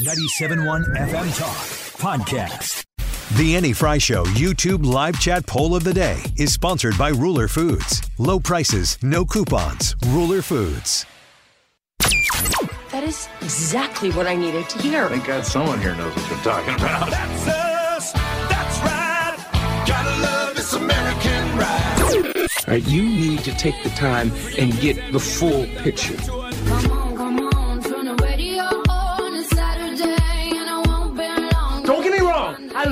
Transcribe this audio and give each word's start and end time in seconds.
97.1 0.00 0.96
FM 0.96 1.38
Talk 1.38 1.56
Podcast. 2.00 2.84
The 3.36 3.54
Annie 3.54 3.74
Frey 3.74 3.98
Show 3.98 4.24
YouTube 4.24 4.82
live 4.82 5.20
chat 5.20 5.46
poll 5.46 5.76
of 5.76 5.84
the 5.84 5.92
day 5.92 6.22
is 6.38 6.54
sponsored 6.54 6.96
by 6.96 7.10
Ruler 7.10 7.48
Foods. 7.48 8.00
Low 8.16 8.40
prices, 8.40 8.96
no 9.02 9.26
coupons. 9.26 9.94
Ruler 10.06 10.40
Foods. 10.40 11.04
That 12.92 13.04
is 13.04 13.28
exactly 13.42 14.10
what 14.12 14.26
I 14.26 14.34
needed 14.36 14.70
to 14.70 14.78
hear. 14.78 15.06
Thank 15.10 15.26
God 15.26 15.44
someone 15.44 15.78
here 15.82 15.94
knows 15.94 16.16
what 16.16 16.30
they're 16.30 16.44
talking 16.44 16.74
about. 16.76 17.10
That's 17.10 17.48
us. 17.48 18.12
That's 18.12 18.78
right. 18.80 19.84
Gotta 19.86 20.22
love 20.22 20.56
this 20.56 20.72
American 20.72 21.58
ride. 21.58 22.48
All 22.66 22.74
right, 22.74 22.88
you 22.88 23.02
need 23.02 23.40
to 23.40 23.54
take 23.54 23.82
the 23.82 23.90
time 23.90 24.32
and 24.58 24.72
get 24.80 25.12
the 25.12 25.20
full 25.20 25.66
picture. 25.82 26.16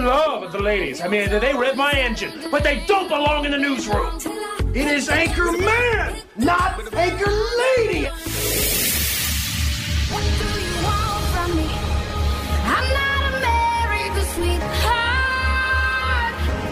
Love 0.04 0.52
the 0.52 0.60
ladies. 0.60 1.00
I 1.00 1.08
mean, 1.08 1.28
they 1.28 1.52
rev 1.54 1.76
my 1.76 1.90
engine, 1.92 2.32
but 2.52 2.62
they 2.62 2.84
don't 2.86 3.08
belong 3.08 3.44
in 3.44 3.50
the 3.50 3.58
newsroom. 3.58 4.20
It 4.72 4.86
is 4.86 5.08
Anchor 5.08 5.50
Man, 5.52 6.22
not 6.36 6.78
Anchor 6.94 7.30
Lady. 7.58 8.04
What 10.08 10.22
do 10.22 10.44
you 10.60 10.84
want 10.84 11.24
from 11.34 11.56
me? 11.56 11.68
I'm 12.62 12.88
not 12.94 13.34
America's 13.38 14.28
sweetheart. 14.34 14.74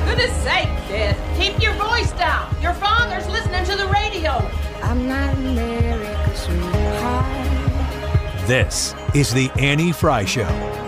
Goodness 0.07 0.37
sake, 0.45 0.69
kid. 0.87 1.17
Keep 1.37 1.61
your 1.61 1.75
voice 1.75 2.13
down. 2.13 2.55
Your 2.63 2.75
father's 2.75 3.27
listening 3.29 3.65
to 3.65 3.75
the 3.77 3.89
radio. 3.89 4.41
I'm 4.83 5.09
not 5.09 5.35
America's 5.35 6.41
sweetheart. 6.43 7.27
This 8.47 8.95
is 9.15 9.35
the 9.35 9.51
Annie 9.59 9.91
Frey 9.91 10.27
Show. 10.27 10.86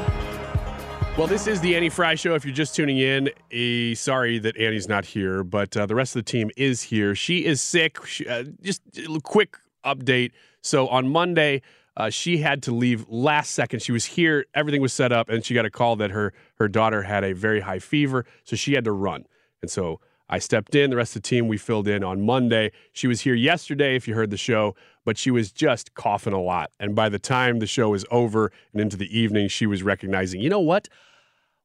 Well, 1.18 1.26
this 1.26 1.48
is 1.48 1.60
the 1.60 1.74
Annie 1.74 1.88
Frey 1.88 2.14
Show. 2.14 2.36
If 2.36 2.44
you're 2.44 2.54
just 2.54 2.76
tuning 2.76 2.98
in, 2.98 3.30
eh, 3.50 3.96
sorry 3.96 4.38
that 4.38 4.56
Annie's 4.56 4.86
not 4.86 5.04
here, 5.04 5.42
but 5.42 5.76
uh, 5.76 5.84
the 5.84 5.96
rest 5.96 6.14
of 6.14 6.24
the 6.24 6.30
team 6.30 6.48
is 6.56 6.80
here. 6.80 7.16
She 7.16 7.44
is 7.44 7.60
sick. 7.60 8.06
She, 8.06 8.24
uh, 8.28 8.44
just 8.62 8.82
a 8.96 9.20
quick 9.20 9.56
update. 9.84 10.30
So 10.60 10.86
on 10.86 11.08
Monday, 11.08 11.62
uh, 11.96 12.10
she 12.10 12.38
had 12.38 12.62
to 12.62 12.72
leave 12.72 13.04
last 13.08 13.50
second. 13.50 13.82
She 13.82 13.90
was 13.90 14.04
here, 14.04 14.46
everything 14.54 14.80
was 14.80 14.92
set 14.92 15.10
up, 15.10 15.28
and 15.28 15.44
she 15.44 15.54
got 15.54 15.64
a 15.64 15.70
call 15.70 15.96
that 15.96 16.12
her 16.12 16.32
her 16.60 16.68
daughter 16.68 17.02
had 17.02 17.24
a 17.24 17.34
very 17.34 17.62
high 17.62 17.80
fever, 17.80 18.24
so 18.44 18.54
she 18.54 18.74
had 18.74 18.84
to 18.84 18.92
run. 18.92 19.26
And 19.60 19.68
so 19.68 19.98
I 20.28 20.38
stepped 20.38 20.74
in. 20.74 20.90
The 20.90 20.96
rest 20.96 21.16
of 21.16 21.22
the 21.22 21.28
team 21.28 21.48
we 21.48 21.56
filled 21.58 21.88
in 21.88 22.04
on 22.04 22.24
Monday. 22.24 22.72
She 22.92 23.06
was 23.06 23.22
here 23.22 23.34
yesterday, 23.34 23.96
if 23.96 24.06
you 24.06 24.14
heard 24.14 24.30
the 24.30 24.36
show, 24.36 24.76
but 25.04 25.16
she 25.16 25.30
was 25.30 25.52
just 25.52 25.94
coughing 25.94 26.32
a 26.32 26.40
lot. 26.40 26.70
And 26.78 26.94
by 26.94 27.08
the 27.08 27.18
time 27.18 27.58
the 27.58 27.66
show 27.66 27.90
was 27.90 28.04
over 28.10 28.52
and 28.72 28.80
into 28.80 28.96
the 28.96 29.18
evening, 29.18 29.48
she 29.48 29.66
was 29.66 29.82
recognizing, 29.82 30.40
you 30.40 30.50
know 30.50 30.60
what? 30.60 30.88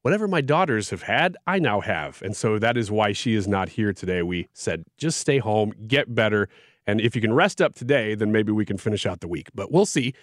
whatever 0.03 0.28
my 0.28 0.42
daughters 0.42 0.92
have 0.92 1.02
had, 1.02 1.36
I 1.47 1.59
now 1.59 1.80
have. 1.80 2.22
And 2.22 2.36
so 2.36 2.59
that 2.59 2.78
is 2.78 2.92
why 2.92 3.14
she 3.14 3.33
is 3.33 3.47
not 3.47 3.70
here 3.70 3.92
today. 3.92 4.22
We 4.22 4.47
said, 4.53 4.83
just 4.98 5.17
stay 5.17 5.39
home, 5.39 5.73
get 5.88 6.14
better. 6.14 6.50
And 6.86 7.02
if 7.02 7.16
you 7.16 7.22
can 7.22 7.33
rest 7.33 7.61
up 7.61 7.73
today, 7.73 8.14
then 8.14 8.31
maybe 8.31 8.52
we 8.52 8.66
can 8.66 8.77
finish 8.77 9.05
out 9.05 9.22
the 9.22 9.27
week. 9.27 9.50
But 9.55 9.72
we'll 9.72 9.86
see 9.86 10.14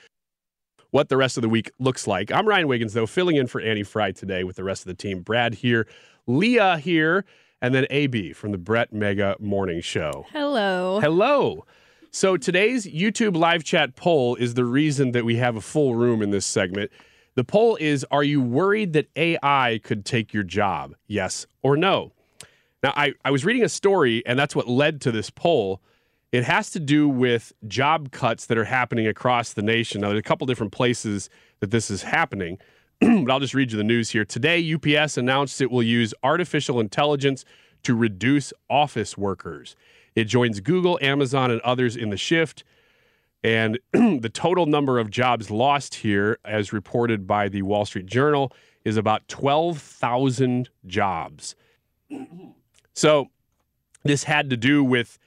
what 0.90 1.08
the 1.08 1.16
rest 1.16 1.38
of 1.38 1.42
the 1.42 1.48
week 1.48 1.70
looks 1.78 2.06
like. 2.06 2.30
I'm 2.30 2.46
Ryan 2.46 2.68
Wiggins, 2.68 2.92
though, 2.92 3.06
filling 3.06 3.36
in 3.36 3.46
for 3.46 3.60
Annie 3.60 3.82
Frey 3.82 4.12
today 4.12 4.44
with 4.44 4.56
the 4.56 4.64
rest 4.64 4.82
of 4.82 4.86
the 4.86 4.94
team. 4.94 5.22
Brad 5.22 5.54
here, 5.54 5.88
Leah 6.26 6.76
here, 6.76 7.24
and 7.60 7.74
then 7.74 7.86
AB 7.90 8.32
from 8.32 8.52
the 8.52 8.58
Brett 8.58 8.92
Mega 8.92 9.36
Morning 9.38 9.80
Show. 9.80 10.26
Hello. 10.32 11.00
Hello. 11.00 11.64
So 12.10 12.36
today's 12.36 12.86
YouTube 12.86 13.36
live 13.36 13.62
chat 13.62 13.94
poll 13.94 14.34
is 14.36 14.54
the 14.54 14.64
reason 14.64 15.12
that 15.12 15.24
we 15.24 15.36
have 15.36 15.56
a 15.56 15.60
full 15.60 15.94
room 15.94 16.22
in 16.22 16.30
this 16.30 16.46
segment. 16.46 16.90
The 17.34 17.44
poll 17.44 17.76
is 17.76 18.04
Are 18.10 18.24
you 18.24 18.40
worried 18.40 18.94
that 18.94 19.08
AI 19.14 19.80
could 19.84 20.04
take 20.04 20.34
your 20.34 20.42
job? 20.42 20.94
Yes 21.06 21.46
or 21.62 21.76
no? 21.76 22.12
Now, 22.82 22.92
I, 22.96 23.12
I 23.24 23.30
was 23.30 23.44
reading 23.44 23.62
a 23.62 23.68
story, 23.68 24.24
and 24.26 24.38
that's 24.38 24.56
what 24.56 24.66
led 24.66 25.00
to 25.02 25.12
this 25.12 25.30
poll. 25.30 25.80
It 26.32 26.44
has 26.44 26.70
to 26.70 26.80
do 26.80 27.08
with 27.08 27.52
job 27.68 28.10
cuts 28.10 28.46
that 28.46 28.56
are 28.56 28.64
happening 28.64 29.06
across 29.06 29.52
the 29.52 29.62
nation. 29.62 30.00
Now, 30.00 30.08
there's 30.08 30.20
a 30.20 30.22
couple 30.22 30.46
different 30.46 30.72
places 30.72 31.28
that 31.60 31.70
this 31.70 31.90
is 31.90 32.02
happening, 32.02 32.58
but 33.24 33.30
I'll 33.30 33.40
just 33.40 33.54
read 33.54 33.72
you 33.72 33.78
the 33.78 33.84
news 33.84 34.10
here. 34.10 34.26
Today, 34.26 34.74
UPS 34.74 35.16
announced 35.16 35.62
it 35.62 35.70
will 35.70 35.82
use 35.82 36.12
artificial 36.22 36.80
intelligence 36.80 37.46
to 37.82 37.94
reduce 37.94 38.52
office 38.68 39.16
workers. 39.16 39.74
It 40.14 40.24
joins 40.24 40.60
Google, 40.60 40.98
Amazon, 41.00 41.50
and 41.50 41.62
others 41.62 41.96
in 41.96 42.10
the 42.10 42.18
shift. 42.18 42.62
And 43.42 43.78
the 43.92 44.30
total 44.30 44.66
number 44.66 44.98
of 44.98 45.08
jobs 45.08 45.50
lost 45.50 45.94
here, 45.96 46.38
as 46.44 46.74
reported 46.74 47.26
by 47.26 47.48
the 47.48 47.62
Wall 47.62 47.86
Street 47.86 48.04
Journal, 48.04 48.52
is 48.84 48.98
about 48.98 49.26
12,000 49.28 50.68
jobs. 50.86 51.54
So 52.92 53.28
this 54.02 54.24
had 54.24 54.50
to 54.50 54.58
do 54.58 54.84
with 54.84 55.18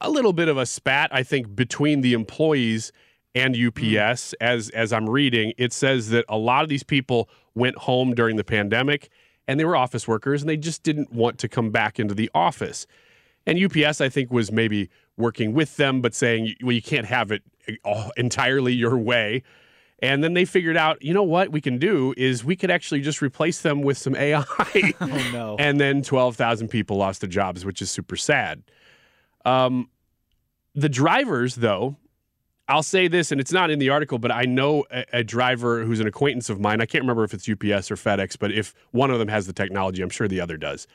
a 0.00 0.08
little 0.08 0.32
bit 0.32 0.48
of 0.48 0.56
a 0.56 0.64
spat, 0.64 1.10
I 1.12 1.22
think, 1.22 1.54
between 1.54 2.00
the 2.00 2.14
employees 2.14 2.90
and 3.34 3.56
UPS. 3.56 4.34
As 4.34 4.68
as 4.70 4.92
I'm 4.92 5.08
reading, 5.08 5.52
it 5.58 5.72
says 5.72 6.10
that 6.10 6.24
a 6.28 6.36
lot 6.38 6.62
of 6.62 6.68
these 6.68 6.82
people 6.82 7.28
went 7.54 7.76
home 7.76 8.14
during 8.14 8.36
the 8.36 8.44
pandemic 8.44 9.10
and 9.48 9.58
they 9.58 9.64
were 9.64 9.76
office 9.76 10.06
workers 10.06 10.42
and 10.42 10.48
they 10.48 10.56
just 10.56 10.82
didn't 10.82 11.12
want 11.12 11.38
to 11.38 11.48
come 11.48 11.70
back 11.70 11.98
into 11.98 12.14
the 12.14 12.30
office. 12.34 12.86
And 13.46 13.58
UPS, 13.58 14.00
I 14.00 14.08
think, 14.08 14.30
was 14.30 14.52
maybe 14.52 14.88
working 15.16 15.52
with 15.52 15.76
them, 15.76 16.00
but 16.00 16.14
saying, 16.14 16.54
well, 16.62 16.72
you 16.72 16.82
can't 16.82 17.06
have 17.06 17.32
it 17.32 17.42
all 17.84 18.12
entirely 18.16 18.72
your 18.72 18.96
way. 18.96 19.42
And 20.00 20.24
then 20.24 20.34
they 20.34 20.44
figured 20.44 20.76
out, 20.76 21.00
you 21.00 21.14
know 21.14 21.22
what 21.22 21.50
we 21.50 21.60
can 21.60 21.78
do 21.78 22.12
is 22.16 22.44
we 22.44 22.56
could 22.56 22.72
actually 22.72 23.00
just 23.02 23.22
replace 23.22 23.62
them 23.62 23.82
with 23.82 23.96
some 23.98 24.16
AI. 24.16 24.44
Oh 25.00 25.30
no. 25.32 25.56
and 25.60 25.80
then 25.80 26.02
12,000 26.02 26.68
people 26.68 26.96
lost 26.96 27.20
their 27.20 27.30
jobs, 27.30 27.64
which 27.64 27.80
is 27.80 27.90
super 27.90 28.16
sad. 28.16 28.62
Um, 29.44 29.88
the 30.74 30.88
drivers, 30.88 31.56
though, 31.56 31.96
I'll 32.72 32.82
say 32.82 33.06
this, 33.06 33.30
and 33.30 33.38
it's 33.38 33.52
not 33.52 33.70
in 33.70 33.78
the 33.78 33.90
article, 33.90 34.18
but 34.18 34.32
I 34.32 34.44
know 34.44 34.86
a, 34.90 35.04
a 35.12 35.22
driver 35.24 35.84
who's 35.84 36.00
an 36.00 36.06
acquaintance 36.06 36.48
of 36.48 36.58
mine. 36.58 36.80
I 36.80 36.86
can't 36.86 37.02
remember 37.02 37.22
if 37.22 37.34
it's 37.34 37.46
UPS 37.46 37.90
or 37.90 37.96
FedEx, 37.96 38.38
but 38.38 38.50
if 38.50 38.74
one 38.92 39.10
of 39.10 39.18
them 39.18 39.28
has 39.28 39.46
the 39.46 39.52
technology, 39.52 40.00
I'm 40.02 40.08
sure 40.08 40.26
the 40.26 40.40
other 40.40 40.56
does. 40.56 40.86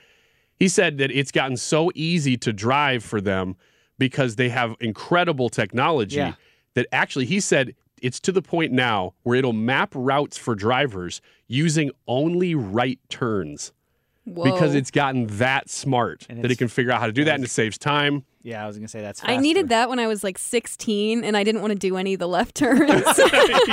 He 0.56 0.70
said 0.70 0.98
that 0.98 1.12
it's 1.12 1.32
gotten 1.32 1.56
so 1.56 1.92
easy 1.94 2.36
to 2.38 2.52
drive 2.52 3.04
for 3.04 3.22
them 3.22 3.56
because 4.00 4.38
they 4.38 4.50
have 4.50 4.76
incredible 4.80 5.50
technology 5.50 6.18
Yeah. 6.18 6.34
that 6.74 6.88
actually, 6.92 7.26
he 7.26 7.40
said, 7.40 7.76
it's 8.02 8.20
to 8.22 8.32
the 8.32 8.42
point 8.42 8.72
now 8.72 9.14
where 9.22 9.38
it'll 9.38 9.54
map 9.54 9.92
routes 9.94 10.36
for 10.36 10.56
drivers 10.56 11.22
using 11.48 11.92
only 12.08 12.56
right 12.56 13.00
turns 13.10 13.72
because 14.34 14.76
it's 14.76 14.92
gotten 14.92 15.28
that 15.38 15.70
smart 15.70 16.26
And 16.30 16.44
that 16.44 16.52
it 16.52 16.58
can 16.58 16.68
figure 16.68 16.92
out 16.92 17.00
how 17.00 17.06
to 17.08 17.12
do 17.14 17.24
that 17.26 17.36
and 17.36 17.44
it 17.44 17.50
saves 17.50 17.78
time. 17.78 18.24
Yeah, 18.44 18.64
I 18.64 18.68
was 18.68 18.78
gonna 18.78 18.88
say 18.88 19.02
that's. 19.02 19.22
I 19.26 19.38
needed 19.38 19.70
that 19.70 19.90
when 19.90 20.00
I 20.00 20.08
was 20.08 20.24
like 20.24 20.38
16 20.38 21.24
and 21.24 21.36
I 21.36 21.44
didn't 21.44 21.62
want 21.62 21.74
to 21.74 21.80
do 21.80 21.98
any 21.98 22.14
of 22.14 22.20
the 22.20 22.28
left 22.28 22.56
turns. 22.56 22.90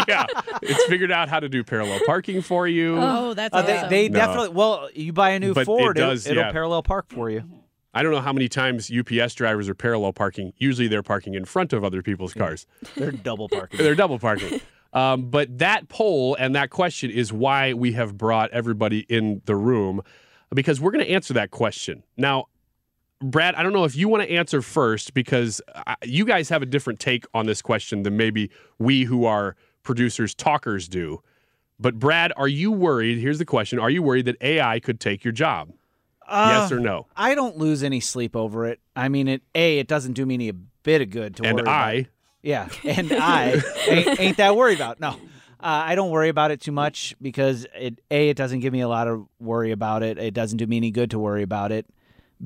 yeah, 0.09 0.27
it's 0.63 0.85
figured 0.87 1.13
out 1.13 1.29
how 1.29 1.39
to 1.41 1.49
do 1.49 1.63
parallel 1.63 2.01
parking 2.07 2.43
for 2.43 2.67
you. 2.67 2.97
oh, 2.99 3.35
that's 3.35 3.55
Uh, 3.55 3.63
they 3.63 3.77
awesome. 3.77 3.91
they 3.91 4.09
No. 4.09 4.19
definitely. 4.19 4.49
Well, 4.49 4.89
you 4.95 5.13
buy 5.13 5.31
a 5.31 5.39
new 5.39 5.55
But 5.55 5.63
it 5.63 5.65
Ford, 5.67 5.97
does, 5.97 6.27
will 6.29 6.37
yeah. 6.37 6.51
parallel 6.53 6.83
park 6.83 7.07
for 7.09 7.31
you. 7.31 7.43
I 7.97 8.03
don't 8.03 8.11
know 8.11 8.21
how 8.21 8.33
many 8.33 8.49
times 8.49 8.91
UPS 8.91 9.35
drivers 9.35 9.69
are 9.69 9.75
parallel 9.77 10.13
parking. 10.13 10.53
Usually 10.57 10.89
they're 10.89 11.05
parking 11.05 11.35
in 11.35 11.45
front 11.45 11.73
of 11.73 11.85
other 11.85 12.03
people's 12.03 12.35
cars. 12.35 12.67
They're 12.97 13.13
double 13.13 13.49
parking. 13.49 13.79
They're 13.79 13.95
double 13.95 14.19
parking. 14.19 14.61
Um, 14.93 15.25
but 15.29 15.59
that 15.59 15.89
poll 15.89 16.37
and 16.39 16.55
that 16.55 16.71
question 16.71 17.11
is 17.11 17.33
why 17.33 17.73
we 17.75 17.95
have 17.95 18.17
brought 18.17 18.53
everybody 18.53 19.01
in 19.09 19.43
the 19.45 19.57
room 19.57 20.03
because 20.55 20.81
we're 20.81 20.91
going 20.91 21.05
to 21.05 21.11
answer 21.11 21.35
that 21.35 21.51
question. 21.51 22.03
Now, 22.17 22.47
Brad, 23.21 23.55
I 23.55 23.63
don't 23.63 23.73
know 23.73 23.85
if 23.85 23.97
you 23.97 24.09
want 24.09 24.23
to 24.23 24.31
answer 24.31 24.61
first 24.61 25.15
because 25.15 25.61
I, 25.75 25.97
you 26.05 26.25
guys 26.25 26.49
have 26.49 26.63
a 26.63 26.67
different 26.67 27.01
take 27.01 27.25
on 27.33 27.47
this 27.47 27.63
question 27.63 28.03
than 28.03 28.17
maybe 28.17 28.51
we 28.79 29.05
who 29.05 29.25
are 29.25 29.57
producers, 29.83 30.35
talkers 30.35 30.89
do. 30.89 31.23
But 31.79 31.99
Brad, 31.99 32.33
are 32.37 32.49
you 32.49 32.71
worried? 32.73 33.19
Here's 33.19 33.39
the 33.39 33.45
question 33.45 33.79
Are 33.79 33.91
you 33.91 34.03
worried 34.03 34.27
that 34.27 34.37
AI 34.41 34.79
could 34.81 35.01
take 35.01 35.25
your 35.25 35.33
job? 35.33 35.71
yes 36.29 36.73
Uh, 36.73 36.77
or 36.77 36.79
no? 36.81 37.07
I 37.17 37.35
don't 37.35 37.57
lose 37.57 37.83
any 37.83 38.01
sleep 38.01 38.35
over 38.37 38.67
it. 38.67 38.81
I 38.97 39.09
mean, 39.09 39.29
it 39.29 39.43
a 39.55 39.79
it 39.79 39.87
doesn't 39.89 40.13
do 40.15 40.25
me 40.27 40.35
any 40.35 40.53
bit 40.83 41.01
of 41.03 41.11
good 41.11 41.37
to 41.37 41.45
And 41.45 41.57
worry. 41.57 41.63
about. 41.63 41.73
I, 41.75 42.07
Yeah, 42.43 42.69
and 42.85 43.13
I 43.13 43.63
ain't, 43.89 44.21
ain't 44.21 44.37
that 44.39 44.57
worried 44.57 44.79
about. 44.79 45.01
No, 45.01 45.17
uh, 45.65 45.83
I 45.87 45.95
don't 45.95 46.11
worry 46.11 46.29
about 46.29 46.51
it 46.51 46.61
too 46.61 46.73
much 46.73 47.17
because 47.23 47.67
it 47.75 47.99
a 48.11 48.29
it 48.29 48.37
doesn't 48.37 48.61
give 48.61 48.75
me 48.75 48.81
a 48.81 48.89
lot 48.89 49.09
of 49.09 49.27
worry 49.41 49.71
about 49.71 50.03
it. 50.03 50.19
It 50.19 50.35
doesn't 50.35 50.59
do 50.59 50.67
me 50.67 50.77
any 50.77 50.91
good 50.91 51.11
to 51.13 51.19
worry 51.19 51.43
about 51.43 51.73
it. 51.73 51.87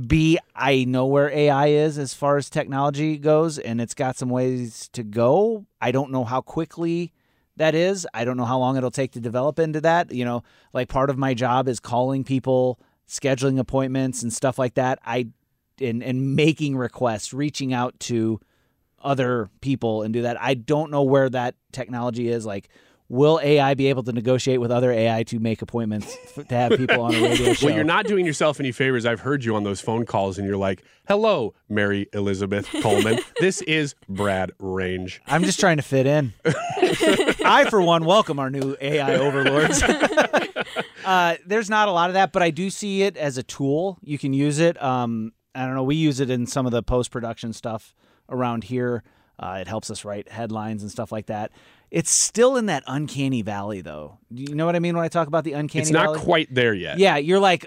B 0.06 0.38
I 0.54 0.84
know 0.84 1.04
where 1.04 1.28
AI 1.28 1.66
is 1.66 1.98
as 1.98 2.14
far 2.14 2.36
as 2.36 2.48
technology 2.48 3.18
goes, 3.18 3.58
and 3.58 3.80
it's 3.80 3.94
got 3.94 4.16
some 4.16 4.28
ways 4.28 4.88
to 4.92 5.02
go. 5.02 5.66
I 5.80 5.90
don't 5.90 6.12
know 6.12 6.22
how 6.22 6.40
quickly 6.40 7.12
that 7.56 7.74
is. 7.74 8.06
I 8.14 8.24
don't 8.24 8.36
know 8.36 8.44
how 8.44 8.58
long 8.58 8.76
it'll 8.76 8.92
take 8.92 9.10
to 9.12 9.20
develop 9.20 9.58
into 9.58 9.80
that. 9.80 10.12
You 10.12 10.24
know, 10.24 10.44
like 10.72 10.88
part 10.88 11.10
of 11.10 11.18
my 11.18 11.34
job 11.34 11.66
is 11.66 11.80
calling 11.80 12.22
people, 12.22 12.78
scheduling 13.08 13.58
appointments, 13.58 14.22
and 14.22 14.32
stuff 14.32 14.60
like 14.60 14.74
that. 14.74 15.00
I 15.04 15.26
and 15.80 16.04
and 16.04 16.36
making 16.36 16.76
requests, 16.76 17.34
reaching 17.34 17.72
out 17.72 17.98
to 18.00 18.38
other 19.02 19.48
people 19.60 20.02
and 20.02 20.14
do 20.14 20.22
that. 20.22 20.40
I 20.40 20.54
don't 20.54 20.92
know 20.92 21.02
where 21.02 21.28
that 21.30 21.56
technology 21.72 22.28
is. 22.28 22.46
Like 22.46 22.68
will 23.08 23.40
AI 23.42 23.74
be 23.74 23.86
able 23.88 24.02
to 24.02 24.12
negotiate 24.12 24.60
with 24.60 24.70
other 24.70 24.92
AI 24.92 25.22
to 25.24 25.38
make 25.38 25.62
appointments 25.62 26.14
f- 26.36 26.46
to 26.48 26.54
have 26.54 26.72
people 26.72 27.00
on 27.00 27.14
a 27.14 27.22
radio 27.22 27.52
show? 27.54 27.66
Well, 27.66 27.74
you're 27.74 27.84
not 27.84 28.06
doing 28.06 28.26
yourself 28.26 28.60
any 28.60 28.72
favors. 28.72 29.06
I've 29.06 29.20
heard 29.20 29.44
you 29.44 29.56
on 29.56 29.64
those 29.64 29.80
phone 29.80 30.04
calls, 30.04 30.38
and 30.38 30.46
you're 30.46 30.56
like, 30.56 30.82
"Hello, 31.08 31.54
Mary 31.68 32.06
Elizabeth 32.12 32.68
Coleman. 32.82 33.18
this 33.40 33.62
is 33.62 33.94
Brad 34.08 34.52
Range." 34.58 35.20
I'm 35.26 35.44
just 35.44 35.58
trying 35.60 35.78
to 35.78 35.82
fit 35.82 36.06
in. 36.06 36.32
I, 36.44 37.66
for 37.70 37.80
one, 37.80 38.04
welcome 38.04 38.38
our 38.38 38.50
new 38.50 38.76
AI 38.80 39.14
overlords. 39.16 39.82
uh, 41.04 41.36
there's 41.46 41.70
not 41.70 41.88
a 41.88 41.92
lot 41.92 42.10
of 42.10 42.14
that, 42.14 42.32
but 42.32 42.42
I 42.42 42.50
do 42.50 42.70
see 42.70 43.02
it 43.02 43.16
as 43.16 43.38
a 43.38 43.42
tool. 43.42 43.98
You 44.02 44.18
can 44.18 44.32
use 44.32 44.58
it. 44.58 44.80
Um, 44.82 45.32
I 45.54 45.64
don't 45.64 45.74
know. 45.74 45.82
We 45.84 45.96
use 45.96 46.20
it 46.20 46.30
in 46.30 46.46
some 46.46 46.66
of 46.66 46.72
the 46.72 46.82
post 46.82 47.10
production 47.10 47.52
stuff 47.52 47.94
around 48.28 48.64
here. 48.64 49.02
Uh, 49.40 49.58
it 49.60 49.68
helps 49.68 49.90
us 49.90 50.04
write 50.04 50.28
headlines 50.30 50.82
and 50.82 50.90
stuff 50.90 51.12
like 51.12 51.26
that. 51.26 51.52
It's 51.90 52.10
still 52.10 52.56
in 52.56 52.66
that 52.66 52.84
uncanny 52.86 53.42
valley, 53.42 53.80
though. 53.80 54.18
Do 54.32 54.42
you 54.42 54.54
know 54.54 54.66
what 54.66 54.76
I 54.76 54.78
mean 54.78 54.94
when 54.94 55.04
I 55.04 55.08
talk 55.08 55.26
about 55.28 55.44
the 55.44 55.52
uncanny 55.52 55.84
valley 55.84 55.90
It's 55.90 55.90
not 55.90 56.04
valley? 56.14 56.18
quite 56.20 56.54
there 56.54 56.74
yet. 56.74 56.98
Yeah, 56.98 57.16
you're 57.16 57.38
like, 57.40 57.66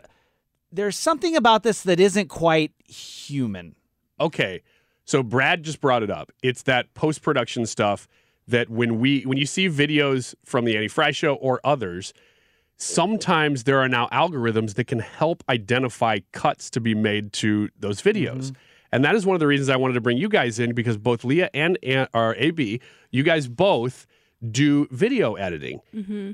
there's 0.71 0.95
something 0.95 1.35
about 1.35 1.63
this 1.63 1.81
that 1.83 1.99
isn't 1.99 2.27
quite 2.27 2.71
human. 2.87 3.75
Okay. 4.19 4.61
So 5.05 5.23
Brad 5.23 5.63
just 5.63 5.81
brought 5.81 6.03
it 6.03 6.11
up. 6.11 6.31
It's 6.43 6.61
that 6.63 6.93
post 6.93 7.21
production 7.21 7.65
stuff 7.65 8.07
that 8.47 8.69
when 8.69 8.99
we 8.99 9.23
when 9.23 9.37
you 9.37 9.45
see 9.45 9.67
videos 9.67 10.35
from 10.45 10.65
the 10.65 10.77
Annie 10.77 10.87
Frey 10.87 11.11
show 11.11 11.35
or 11.35 11.59
others, 11.63 12.13
sometimes 12.77 13.63
there 13.63 13.79
are 13.79 13.89
now 13.89 14.07
algorithms 14.11 14.75
that 14.75 14.85
can 14.85 14.99
help 14.99 15.43
identify 15.49 16.19
cuts 16.31 16.69
to 16.71 16.79
be 16.79 16.93
made 16.95 17.33
to 17.33 17.69
those 17.79 18.01
videos. 18.01 18.51
Mm-hmm. 18.51 18.55
And 18.91 19.05
that 19.05 19.15
is 19.15 19.25
one 19.25 19.35
of 19.35 19.39
the 19.39 19.47
reasons 19.47 19.69
I 19.69 19.77
wanted 19.77 19.93
to 19.93 20.01
bring 20.01 20.17
you 20.17 20.29
guys 20.29 20.59
in 20.59 20.73
because 20.73 20.97
both 20.97 21.23
Leah 21.23 21.49
and, 21.53 21.77
or 22.13 22.35
AB, 22.35 22.81
you 23.11 23.23
guys 23.23 23.47
both 23.47 24.05
do 24.49 24.87
video 24.91 25.35
editing. 25.35 25.81
Mm-hmm. 25.95 26.31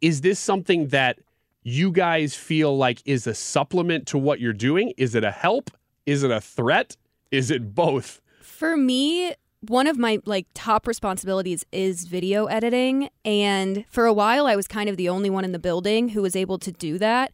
Is 0.00 0.22
this 0.22 0.38
something 0.40 0.88
that 0.88 1.18
you 1.62 1.92
guys 1.92 2.34
feel 2.34 2.76
like 2.76 3.02
is 3.04 3.26
a 3.26 3.34
supplement 3.34 4.06
to 4.08 4.18
what 4.18 4.40
you're 4.40 4.52
doing? 4.52 4.92
Is 4.96 5.14
it 5.14 5.22
a 5.22 5.30
help? 5.30 5.70
Is 6.06 6.24
it 6.24 6.30
a 6.30 6.40
threat? 6.40 6.96
Is 7.30 7.50
it 7.50 7.74
both? 7.74 8.20
For 8.40 8.76
me, 8.76 9.34
one 9.68 9.86
of 9.86 9.96
my 9.96 10.20
like 10.24 10.46
top 10.54 10.88
responsibilities 10.88 11.64
is 11.70 12.04
video 12.04 12.46
editing 12.46 13.10
and 13.24 13.84
for 13.88 14.06
a 14.06 14.12
while 14.12 14.46
I 14.46 14.56
was 14.56 14.66
kind 14.66 14.88
of 14.88 14.96
the 14.96 15.08
only 15.08 15.30
one 15.30 15.44
in 15.44 15.52
the 15.52 15.58
building 15.58 16.10
who 16.10 16.22
was 16.22 16.34
able 16.34 16.58
to 16.58 16.72
do 16.72 16.98
that. 16.98 17.32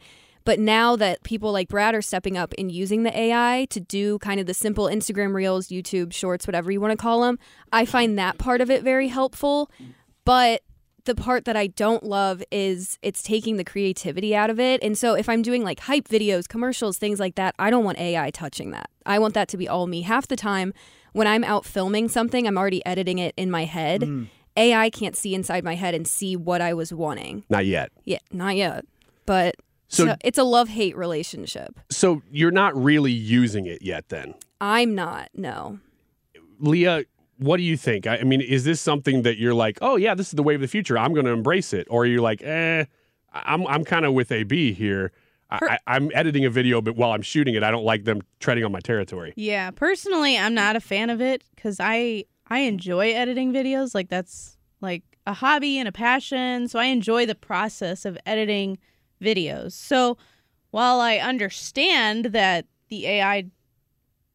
But 0.49 0.59
now 0.59 0.97
that 0.97 1.23
people 1.25 1.53
like 1.53 1.69
Brad 1.69 1.95
are 1.95 2.01
stepping 2.01 2.39
up 2.39 2.55
and 2.57 2.73
using 2.73 3.03
the 3.03 3.15
AI 3.15 3.67
to 3.69 3.81
do 3.81 4.19
kind 4.21 4.41
of 4.41 4.47
the 4.47 4.55
simple 4.55 4.87
Instagram 4.87 5.35
reels, 5.35 5.69
YouTube 5.69 6.11
shorts, 6.11 6.47
whatever 6.47 6.71
you 6.71 6.81
want 6.81 6.93
to 6.93 6.97
call 6.97 7.21
them, 7.21 7.39
I 7.71 7.85
find 7.85 8.19
that 8.19 8.39
part 8.39 8.63
of 8.63 8.71
it 8.71 8.83
very 8.83 9.09
helpful. 9.09 9.71
But 10.25 10.63
the 11.05 11.15
part 11.15 11.45
that 11.45 11.55
I 11.55 11.67
don't 11.67 12.03
love 12.03 12.43
is 12.51 12.99
it's 13.03 13.23
taking 13.23 13.59
the 13.59 13.65
creativity 13.65 14.35
out 14.35 14.49
of 14.49 14.59
it. 14.59 14.83
And 14.83 14.97
so 14.97 15.13
if 15.13 15.29
I'm 15.29 15.43
doing 15.43 15.65
like 15.65 15.81
hype 15.81 16.09
videos, 16.09 16.49
commercials, 16.49 16.97
things 16.97 17.21
like 17.21 17.35
that, 17.35 17.55
I 17.59 17.69
don't 17.69 17.85
want 17.85 17.99
AI 17.99 18.31
touching 18.31 18.71
that. 18.71 18.89
I 19.05 19.19
want 19.19 19.35
that 19.35 19.49
to 19.49 19.59
be 19.59 19.69
all 19.69 19.87
me. 19.87 20.01
Half 20.01 20.29
the 20.29 20.37
time 20.37 20.73
when 21.13 21.27
I'm 21.27 21.45
out 21.45 21.67
filming 21.67 22.09
something, 22.09 22.47
I'm 22.47 22.57
already 22.57 22.83
editing 22.87 23.19
it 23.19 23.35
in 23.37 23.51
my 23.51 23.67
head. 23.67 24.01
Mm. 24.01 24.29
AI 24.57 24.89
can't 24.89 25.15
see 25.15 25.35
inside 25.35 25.63
my 25.63 25.75
head 25.75 25.95
and 25.95 26.09
see 26.09 26.37
what 26.37 26.63
I 26.63 26.73
was 26.73 26.91
wanting. 26.91 27.45
Not 27.51 27.67
yet. 27.67 27.93
Yeah, 28.07 28.21
not 28.33 28.57
yet. 28.57 28.87
But 29.27 29.57
So- 29.89 30.07
so 30.07 30.17
it's 30.23 30.39
a 30.39 30.45
love 30.45 30.69
hate 30.69 30.97
relationship. 30.97 31.79
So 31.91 32.23
you're 32.31 32.51
not 32.51 32.77
really 32.81 33.13
using 33.13 33.67
it 33.67 33.83
yet 33.83 34.09
then. 34.11 34.35
I'm 34.61 34.95
not, 34.95 35.31
no. 35.35 35.79
Leah, 36.61 37.05
what 37.39 37.57
do 37.57 37.63
you 37.63 37.77
think? 37.77 38.07
I, 38.07 38.19
I 38.19 38.25
mean, 38.25 38.41
is 38.41 38.65
this 38.65 38.81
something 38.81 39.23
that 39.23 39.39
you're 39.39 39.55
like, 39.55 39.79
oh 39.81 39.97
yeah, 39.97 40.15
this 40.15 40.27
is 40.29 40.33
the 40.33 40.43
way 40.43 40.55
of 40.55 40.61
the 40.61 40.69
future. 40.69 40.99
I'm 40.99 41.15
going 41.15 41.27
to 41.27 41.33
embrace 41.33 41.73
it, 41.73 41.87
or 41.91 42.05
you're 42.05 42.17
you 42.17 42.23
like, 42.23 42.43
eh, 42.43 42.85
I'm 43.33 43.67
I'm 43.67 43.85
kind 43.85 44.05
of 44.05 44.13
with 44.15 44.33
AB 44.33 44.73
here. 44.73 45.13
I, 45.51 45.59
I, 45.63 45.79
I'm 45.97 46.11
editing 46.15 46.45
a 46.45 46.51
video, 46.51 46.83
but 46.83 46.97
while 46.97 47.13
I'm 47.13 47.23
shooting 47.23 47.55
it, 47.55 47.63
I 47.63 47.71
don't 47.71 47.85
like 47.85 48.05
them 48.05 48.21
treading 48.41 48.65
on 48.65 48.73
my 48.73 48.81
territory. 48.81 49.33
Yeah, 49.37 49.71
personally, 49.71 50.37
I'm 50.37 50.53
not 50.53 50.77
a 50.77 50.81
fan 50.81 51.09
of 51.11 51.21
it 51.23 51.43
because 51.55 51.79
I 51.81 52.25
I 52.49 52.61
enjoy 52.61 53.13
editing 53.13 53.53
videos. 53.53 53.95
Like 53.95 54.09
that's 54.09 54.59
like 54.81 55.05
a 55.27 55.33
hobby 55.35 55.79
and 55.79 55.87
a 55.89 55.93
passion. 55.93 56.67
So 56.69 56.79
I 56.79 56.87
enjoy 56.87 57.25
the 57.25 57.35
process 57.37 58.05
of 58.05 58.19
editing 58.27 58.79
videos. 59.21 59.73
So 59.73 60.17
while 60.71 61.01
I 61.01 61.17
understand 61.17 62.27
that 62.27 62.67
the 62.89 63.07
AI 63.07 63.47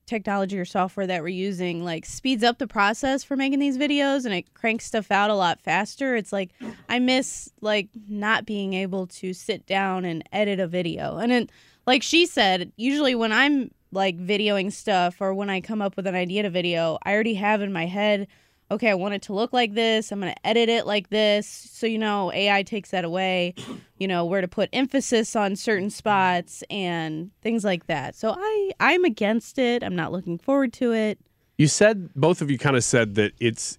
technology 0.06 0.60
or 0.60 0.66
software 0.66 1.08
that 1.08 1.22
we're 1.22 1.30
using 1.30 1.84
like 1.84 2.06
speeds 2.06 2.44
up 2.44 2.58
the 2.58 2.68
process 2.68 3.24
for 3.24 3.38
making 3.38 3.60
these 3.60 3.78
videos 3.78 4.26
and 4.26 4.34
it 4.34 4.54
cranks 4.54 4.86
stuff 4.86 5.10
out 5.12 5.30
a 5.30 5.34
lot 5.34 5.62
faster 5.62 6.16
it's 6.16 6.34
like 6.34 6.52
i 6.90 7.00
miss 7.00 7.50
like 7.62 7.88
not 8.10 8.46
being 8.46 8.74
able 8.74 9.08
to 9.08 9.34
sit 9.34 9.66
down 9.66 10.04
and 10.04 10.22
edit 10.34 10.60
a 10.60 10.68
video 10.68 11.18
and 11.18 11.32
it, 11.32 11.52
like 11.88 12.04
she 12.04 12.26
said 12.26 12.70
usually 12.76 13.16
when 13.16 13.32
i'm 13.32 13.72
like 13.94 14.18
videoing 14.18 14.70
stuff 14.72 15.22
or 15.22 15.34
when 15.34 15.50
i 15.50 15.62
come 15.62 15.82
up 15.82 15.96
with 15.96 16.06
an 16.06 16.16
idea 16.16 16.44
to 16.44 16.50
video 16.50 16.98
i 17.04 17.14
already 17.14 17.36
have 17.36 17.62
in 17.62 17.72
my 17.72 17.86
head 17.86 18.28
okay 18.74 18.90
i 18.90 18.94
want 18.94 19.14
it 19.14 19.22
to 19.22 19.34
look 19.34 19.54
like 19.54 19.74
this 19.74 20.12
i'm 20.12 20.20
going 20.20 20.34
to 20.34 20.48
edit 20.48 20.68
it 20.70 20.86
like 20.86 21.10
this 21.10 21.48
so 21.48 21.86
you 21.88 21.98
know 21.98 22.32
ai 22.34 22.64
takes 22.64 22.92
that 22.92 23.06
away 23.06 23.54
you 24.00 24.08
know 24.08 24.26
where 24.26 24.42
to 24.42 24.48
put 24.48 24.70
emphasis 24.74 25.36
on 25.36 25.56
certain 25.56 25.90
spots 25.90 26.64
and 26.70 27.32
things 27.42 27.64
like 27.64 27.88
that 27.88 28.16
so 28.16 28.36
i 28.38 28.72
i'm 28.80 29.06
against 29.06 29.58
it 29.58 29.84
i'm 29.84 29.96
not 29.96 30.12
looking 30.12 30.38
forward 30.38 30.74
to 30.74 30.92
it 30.92 31.20
You 31.58 31.68
said 31.68 32.14
both 32.16 32.42
of 32.42 32.50
you 32.52 32.58
kind 32.58 32.76
of 32.76 32.84
said 32.84 33.16
that 33.16 33.32
it's 33.40 33.78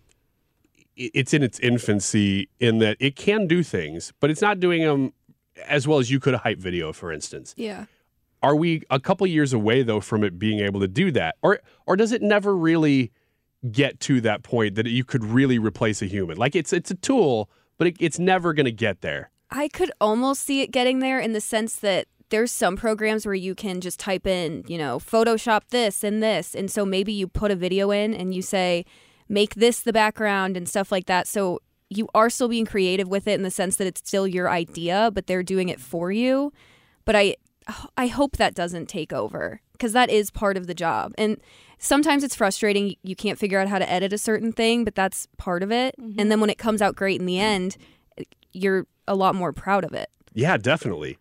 it's 0.96 1.34
in 1.34 1.42
its 1.42 1.58
infancy 1.58 2.48
in 2.60 2.78
that 2.78 2.96
it 3.00 3.16
can 3.16 3.48
do 3.48 3.64
things, 3.64 4.12
but 4.20 4.30
it's 4.30 4.40
not 4.40 4.60
doing 4.60 4.82
them 4.82 5.12
as 5.66 5.88
well 5.88 5.98
as 5.98 6.08
you 6.08 6.20
could 6.20 6.34
a 6.34 6.38
hype 6.38 6.58
video, 6.58 6.92
for 6.92 7.10
instance. 7.12 7.52
Yeah. 7.56 7.86
Are 8.44 8.54
we 8.54 8.82
a 8.90 9.00
couple 9.00 9.26
years 9.26 9.52
away 9.52 9.82
though 9.82 9.98
from 10.00 10.22
it 10.22 10.38
being 10.38 10.60
able 10.60 10.78
to 10.80 10.86
do 10.86 11.10
that, 11.10 11.34
or 11.42 11.60
or 11.86 11.96
does 11.96 12.12
it 12.12 12.22
never 12.22 12.56
really 12.56 13.10
get 13.70 14.00
to 14.00 14.20
that 14.22 14.42
point 14.42 14.74
that 14.74 14.86
you 14.86 15.04
could 15.04 15.24
really 15.24 15.58
replace 15.58 16.02
a 16.02 16.06
human? 16.06 16.36
Like 16.36 16.54
it's 16.54 16.72
it's 16.72 16.90
a 16.90 16.94
tool, 16.96 17.50
but 17.78 17.88
it, 17.88 17.96
it's 18.00 18.18
never 18.18 18.52
going 18.52 18.66
to 18.66 18.72
get 18.72 19.00
there. 19.00 19.30
I 19.50 19.68
could 19.68 19.92
almost 20.00 20.42
see 20.42 20.62
it 20.62 20.70
getting 20.70 20.98
there 20.98 21.20
in 21.20 21.32
the 21.32 21.40
sense 21.40 21.76
that 21.76 22.06
there's 22.30 22.50
some 22.50 22.76
programs 22.76 23.26
where 23.26 23.34
you 23.34 23.54
can 23.54 23.80
just 23.80 24.00
type 24.00 24.26
in, 24.26 24.64
you 24.66 24.78
know, 24.78 24.98
Photoshop 24.98 25.68
this 25.68 26.02
and 26.02 26.22
this. 26.22 26.54
And 26.54 26.70
so 26.70 26.84
maybe 26.84 27.12
you 27.12 27.28
put 27.28 27.50
a 27.50 27.56
video 27.56 27.90
in 27.90 28.14
and 28.14 28.34
you 28.34 28.42
say, 28.42 28.84
make 29.28 29.54
this 29.54 29.80
the 29.80 29.92
background 29.92 30.56
and 30.56 30.68
stuff 30.68 30.90
like 30.90 31.06
that. 31.06 31.28
So 31.28 31.60
you 31.90 32.08
are 32.14 32.30
still 32.30 32.48
being 32.48 32.66
creative 32.66 33.08
with 33.08 33.28
it 33.28 33.34
in 33.34 33.42
the 33.42 33.50
sense 33.50 33.76
that 33.76 33.86
it's 33.86 34.00
still 34.00 34.26
your 34.26 34.50
idea, 34.50 35.10
but 35.12 35.26
they're 35.26 35.42
doing 35.42 35.68
it 35.68 35.80
for 35.80 36.10
you. 36.10 36.52
But 37.04 37.14
I 37.14 37.36
I 37.96 38.08
hope 38.08 38.36
that 38.36 38.54
doesn't 38.54 38.88
take 38.88 39.12
over 39.12 39.60
because 39.72 39.92
that 39.92 40.10
is 40.10 40.30
part 40.30 40.56
of 40.56 40.66
the 40.66 40.74
job. 40.74 41.12
And 41.16 41.40
sometimes 41.78 42.22
it's 42.22 42.34
frustrating. 42.34 42.96
You 43.02 43.16
can't 43.16 43.38
figure 43.38 43.58
out 43.58 43.68
how 43.68 43.78
to 43.78 43.90
edit 43.90 44.12
a 44.12 44.18
certain 44.18 44.52
thing, 44.52 44.84
but 44.84 44.94
that's 44.94 45.26
part 45.36 45.62
of 45.62 45.72
it. 45.72 45.94
Mm-hmm. 45.98 46.20
And 46.20 46.30
then 46.30 46.40
when 46.40 46.50
it 46.50 46.58
comes 46.58 46.82
out 46.82 46.94
great 46.94 47.20
in 47.20 47.26
the 47.26 47.38
end, 47.38 47.76
you're 48.52 48.86
a 49.08 49.14
lot 49.14 49.34
more 49.34 49.52
proud 49.52 49.84
of 49.84 49.92
it. 49.92 50.10
Yeah, 50.32 50.56
definitely. 50.56 51.18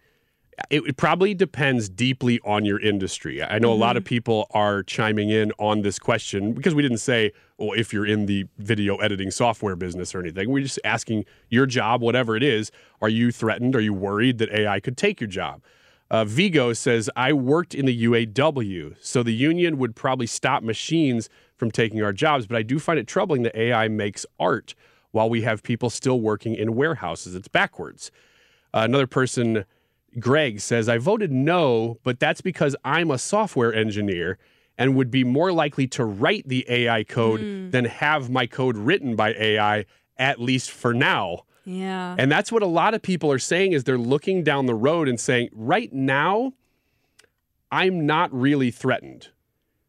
It, 0.69 0.83
it 0.85 0.97
probably 0.97 1.33
depends 1.33 1.89
deeply 1.89 2.39
on 2.45 2.63
your 2.63 2.79
industry. 2.79 3.41
I 3.43 3.57
know 3.57 3.71
a 3.71 3.75
lot 3.75 3.97
of 3.97 4.03
mm-hmm. 4.03 4.09
people 4.09 4.47
are 4.51 4.83
chiming 4.83 5.29
in 5.29 5.51
on 5.57 5.81
this 5.81 5.97
question 5.97 6.53
because 6.53 6.75
we 6.75 6.83
didn't 6.83 6.99
say, 6.99 7.31
well, 7.57 7.71
if 7.75 7.91
you're 7.91 8.05
in 8.05 8.27
the 8.27 8.45
video 8.59 8.97
editing 8.97 9.31
software 9.31 9.75
business 9.75 10.13
or 10.13 10.19
anything. 10.19 10.49
We're 10.49 10.63
just 10.63 10.79
asking 10.83 11.25
your 11.49 11.65
job, 11.65 12.01
whatever 12.01 12.35
it 12.35 12.43
is, 12.43 12.71
are 13.01 13.09
you 13.09 13.31
threatened? 13.31 13.75
Are 13.75 13.81
you 13.81 13.93
worried 13.93 14.37
that 14.39 14.51
AI 14.51 14.79
could 14.79 14.97
take 14.97 15.19
your 15.19 15.29
job? 15.29 15.61
Uh, 16.13 16.23
Vigo 16.23 16.73
says, 16.73 17.09
I 17.15 17.33
worked 17.33 17.73
in 17.73 17.87
the 17.87 18.03
UAW, 18.03 18.95
so 19.01 19.23
the 19.23 19.33
union 19.33 19.79
would 19.79 19.95
probably 19.95 20.27
stop 20.27 20.61
machines 20.61 21.27
from 21.55 21.71
taking 21.71 22.03
our 22.03 22.13
jobs, 22.13 22.45
but 22.45 22.55
I 22.55 22.61
do 22.61 22.77
find 22.77 22.99
it 22.99 23.07
troubling 23.07 23.41
that 23.41 23.57
AI 23.57 23.87
makes 23.87 24.23
art 24.39 24.75
while 25.09 25.27
we 25.27 25.41
have 25.41 25.63
people 25.63 25.89
still 25.89 26.21
working 26.21 26.53
in 26.53 26.75
warehouses. 26.75 27.33
It's 27.33 27.47
backwards. 27.47 28.11
Uh, 28.75 28.81
another 28.83 29.07
person, 29.07 29.65
Greg, 30.19 30.59
says, 30.59 30.87
I 30.87 30.99
voted 30.99 31.31
no, 31.31 31.97
but 32.03 32.19
that's 32.19 32.41
because 32.41 32.75
I'm 32.85 33.09
a 33.09 33.17
software 33.17 33.73
engineer 33.73 34.37
and 34.77 34.95
would 34.95 35.09
be 35.09 35.23
more 35.23 35.51
likely 35.51 35.87
to 35.87 36.05
write 36.05 36.47
the 36.47 36.63
AI 36.69 37.05
code 37.05 37.71
than 37.71 37.85
have 37.85 38.29
my 38.29 38.45
code 38.45 38.77
written 38.77 39.15
by 39.15 39.33
AI, 39.33 39.85
at 40.19 40.39
least 40.39 40.69
for 40.69 40.93
now. 40.93 41.45
Yeah. 41.65 42.15
And 42.17 42.31
that's 42.31 42.51
what 42.51 42.63
a 42.63 42.67
lot 42.67 42.93
of 42.93 43.01
people 43.01 43.31
are 43.31 43.39
saying 43.39 43.73
is 43.73 43.83
they're 43.83 43.97
looking 43.97 44.43
down 44.43 44.65
the 44.65 44.75
road 44.75 45.07
and 45.07 45.19
saying, 45.19 45.49
right 45.53 45.91
now, 45.93 46.53
I'm 47.71 48.05
not 48.05 48.33
really 48.33 48.71
threatened. 48.71 49.29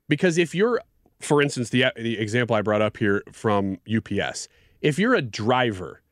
Because 0.08 0.38
if 0.38 0.54
you're, 0.54 0.80
for 1.20 1.42
instance, 1.42 1.70
the, 1.70 1.86
the 1.96 2.18
example 2.18 2.54
I 2.56 2.62
brought 2.62 2.82
up 2.82 2.96
here 2.96 3.22
from 3.32 3.78
UPS, 3.92 4.48
if 4.80 4.98
you're 4.98 5.14
a 5.14 5.22
driver, 5.22 6.02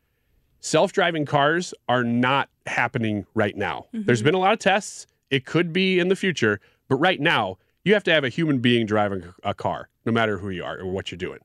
self 0.60 0.92
driving 0.92 1.26
cars 1.26 1.74
are 1.88 2.04
not 2.04 2.48
happening 2.66 3.26
right 3.34 3.56
now. 3.56 3.86
Mm-hmm. 3.94 4.06
There's 4.06 4.22
been 4.22 4.34
a 4.34 4.38
lot 4.38 4.52
of 4.52 4.58
tests. 4.58 5.06
It 5.30 5.44
could 5.46 5.72
be 5.72 5.98
in 5.98 6.08
the 6.08 6.16
future, 6.16 6.60
but 6.88 6.96
right 6.96 7.20
now, 7.20 7.58
you 7.84 7.94
have 7.94 8.04
to 8.04 8.12
have 8.12 8.22
a 8.22 8.28
human 8.28 8.58
being 8.58 8.86
driving 8.86 9.24
a 9.42 9.54
car, 9.54 9.88
no 10.04 10.12
matter 10.12 10.38
who 10.38 10.50
you 10.50 10.62
are 10.62 10.78
or 10.78 10.86
what 10.86 11.10
you're 11.10 11.18
doing. 11.18 11.40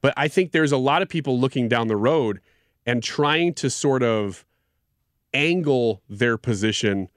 But 0.00 0.14
I 0.16 0.28
think 0.28 0.52
there's 0.52 0.72
a 0.72 0.78
lot 0.78 1.02
of 1.02 1.08
people 1.08 1.38
looking 1.38 1.68
down 1.68 1.88
the 1.88 1.96
road 1.96 2.40
and 2.86 3.02
trying 3.02 3.54
to 3.54 3.70
sort 3.70 4.02
of 4.02 4.44
angle 5.32 6.02
their 6.08 6.36
position 6.36 7.08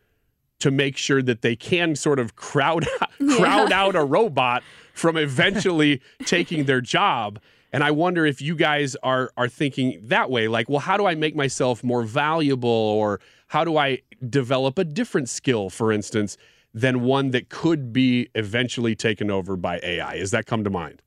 to 0.60 0.72
make 0.72 0.96
sure 0.96 1.22
that 1.22 1.41
they 1.41 1.58
can 1.58 1.96
sort 1.96 2.20
of 2.20 2.36
crowd 2.38 2.88
crowd 3.36 3.72
out 3.72 3.96
a 3.98 4.03
robot 4.03 4.63
from 4.93 5.17
eventually 5.17 6.01
taking 6.25 6.63
their 6.63 6.79
job. 6.79 7.39
And 7.74 7.84
I 7.84 7.91
wonder 7.91 8.25
if 8.25 8.41
you 8.41 8.55
guys 8.55 8.96
are 9.03 9.32
are 9.36 9.50
thinking 9.50 10.00
that 10.03 10.29
way 10.29 10.48
like, 10.48 10.70
well, 10.70 10.79
how 10.79 10.96
do 10.96 11.05
I 11.05 11.15
make 11.15 11.36
myself 11.36 11.84
more 11.84 12.03
valuable 12.03 12.70
or 12.70 13.20
how 13.48 13.65
do 13.65 13.77
I 13.77 14.03
develop 14.29 14.79
a 14.79 14.86
different 14.86 15.27
skill 15.29 15.70
for 15.70 15.91
instance 15.91 16.38
than 16.74 17.01
one 17.01 17.32
that 17.32 17.50
could 17.50 17.93
be 17.93 18.29
eventually 18.34 18.96
taken 18.96 19.29
over 19.29 19.58
by 19.58 19.79
AI? 19.84 20.17
Has 20.17 20.32
that 20.32 20.46
come 20.46 20.63
to 20.63 20.70
mind? 20.70 21.02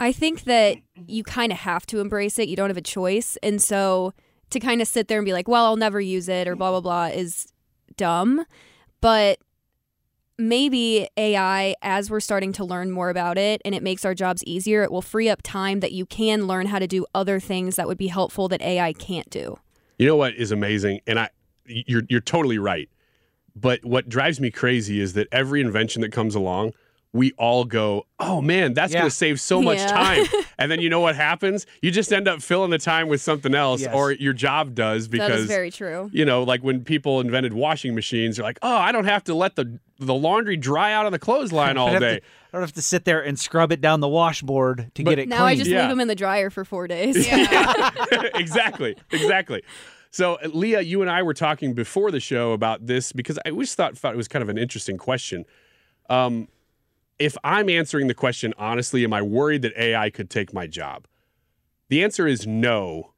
I 0.00 0.12
think 0.12 0.44
that 0.44 0.78
you 1.06 1.22
kind 1.22 1.52
of 1.52 1.58
have 1.58 1.86
to 1.86 2.00
embrace 2.00 2.38
it. 2.38 2.48
You 2.48 2.56
don't 2.56 2.70
have 2.70 2.76
a 2.76 2.82
choice. 2.82 3.36
And 3.42 3.60
so 3.60 4.14
to 4.48 4.58
kind 4.58 4.80
of 4.80 4.88
sit 4.88 5.08
there 5.08 5.18
and 5.18 5.24
be 5.26 5.32
like, 5.32 5.46
well, 5.46 5.66
I'll 5.66 5.76
never 5.76 6.00
use 6.00 6.28
it 6.28 6.48
or 6.48 6.56
blah, 6.56 6.70
blah, 6.70 6.80
blah 6.80 7.06
is 7.06 7.52
dumb. 7.96 8.44
But 9.02 9.38
maybe 10.38 11.06
AI, 11.16 11.74
as 11.82 12.10
we're 12.10 12.20
starting 12.20 12.52
to 12.54 12.64
learn 12.64 12.90
more 12.90 13.10
about 13.10 13.36
it 13.36 13.60
and 13.64 13.74
it 13.74 13.82
makes 13.82 14.04
our 14.04 14.14
jobs 14.14 14.42
easier, 14.44 14.82
it 14.82 14.90
will 14.90 15.02
free 15.02 15.28
up 15.28 15.42
time 15.42 15.80
that 15.80 15.92
you 15.92 16.06
can 16.06 16.46
learn 16.46 16.66
how 16.66 16.78
to 16.78 16.86
do 16.86 17.04
other 17.14 17.38
things 17.38 17.76
that 17.76 17.86
would 17.86 17.98
be 17.98 18.08
helpful 18.08 18.48
that 18.48 18.62
AI 18.62 18.94
can't 18.94 19.28
do. 19.30 19.58
You 19.98 20.06
know 20.06 20.16
what 20.16 20.34
is 20.34 20.50
amazing, 20.50 21.00
and 21.06 21.18
I, 21.18 21.28
you're 21.66 22.04
you're 22.08 22.22
totally 22.22 22.56
right. 22.56 22.88
But 23.54 23.84
what 23.84 24.08
drives 24.08 24.40
me 24.40 24.50
crazy 24.50 24.98
is 24.98 25.12
that 25.12 25.28
every 25.30 25.60
invention 25.60 26.00
that 26.00 26.10
comes 26.10 26.34
along, 26.34 26.72
we 27.12 27.32
all 27.32 27.64
go, 27.64 28.06
"Oh 28.20 28.40
man, 28.40 28.72
that's 28.74 28.92
Yeah. 28.92 29.00
going 29.00 29.10
to 29.10 29.16
save 29.16 29.40
so 29.40 29.60
much 29.60 29.78
Yeah. 29.78 29.86
time." 29.88 30.24
and 30.58 30.70
then 30.70 30.80
you 30.80 30.88
know 30.88 31.00
what 31.00 31.16
happens? 31.16 31.66
You 31.82 31.90
just 31.90 32.12
end 32.12 32.28
up 32.28 32.40
filling 32.40 32.70
the 32.70 32.78
time 32.78 33.08
with 33.08 33.20
something 33.20 33.54
else, 33.54 33.80
Yes. 33.80 33.92
or 33.94 34.12
your 34.12 34.32
job 34.32 34.74
does 34.76 35.08
because 35.08 35.28
that 35.28 35.38
is 35.40 35.46
very 35.46 35.70
true. 35.72 36.08
you 36.12 36.24
know, 36.24 36.42
like 36.44 36.62
when 36.62 36.84
people 36.84 37.20
invented 37.20 37.52
washing 37.52 37.94
machines, 37.94 38.36
they're 38.36 38.44
like, 38.44 38.58
"Oh, 38.62 38.76
I 38.76 38.92
don't 38.92 39.06
have 39.06 39.24
to 39.24 39.34
let 39.34 39.56
the 39.56 39.78
the 39.98 40.14
laundry 40.14 40.56
dry 40.56 40.92
out 40.92 41.04
on 41.04 41.12
the 41.12 41.18
clothesline 41.18 41.76
all 41.78 41.90
day." 41.98 42.20
to- 42.20 42.22
I 42.52 42.56
don't 42.56 42.62
have 42.62 42.72
to 42.74 42.82
sit 42.82 43.04
there 43.04 43.20
and 43.20 43.38
scrub 43.38 43.70
it 43.72 43.80
down 43.80 44.00
the 44.00 44.08
washboard 44.08 44.90
to 44.94 45.04
But- 45.04 45.10
get 45.10 45.18
it 45.20 45.28
Now 45.28 45.44
I 45.44 45.54
just 45.56 45.70
Yeah. 45.70 45.80
leave 45.82 45.88
them 45.90 46.00
in 46.00 46.08
the 46.08 46.14
dryer 46.16 46.50
for 46.50 46.64
four 46.64 46.86
days. 46.88 47.16
exactly, 48.34 48.96
exactly. 49.10 49.62
So, 50.10 50.34
uh, 50.34 50.48
Leah, 50.52 50.80
you 50.80 51.02
and 51.02 51.10
I 51.10 51.22
were 51.22 51.34
talking 51.34 51.74
before 51.74 52.10
the 52.10 52.18
show 52.20 52.52
about 52.52 52.86
this 52.86 53.12
because 53.12 53.38
I 53.44 53.50
always 53.50 53.74
thought 53.74 53.96
thought 53.96 54.14
it 54.14 54.16
was 54.16 54.28
kind 54.28 54.42
of 54.42 54.48
an 54.48 54.58
interesting 54.58 54.96
question. 54.98 55.44
Um, 56.08 56.48
if 57.20 57.36
I'm 57.44 57.68
answering 57.68 58.08
the 58.08 58.14
question 58.14 58.52
honestly, 58.58 59.04
am 59.04 59.12
I 59.12 59.22
worried 59.22 59.62
that 59.62 59.76
AI 59.76 60.10
could 60.10 60.30
take 60.30 60.52
my 60.52 60.66
job? 60.66 61.06
The 61.88 62.02
answer 62.02 62.26
is 62.26 62.46
no, 62.46 63.12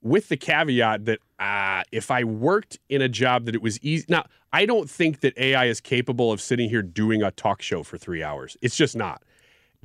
with 0.00 0.28
the 0.28 0.36
caveat 0.36 1.04
that 1.04 1.20
uh, 1.38 1.82
if 1.92 2.10
I 2.10 2.24
worked 2.24 2.78
in 2.88 3.02
a 3.02 3.08
job 3.08 3.44
that 3.44 3.54
it 3.54 3.60
was 3.60 3.78
easy. 3.82 4.06
Now, 4.08 4.24
I 4.52 4.64
don't 4.64 4.88
think 4.88 5.20
that 5.20 5.36
AI 5.36 5.66
is 5.66 5.80
capable 5.80 6.32
of 6.32 6.40
sitting 6.40 6.70
here 6.70 6.82
doing 6.82 7.22
a 7.22 7.30
talk 7.30 7.60
show 7.60 7.82
for 7.82 7.98
three 7.98 8.22
hours. 8.22 8.56
It's 8.62 8.76
just 8.76 8.96
not. 8.96 9.22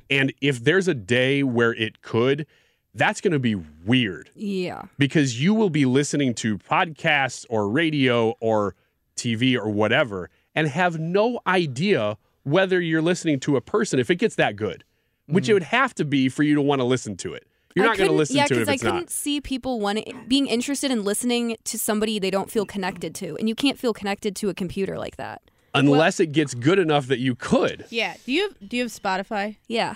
And 0.08 0.32
if 0.40 0.64
there's 0.64 0.88
a 0.88 0.94
day 0.94 1.42
where 1.42 1.74
it 1.74 2.00
could, 2.00 2.46
that's 2.94 3.20
going 3.20 3.32
to 3.32 3.38
be 3.38 3.54
weird 3.54 4.30
yeah. 4.34 4.82
because 4.98 5.42
you 5.42 5.52
will 5.52 5.70
be 5.70 5.84
listening 5.84 6.34
to 6.34 6.58
podcasts 6.58 7.44
or 7.50 7.68
radio 7.68 8.34
or 8.40 8.74
TV 9.16 9.56
or 9.56 9.68
whatever 9.68 10.30
and 10.54 10.68
have 10.68 10.98
no 10.98 11.40
idea 11.46 12.16
whether 12.44 12.80
you're 12.80 13.02
listening 13.02 13.40
to 13.40 13.56
a 13.56 13.60
person 13.60 13.98
if 13.98 14.10
it 14.10 14.16
gets 14.16 14.34
that 14.36 14.56
good, 14.56 14.84
which 15.26 15.48
it 15.48 15.54
would 15.54 15.62
have 15.62 15.94
to 15.94 16.04
be 16.04 16.28
for 16.28 16.42
you 16.42 16.54
to 16.54 16.62
want 16.62 16.80
to 16.80 16.84
listen 16.84 17.16
to 17.18 17.34
it. 17.34 17.46
You're 17.74 17.86
not 17.86 17.96
going 17.96 18.10
to 18.10 18.16
listen 18.16 18.36
yeah, 18.36 18.46
to 18.46 18.54
it 18.54 18.62
if 18.62 18.68
I 18.68 18.74
it's 18.74 18.82
couldn't 18.82 19.00
not. 19.00 19.10
see 19.10 19.40
people 19.40 19.80
wanting 19.80 20.24
being 20.28 20.46
interested 20.46 20.90
in 20.90 21.04
listening 21.04 21.56
to 21.64 21.78
somebody 21.78 22.18
they 22.18 22.30
don't 22.30 22.50
feel 22.50 22.66
connected 22.66 23.14
to, 23.16 23.36
and 23.36 23.48
you 23.48 23.54
can't 23.54 23.78
feel 23.78 23.94
connected 23.94 24.36
to 24.36 24.50
a 24.50 24.54
computer 24.54 24.98
like 24.98 25.16
that. 25.16 25.40
Unless 25.74 26.20
it 26.20 26.32
gets 26.32 26.52
good 26.52 26.78
enough 26.78 27.06
that 27.06 27.18
you 27.18 27.34
could. 27.34 27.86
Yeah. 27.88 28.14
Do 28.26 28.32
you 28.32 28.42
have, 28.42 28.68
do 28.68 28.76
you 28.76 28.82
have 28.82 28.92
Spotify? 28.92 29.56
Yeah, 29.68 29.94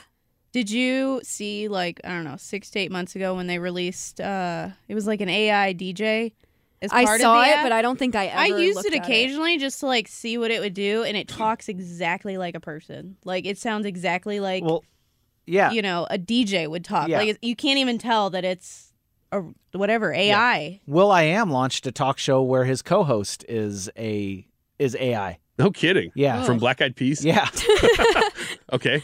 Did 0.53 0.71
you 0.71 1.21
see 1.23 1.69
like 1.69 2.01
I 2.03 2.09
don't 2.09 2.25
know 2.25 2.39
six 2.39 2.71
to 2.71 2.79
eight 2.79 2.91
months 2.91 3.15
ago 3.15 3.35
when 3.35 3.47
they 3.47 3.59
released 3.59 4.23
uh 4.23 4.71
it 4.89 4.95
was 4.95 5.07
like 5.07 5.21
an 5.21 5.29
AI 5.29 5.75
DJ? 5.75 6.33
As 6.83 6.93
I 6.93 7.05
part 7.05 7.17
of 7.21 7.23
saw 7.23 7.41
the 7.41 7.49
it, 7.49 7.53
app? 7.57 7.65
but 7.65 7.73
I 7.73 7.81
don't 7.83 7.99
think 7.99 8.15
I 8.15 8.27
ever. 8.27 8.55
I 8.55 8.59
used 8.61 8.77
looked 8.77 8.89
it 8.89 8.95
at 8.95 9.05
occasionally 9.05 9.59
just 9.59 9.81
to 9.81 9.87
like 9.87 10.09
see 10.09 10.37
what 10.39 10.51
it 10.51 10.61
would 10.61 10.75
do, 10.75 11.03
and 11.05 11.17
it 11.17 11.27
talks 11.29 11.69
exactly 11.69 12.37
like 12.37 12.55
a 12.55 12.61
person. 12.61 13.17
Like 13.25 13.47
it 13.47 13.57
sounds 13.59 13.87
exactly 13.87 14.41
like 14.41 14.63
well, 14.63 14.85
yeah. 15.47 15.71
you 15.71 15.81
know 15.83 16.07
a 16.11 16.19
DJ 16.19 16.69
would 16.69 16.85
talk. 16.85 17.09
Yeah. 17.09 17.19
Like 17.19 17.39
you 17.41 17.57
can't 17.57 17.79
even 17.79 17.97
tell 17.99 18.29
that 18.31 18.45
it's 18.45 18.93
a 19.33 19.43
whatever 19.73 20.13
AI. 20.13 20.81
will.i.am 20.87 21.51
launched 21.51 21.87
a 21.87 21.93
talk 21.93 22.19
show 22.19 22.43
where 22.43 22.65
his 22.65 22.83
co-host 22.83 23.45
is 23.49 23.89
a 23.99 24.47
is 24.79 24.95
AI. 25.01 25.39
No 25.59 25.71
kidding. 25.71 26.13
Yeah. 26.15 26.43
Oh. 26.43 26.45
From 26.45 26.59
Black 26.59 26.83
Eyed 26.83 26.95
Peas? 26.95 27.25
Yeah. 27.25 27.49
Okay. 28.73 29.03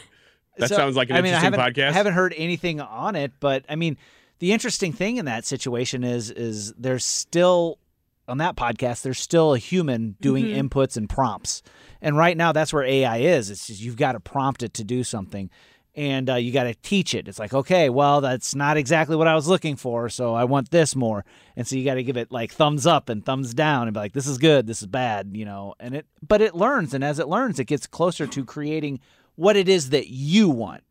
That 0.57 0.69
So, 0.69 0.75
sounds 0.75 0.95
like 0.95 1.09
an 1.09 1.15
I 1.15 1.21
mean, 1.21 1.33
interesting 1.33 1.57
haven't- 1.59 1.73
podcast. 1.75 1.89
I 1.89 1.93
haven't 1.93 2.13
heard 2.13 2.33
anything 2.37 2.79
on 2.81 3.15
it, 3.15 3.31
but 3.39 3.65
I 3.69 3.75
mean, 3.75 3.97
the 4.43 4.51
interesting 4.51 4.91
thing 4.91 5.15
in 5.15 5.23
that 5.23 5.45
situation 5.45 6.03
is 6.03 6.29
is 6.29 6.73
there's 6.73 7.05
still 7.05 7.79
on 8.27 8.39
that 8.39 8.57
podcast 8.57 9.01
there's 9.01 9.17
still 9.17 9.53
a 9.53 9.57
human 9.57 10.17
doing 10.19 10.43
Mm-hmm. 10.43 10.67
inputs 10.67 10.97
and 10.97 11.09
prompts, 11.09 11.63
and 12.01 12.17
right 12.17 12.35
now 12.35 12.51
that's 12.51 12.73
where 12.73 12.83
AI 12.83 13.19
is. 13.19 13.49
It's 13.49 13.67
just 13.67 13.79
you've 13.79 13.95
got 13.95 14.11
to 14.11 14.19
prompt 14.19 14.61
it 14.61 14.73
to 14.73 14.83
do 14.83 15.05
something. 15.05 15.49
And 15.95 16.29
uh, 16.29 16.35
you 16.35 16.51
got 16.51 16.63
to 16.63 16.73
teach 16.73 17.13
it. 17.13 17.27
It's 17.29 17.39
like, 17.39 17.53
okay, 17.53 17.87
well, 17.87 18.19
that's 18.19 18.53
not 18.53 18.75
exactly 18.75 19.15
what 19.15 19.27
I 19.27 19.35
was 19.35 19.47
looking 19.47 19.77
for, 19.77 20.09
so 20.09 20.33
I 20.33 20.43
want 20.43 20.71
this 20.71 20.93
more. 20.93 21.23
And 21.55 21.65
so 21.65 21.75
you 21.77 21.85
got 21.85 21.93
to 21.93 22.03
give 22.03 22.17
it 22.17 22.31
like 22.31 22.51
thumbs 22.51 22.85
up 22.85 23.07
and 23.09 23.23
thumbs 23.23 23.53
down, 23.53 23.87
and 23.87 23.93
be 23.93 23.99
like, 24.01 24.13
this 24.13 24.27
is 24.27 24.39
good, 24.39 24.67
this 24.67 24.81
is 24.81 24.87
bad, 24.87 25.29
you 25.37 25.45
know. 25.45 25.75
And 25.79 25.95
it, 25.95 26.05
but 26.27 26.41
it 26.41 26.53
learns, 26.53 26.93
and 26.93 27.01
as 27.03 27.17
it 27.19 27.29
learns, 27.29 27.59
it 27.59 27.65
gets 27.65 27.87
closer 27.87 28.27
to 28.27 28.43
creating 28.43 28.99
what 29.35 29.55
it 29.55 29.69
is 29.69 29.91
that 29.91 30.09
you 30.09 30.49
want 30.49 30.83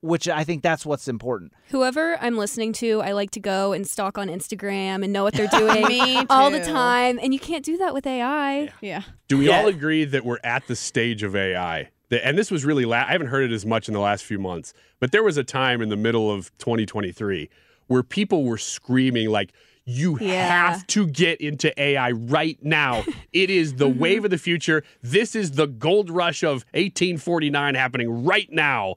which 0.00 0.28
I 0.28 0.44
think 0.44 0.62
that's 0.62 0.84
what's 0.86 1.08
important. 1.08 1.52
Whoever 1.70 2.16
I'm 2.20 2.36
listening 2.36 2.72
to, 2.74 3.00
I 3.02 3.12
like 3.12 3.30
to 3.32 3.40
go 3.40 3.72
and 3.72 3.86
stalk 3.86 4.18
on 4.18 4.28
Instagram 4.28 5.02
and 5.02 5.12
know 5.12 5.24
what 5.24 5.34
they're 5.34 5.48
doing 5.58 5.86
Me 5.88 6.24
all 6.30 6.50
the 6.50 6.60
time, 6.64 7.18
and 7.22 7.32
you 7.32 7.40
can't 7.40 7.64
do 7.64 7.76
that 7.78 7.94
with 7.94 8.06
AI. 8.06 8.70
Yeah. 8.80 9.02
Do 9.28 9.38
we 9.38 9.48
Yeah. 9.48 9.60
all 9.60 9.66
agree 9.68 10.04
that 10.04 10.24
we're 10.24 10.38
at 10.44 10.66
the 10.66 10.76
stage 10.76 11.22
of 11.22 11.34
AI? 11.34 11.88
That, 12.10 12.24
and 12.26 12.38
this 12.38 12.50
was 12.50 12.64
really, 12.64 12.84
la- 12.84 12.98
I 13.08 13.12
haven't 13.12 13.28
heard 13.28 13.50
it 13.50 13.54
as 13.54 13.66
much 13.66 13.88
in 13.88 13.94
the 13.94 14.00
last 14.00 14.24
few 14.24 14.38
months, 14.38 14.72
but 15.00 15.10
there 15.12 15.24
was 15.24 15.36
a 15.36 15.44
time 15.44 15.82
in 15.82 15.88
the 15.88 15.96
middle 15.96 16.30
of 16.30 16.56
2023 16.58 17.48
where 17.88 18.02
people 18.02 18.44
were 18.44 18.58
screaming, 18.58 19.28
like, 19.30 19.52
you 19.88 20.18
Yeah. 20.20 20.48
have 20.48 20.86
to 20.88 21.06
get 21.06 21.40
into 21.40 21.72
AI 21.80 22.10
right 22.10 22.58
now. 22.62 23.04
It 23.32 23.50
is 23.50 23.74
the 23.76 23.86
mm-hmm. 23.88 23.98
wave 24.00 24.24
of 24.24 24.30
the 24.32 24.38
future. 24.38 24.82
This 25.02 25.34
is 25.36 25.52
the 25.52 25.66
gold 25.68 26.10
rush 26.10 26.42
of 26.42 26.64
1849 26.74 27.74
happening 27.76 28.24
right 28.24 28.48
now. 28.50 28.96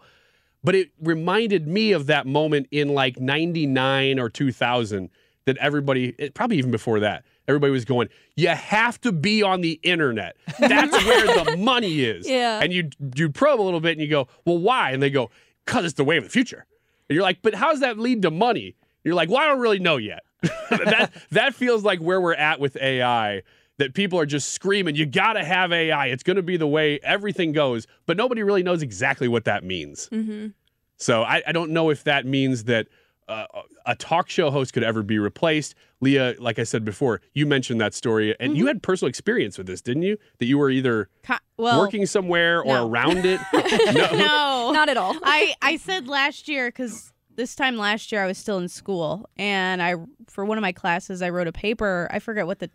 But 0.63 0.75
it 0.75 0.91
reminded 1.01 1.67
me 1.67 1.91
of 1.93 2.07
that 2.07 2.27
moment 2.27 2.67
in 2.71 2.89
like 2.93 3.19
99 3.19 4.19
or 4.19 4.29
2000 4.29 5.09
that 5.45 5.57
everybody, 5.57 6.13
it- 6.17 6.33
probably 6.33 6.57
even 6.57 6.71
before 6.71 6.99
that, 6.99 7.23
everybody 7.47 7.71
was 7.71 7.85
going, 7.85 8.09
you 8.35 8.49
have 8.49 8.99
to 9.01 9.11
be 9.11 9.41
on 9.41 9.61
the 9.61 9.79
internet. 9.83 10.35
That's 10.59 10.91
where 11.05 11.43
the 11.45 11.57
money 11.57 12.01
is. 12.01 12.27
Yeah. 12.29 12.59
And 12.61 12.73
you 12.73 12.89
you 13.15 13.29
probe 13.29 13.59
a 13.59 13.63
little 13.63 13.79
bit 13.79 13.93
and 13.93 14.01
you 14.01 14.07
go, 14.09 14.27
well, 14.45 14.57
why? 14.57 14.91
And 14.91 15.01
they 15.01 15.09
go, 15.09 15.31
because 15.65 15.85
it's 15.85 15.93
the 15.95 16.03
wave 16.03 16.19
of 16.23 16.25
the 16.25 16.29
future. 16.31 16.65
And 17.09 17.15
you're 17.15 17.23
like, 17.23 17.41
but 17.41 17.53
how 17.55 17.71
does 17.71 17.79
that 17.79 17.97
lead 17.97 18.21
to 18.23 18.31
money? 18.31 18.75
You're 19.03 19.15
like, 19.15 19.29
well, 19.29 19.37
I 19.39 19.47
don't 19.47 19.59
really 19.59 19.79
know 19.79 19.97
yet. 19.97 20.23
that 20.69 21.11
that 21.31 21.55
feels 21.55 21.83
like 21.83 21.99
where 21.99 22.19
we're 22.21 22.33
at 22.33 22.59
with 22.59 22.75
AI. 22.77 23.41
That 23.79 23.93
people 23.93 24.19
are 24.19 24.25
just 24.25 24.53
screaming, 24.53 24.95
you 24.95 25.05
got 25.05 25.33
to 25.33 25.43
have 25.43 25.73
AI. 25.73 26.07
It's 26.07 26.23
going 26.23 26.37
to 26.37 26.43
be 26.43 26.57
the 26.57 26.67
way 26.67 26.99
everything 27.01 27.51
goes, 27.51 27.87
but 28.05 28.15
nobody 28.15 28.43
really 28.43 28.63
knows 28.63 28.81
exactly 28.81 29.27
what 29.27 29.45
that 29.45 29.63
means. 29.63 30.07
Mm-hmm. 30.11 30.49
So 30.97 31.23
I, 31.23 31.41
I 31.47 31.51
don't 31.51 31.71
know 31.71 31.89
if 31.89 32.03
that 32.03 32.25
means 32.25 32.65
that 32.65 32.87
uh, 33.29 33.45
a 33.85 33.95
talk 33.95 34.29
show 34.29 34.51
host 34.51 34.73
could 34.73 34.83
ever 34.83 35.03
be 35.03 35.17
replaced. 35.19 35.75
Leah, 36.01 36.35
like 36.39 36.59
I 36.59 36.63
said 36.63 36.83
before, 36.83 37.21
you 37.33 37.45
mentioned 37.45 37.79
that 37.79 37.93
story, 37.93 38.35
and 38.39 38.57
you 38.57 38.67
had 38.67 38.81
personal 38.81 39.09
experience 39.09 39.57
with 39.57 39.67
this, 39.67 39.81
didn't 39.81 40.03
you? 40.03 40.17
That 40.39 40.45
you 40.45 40.57
were 40.57 40.69
either 40.69 41.09
Ki- 41.23 41.33
well, 41.57 41.79
working 41.79 42.05
somewhere 42.05 42.61
or 42.61 42.73
no. 42.73 42.89
around 42.89 43.25
it. 43.25 43.39
no. 43.53 44.17
no, 44.17 44.71
Not 44.73 44.89
at 44.89 44.97
all. 44.97 45.15
I 45.23 45.53
I 45.61 45.77
said 45.77 46.07
last 46.07 46.47
year 46.47 46.69
because 46.69 47.13
this 47.35 47.55
time 47.55 47.77
last 47.77 48.11
year 48.11 48.23
I 48.23 48.27
was 48.27 48.37
still 48.37 48.57
in 48.57 48.67
school 48.67 49.29
and 49.37 49.81
I 49.81 49.95
for 50.27 50.43
one 50.43 50.57
of 50.57 50.61
my 50.61 50.71
classes 50.71 51.21
I 51.21 51.29
wrote 51.29 51.47
a 51.47 51.53
paper. 51.53 52.07
I 52.11 52.19
forget 52.19 52.47
what 52.47 52.59
the 52.59 52.69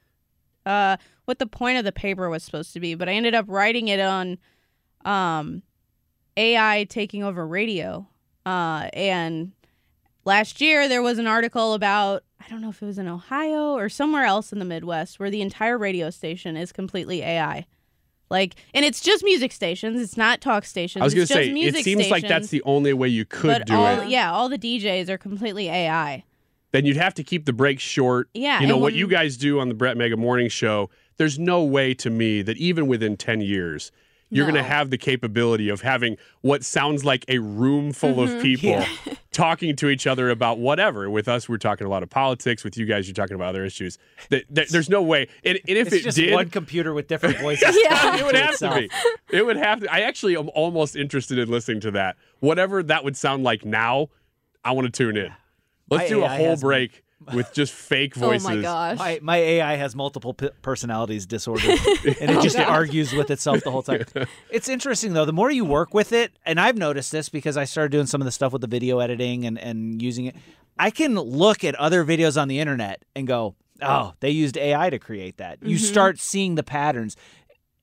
uh 0.67 0.97
what 1.25 1.39
the 1.39 1.47
point 1.47 1.79
of 1.79 1.85
the 1.85 1.93
paper 1.93 2.29
was 2.29 2.43
supposed 2.43 2.73
to 2.75 2.81
be, 2.81 2.95
but 2.95 3.09
I 3.09 3.13
ended 3.13 3.35
up 3.35 3.47
writing 3.49 3.89
it 3.89 4.01
on 4.01 4.39
um 5.05 5.63
AI 6.37 6.87
taking 6.89 7.23
over 7.23 7.47
radio. 7.47 8.07
Uh 8.45 8.89
and 8.93 9.53
last 10.25 10.61
year 10.61 10.89
there 10.89 11.03
was 11.03 11.19
an 11.19 11.27
article 11.27 11.75
about 11.75 12.25
I 12.45 12.49
don't 12.51 12.61
know 12.61 12.71
if 12.71 12.83
it 12.83 12.87
was 12.87 12.99
in 12.99 13.09
Ohio 13.09 13.73
or 13.73 13.89
somewhere 13.89 14.25
else 14.25 14.53
in 14.53 14.59
the 14.59 14.65
Midwest 14.65 15.19
where 15.19 15.31
the 15.31 15.41
entire 15.41 15.79
radio 15.79 16.11
station 16.11 16.57
is 16.57 16.73
completely 16.73 17.23
AI. 17.23 17.67
Like, 18.31 18.57
and 18.73 18.85
it's 18.85 19.01
just 19.01 19.23
music 19.23 19.53
stations. 19.53 20.01
It's 20.01 20.17
not 20.17 20.41
talk 20.41 20.65
stations. 20.65 21.03
I 21.03 21.05
was 21.05 21.15
going 21.15 21.27
to 21.27 21.33
say, 21.33 21.51
it 21.51 21.85
seems 21.85 22.11
like 22.11 22.27
that's 22.27 22.49
the 22.49 22.63
only 22.65 22.93
way 22.93 23.09
you 23.09 23.25
could 23.25 23.65
do 23.67 23.75
all, 23.75 24.01
it. 24.01 24.09
Yeah, 24.09 24.33
all 24.33 24.49
the 24.49 24.59
DJs 24.59 25.09
are 25.09 25.19
completely 25.19 25.69
AI. 25.69 26.25
Then 26.75 26.85
you'd 26.85 26.97
have 26.97 27.15
to 27.15 27.23
keep 27.23 27.47
the 27.47 27.53
breaks 27.53 27.83
short. 27.83 28.29
Yeah, 28.35 28.61
You 28.61 28.67
know 28.67 28.77
what 28.77 28.95
you 28.95 29.07
guys 29.07 29.37
do 29.37 29.61
on 29.61 29.69
the 29.69 29.75
Brett 29.75 29.97
Mega 29.97 30.17
Morning 30.17 30.49
Show. 30.49 30.91
There's 31.17 31.39
no 31.39 31.63
way 31.63 31.95
to 31.95 32.11
me 32.11 32.43
that 32.43 32.57
even 32.57 32.89
within 32.89 33.17
10 33.17 33.41
years, 33.41 33.93
you're 34.31 34.47
going 34.47 34.57
to 34.57 34.65
have 34.65 34.91
the 34.91 34.99
capability 34.99 35.69
of 35.69 35.83
having 35.83 36.17
what 36.41 36.65
sounds 36.65 37.05
like 37.05 37.25
a 37.29 37.39
room 37.39 37.93
full 37.93 38.15
Mm-hmm. 38.17 38.37
of 38.39 38.43
people 38.43 38.71
Yeah. 38.71 38.89
talking 39.31 39.77
to 39.77 39.89
each 39.89 40.09
other 40.09 40.29
about 40.31 40.59
whatever. 40.59 41.09
With 41.09 41.29
us, 41.29 41.49
we're 41.49 41.59
talking 41.59 41.87
a 41.87 41.91
lot 41.91 42.03
of 42.03 42.11
politics. 42.11 42.65
With 42.65 42.77
you 42.77 42.85
guys, 42.87 43.07
you're 43.07 43.15
talking 43.15 43.37
about 43.37 43.51
other 43.51 43.65
issues. 43.65 43.97
That, 44.31 44.45
that- 44.51 44.71
there's 44.71 44.89
no 44.91 45.03
way. 45.03 45.29
And, 45.45 45.61
and 45.69 45.79
if 45.79 45.87
it's 45.89 45.97
it 45.97 46.03
just 46.03 46.17
did, 46.17 46.35
one 46.35 46.51
computer 46.51 46.93
with 46.93 47.07
different 47.07 47.39
voices. 47.41 47.77
Yeah. 47.81 48.17
it 48.19 48.25
would 48.25 48.35
have 48.35 48.57
to 48.59 48.75
be. 48.75 48.91
It 49.31 49.47
would 49.47 49.57
have 49.57 49.81
to. 49.83 49.93
I 49.93 50.01
actually 50.01 50.37
am 50.37 50.49
almost 50.55 50.97
interested 50.97 51.39
in 51.39 51.49
listening 51.49 51.79
to 51.83 51.93
that. 51.93 52.17
Whatever 52.41 52.83
that 52.83 53.05
would 53.05 53.17
sound 53.17 53.45
like 53.45 53.65
now, 53.65 54.09
I 54.65 54.73
want 54.73 54.87
to 54.87 54.91
tune 54.91 55.17
in. 55.17 55.33
Let's 55.91 56.05
My 56.05 56.09
do 56.09 56.23
a 56.23 56.27
AI 56.27 56.37
whole 56.37 56.47
has- 56.47 56.61
break 56.61 57.05
with 57.33 57.53
just 57.53 57.73
fake 57.73 58.15
oh 58.17 58.21
voices. 58.21 58.47
Oh 58.47 58.49
voices. 58.49 58.63
my 58.63 58.63
gosh. 58.63 58.99
My, 58.99 59.19
my 59.23 59.37
AI 59.37 59.77
has 59.77 59.95
multiple 59.95 60.35
p- 60.35 60.51
personalities 60.63 61.27
disorder, 61.27 61.71
and 62.21 62.31
it 62.31 62.43
just 62.43 62.59
oh, 62.59 62.65
argues 62.65 63.13
with 63.13 63.31
itself 63.31 63.63
the 63.65 63.71
whole 63.71 63.83
time. 63.83 64.05
It's 64.51 64.69
interesting 64.69 65.13
though. 65.15 65.25
The 65.25 65.33
more 65.33 65.51
you 65.51 65.65
work 65.65 65.95
with 65.95 66.13
it, 66.13 66.33
and 66.47 66.61
I've 66.61 66.77
noticed 66.77 67.13
this 67.13 67.29
because 67.29 67.57
I 67.57 67.65
started 67.65 67.91
doing 67.91 68.07
some 68.07 68.21
of 68.21 68.25
the 68.25 68.33
stuff 68.33 68.53
with 68.53 68.61
the 68.61 68.69
video 68.69 68.99
editing 68.99 69.45
and 69.45 69.59
and 69.59 70.01
using 70.01 70.27
it. 70.27 70.37
I 70.79 70.91
can 70.91 71.15
look 71.15 71.65
at 71.65 71.75
other 71.77 72.05
videos 72.05 72.41
on 72.41 72.49
the 72.49 72.59
internet 72.61 73.05
and 73.17 73.27
go, 73.27 73.55
"Oh, 73.83 74.15
they 74.21 74.31
used 74.31 74.57
AI 74.57 74.91
to 74.91 74.99
create 74.99 75.39
that." 75.39 75.63
You 75.63 75.77
mm-hmm. 75.77 75.85
start 75.85 76.19
seeing 76.21 76.55
the 76.55 76.63
patterns. 76.63 77.17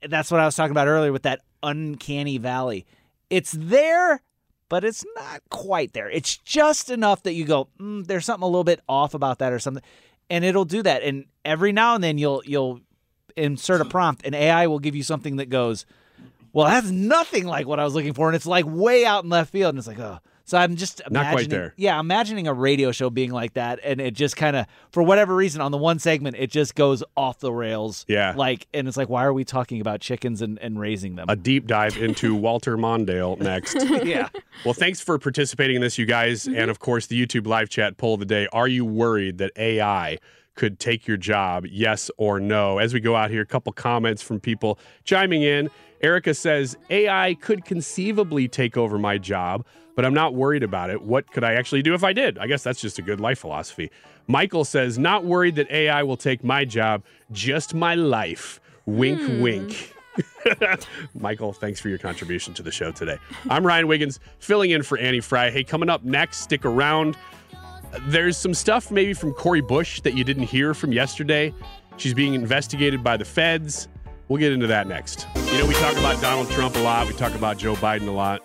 That's 0.08 0.32
what 0.32 0.40
I 0.40 0.46
was 0.46 0.56
talking 0.56 0.72
about 0.72 0.88
earlier 0.88 1.12
with 1.12 1.24
that 1.24 1.42
uncanny 1.62 2.38
valley. 2.38 2.86
It's 3.30 3.52
there, 3.52 4.22
but 4.72 4.84
it's 4.84 5.06
not 5.16 5.42
quite 5.50 5.92
there. 5.92 6.10
It's 6.10 6.38
just 6.38 6.90
enough 6.90 7.24
that 7.24 7.34
you 7.34 7.44
go, 7.46 7.68
mm, 7.78 8.08
"There's 8.08 8.26
something 8.26 8.44
a 8.44 8.48
little 8.48 8.64
bit 8.64 8.80
off 8.88 9.14
about 9.14 9.40
that," 9.40 9.52
or 9.52 9.60
something 9.60 9.84
and 10.32 10.46
it'll 10.46 10.66
do 10.66 10.82
that. 10.82 11.04
And 11.04 11.26
every 11.44 11.74
now 11.74 11.94
and 11.94 12.04
then 12.04 12.18
you'll 12.18 12.42
you'll 12.46 12.80
insert 13.36 13.82
a 13.82 13.86
prompt, 13.98 14.26
and 14.26 14.34
AI 14.34 14.66
will 14.66 14.80
give 14.80 14.96
you 14.96 15.04
something 15.04 15.36
that 15.36 15.50
goes, 15.50 15.86
"Well, 16.54 16.68
that's 16.68 16.90
nothing 16.90 17.46
like 17.46 17.68
what 17.68 17.80
I 17.80 17.84
was 17.84 17.94
looking 17.94 18.14
for," 18.14 18.28
and 18.28 18.36
it's 18.36 18.48
like 18.48 18.66
way 18.66 19.06
out 19.06 19.26
in 19.26 19.30
left 19.30 19.52
field, 19.52 19.76
and 19.76 19.78
it's 19.78 19.88
like, 19.88 20.00
oh. 20.00 20.20
So 20.46 20.58
I'm 20.58 20.76
just 20.76 21.02
Not 21.10 21.22
quite 21.32 21.32
imagining, 21.46 21.50
there. 21.50 21.74
yeah, 21.78 22.00
imagining 22.00 22.48
a 22.48 22.54
radio 22.54 22.92
show 22.92 23.10
being 23.10 23.32
like 23.32 23.54
that, 23.54 23.80
and 23.84 24.02
it 24.02 24.14
just 24.14 24.36
kind 24.36 24.56
of, 24.56 24.66
for 24.92 25.02
whatever 25.04 25.36
reason, 25.36 25.62
on 25.62 25.72
the 25.72 25.78
one 25.78 26.00
segment, 26.00 26.36
it 26.38 26.52
just 26.52 26.76
goes 26.76 27.04
off 27.16 27.40
the 27.40 27.52
rails. 27.54 28.06
Yeah. 28.08 28.34
like, 28.36 28.68
and 28.74 28.88
it's 28.88 28.98
like, 28.98 29.08
why 29.10 29.24
are 29.24 29.34
we 29.34 29.44
talking 29.46 29.80
about 29.82 30.02
chickens 30.02 30.42
and, 30.42 30.60
and 30.60 30.80
raising 30.80 31.16
them? 31.16 31.28
A 31.30 31.36
deep 31.36 31.68
dive 31.68 31.98
into 31.98 32.36
Walter 32.42 32.78
Mondale 32.78 33.40
next. 33.40 33.76
yeah, 34.04 34.30
Well, 34.66 34.74
thanks 34.74 35.00
for 35.00 35.18
participating 35.20 35.78
in 35.78 35.82
this, 35.82 35.98
you 35.98 36.06
guys. 36.06 36.48
And 36.48 36.70
of 36.70 36.80
course, 36.80 37.08
the 37.08 37.24
YouTube 37.26 37.48
live 37.48 37.70
chat 37.70 37.98
poll 37.98 38.16
of 38.16 38.20
the 38.20 38.26
day. 38.26 38.48
Are 38.52 38.68
you 38.68 38.84
worried 38.84 39.38
that 39.38 39.52
AI 39.58 40.18
could 40.56 40.80
take 40.80 41.08
your 41.08 41.18
job? 41.18 41.66
Yes 41.70 42.12
or 42.18 42.40
no? 42.40 42.78
As 42.78 42.94
we 42.94 43.00
go 43.00 43.16
out 43.16 43.32
here, 43.32 43.42
a 43.42 43.46
couple 43.46 43.72
comments 43.74 44.22
from 44.22 44.40
people 44.40 44.80
chiming 45.04 45.44
in. 45.44 45.70
Erica 46.02 46.34
says, 46.34 46.78
AI 46.90 47.36
could 47.36 47.64
conceivably 47.64 48.48
take 48.48 48.76
over 48.76 48.98
my 48.98 49.18
job, 49.18 49.66
but 49.96 50.04
I'm 50.04 50.14
not 50.14 50.34
worried 50.34 50.64
about 50.64 50.90
it. 50.90 51.02
What 51.02 51.32
could 51.32 51.44
I 51.44 51.54
actually 51.54 51.84
do 51.84 51.94
if 51.94 52.04
I 52.04 52.14
did? 52.14 52.38
I 52.38 52.48
guess 52.48 52.64
that's 52.64 52.82
just 52.82 52.98
a 53.00 53.02
good 53.02 53.20
life 53.20 53.40
philosophy. 53.40 53.92
Michael 54.28 54.66
says, 54.66 54.98
not 54.98 55.26
worried 55.26 55.56
that 55.56 55.70
AI 55.70 56.04
will 56.04 56.18
take 56.18 56.44
my 56.44 56.66
job, 56.66 57.04
just 57.32 57.74
my 57.74 57.96
life. 57.96 58.60
Wink, 58.86 59.22
hmm. 59.22 59.42
wink. 59.42 59.94
Michael, 61.14 61.54
thanks 61.54 61.80
for 61.80 61.90
your 61.90 61.98
contribution 61.98 62.54
to 62.56 62.64
the 62.64 62.72
show 62.72 62.92
today. 62.92 63.18
I'm 63.50 63.66
Ryan 63.66 63.88
Wiggins, 63.88 64.20
filling 64.40 64.72
in 64.72 64.84
for 64.84 64.98
Annie 64.98 65.22
Frey. 65.22 65.52
Hey, 65.52 65.64
coming 65.64 65.90
up 65.90 66.04
next, 66.04 66.40
stick 66.40 66.66
around. 66.66 67.16
There's 68.08 68.38
some 68.38 68.54
stuff 68.54 68.92
maybe 68.92 69.14
from 69.14 69.34
Cori 69.34 69.62
Bush 69.62 70.02
that 70.02 70.14
you 70.16 70.24
didn't 70.24 70.44
hear 70.44 70.74
from 70.74 70.92
yesterday. 70.94 71.54
She's 71.98 72.14
being 72.14 72.34
investigated 72.34 73.04
by 73.04 73.18
the 73.18 73.26
feds. 73.26 73.88
We'll 74.28 74.40
get 74.40 74.52
into 74.54 74.68
that 74.68 74.88
next. 74.88 75.28
You 75.36 75.60
know, 75.60 75.66
we 75.66 75.74
talk 75.76 75.94
about 75.98 76.22
Donald 76.22 76.50
Trump 76.52 76.76
a 76.76 76.80
lot, 76.80 77.08
we 77.08 77.14
talk 77.14 77.36
about 77.36 77.58
Joe 77.58 77.76
Biden 77.76 78.08
a 78.08 78.12
lot. 78.12 78.42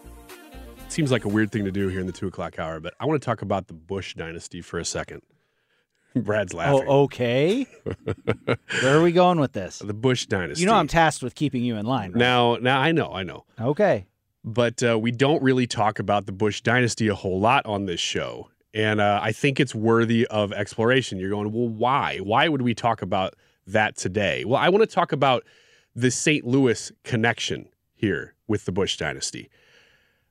Seems 0.88 1.12
like 1.12 1.25
a 1.25 1.29
weird 1.29 1.53
thing 1.53 1.64
to 1.64 1.73
do 1.73 1.88
here 1.88 2.01
in 2.01 2.07
the 2.07 2.12
two 2.12 2.27
o'clock 2.27 2.59
hour, 2.59 2.81
but 2.81 2.94
I 3.01 3.07
want 3.07 3.20
to 3.20 3.25
talk 3.25 3.42
about 3.42 3.66
the 3.68 3.75
Bush 3.75 4.14
dynasty 4.14 4.62
for 4.62 4.79
a 4.79 4.85
second. 4.85 5.23
Brad's 6.16 6.55
laughing. 6.55 6.85
oh, 6.88 7.03
okay. 7.05 7.66
Where 8.83 8.99
are 8.99 9.03
we 9.03 9.12
going 9.12 9.38
with 9.38 9.53
this? 9.53 9.79
The 9.81 9.92
Bush 9.94 10.27
dynasty. 10.27 10.62
You 10.62 10.66
know, 10.68 10.75
I'm 10.75 10.88
tasked 10.88 11.23
with 11.23 11.35
keeping 11.35 11.62
you 11.62 11.77
in 11.77 11.87
line. 11.87 12.12
Right? 12.12 12.18
now. 12.18 12.57
Now 12.57 12.81
I 12.81 12.92
know, 12.92 13.12
I 13.12 13.23
know. 13.23 13.44
Okay. 13.61 14.07
but 14.44 14.83
uh, 14.83 14.99
we 14.99 15.11
don't 15.12 15.42
really 15.42 15.66
talk 15.66 15.99
about 15.99 16.27
the 16.27 16.33
Bush 16.33 16.62
dynasty 16.62 17.09
a 17.09 17.14
whole 17.14 17.38
lot 17.40 17.64
on 17.66 17.87
this 17.87 18.01
show. 18.01 18.49
And 18.77 19.01
uh, 19.01 19.21
I 19.23 19.33
think 19.33 19.59
it's 19.59 19.75
worthy 19.75 20.27
of 20.27 20.53
exploration. 20.53 21.19
You're 21.19 21.31
going, 21.31 21.51
well, 21.51 21.67
why? 21.67 22.19
Why 22.19 22.47
would 22.49 22.61
we 22.61 22.75
talk 22.75 23.01
about 23.01 23.35
that 23.67 23.97
today? 23.97 24.45
Well, 24.45 24.61
I 24.61 24.69
want 24.69 24.83
to 24.83 24.95
talk 24.95 25.12
about 25.12 25.45
the 25.95 26.11
St. 26.11 26.47
Louis 26.47 26.93
connection 27.03 27.71
here 27.95 28.35
with 28.47 28.67
the 28.67 28.73
Bush 28.73 28.99
dynasty. 28.99 29.49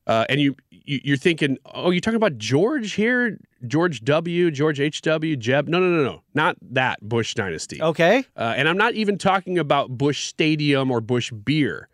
Uh, 0.06 0.26
and 0.30 0.40
you, 0.40 0.56
you, 0.70 1.00
you're 1.04 1.18
thinking, 1.18 1.58
oh, 1.74 1.90
you're 1.90 2.00
talking 2.00 2.18
about 2.18 2.38
George 2.38 2.94
here, 2.94 3.40
George 3.66 4.02
W, 4.04 4.52
George 4.52 4.80
H 4.80 5.02
W, 5.02 5.36
Jeb? 5.36 5.68
No, 5.68 5.80
no, 5.80 5.90
no, 5.90 6.04
no, 6.04 6.22
not 6.36 6.56
that 6.62 7.02
Bush 7.02 7.34
dynasty. 7.34 7.82
Okay. 7.82 8.26
Uh, 8.38 8.54
and 8.56 8.70
I'm 8.70 8.78
not 8.78 8.94
even 8.94 9.18
talking 9.18 9.58
about 9.58 9.98
Busch 9.98 10.26
Stadium 10.26 10.92
or 10.92 11.02
Busch 11.02 11.32
beer. 11.32 11.90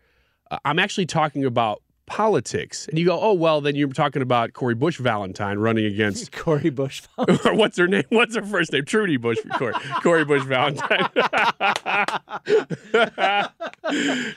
Uh, 0.50 0.58
I'm 0.66 0.78
actually 0.78 1.06
talking 1.06 1.46
about 1.46 1.80
politics. 2.06 2.86
And 2.88 2.98
you 2.98 3.06
go, 3.06 3.18
oh, 3.20 3.32
well, 3.32 3.60
then 3.60 3.74
you're 3.74 3.88
talking 3.88 4.22
about 4.22 4.52
Cori 4.52 4.74
Bush 4.74 4.98
Valentine 4.98 5.58
running 5.58 5.84
against, 5.86 6.32
Cori 6.36 6.70
Bush. 6.70 7.02
or 7.18 7.54
what's 7.54 7.78
her 7.78 7.86
name? 7.88 8.04
What's 8.10 8.34
her 8.36 8.42
first 8.44 8.72
name? 8.72 8.84
Trudy 8.84 9.16
Busch, 9.16 9.38
Cori, 9.56 9.72
Cori 10.02 10.24
Bush 10.24 10.42
Valentine. 10.44 11.08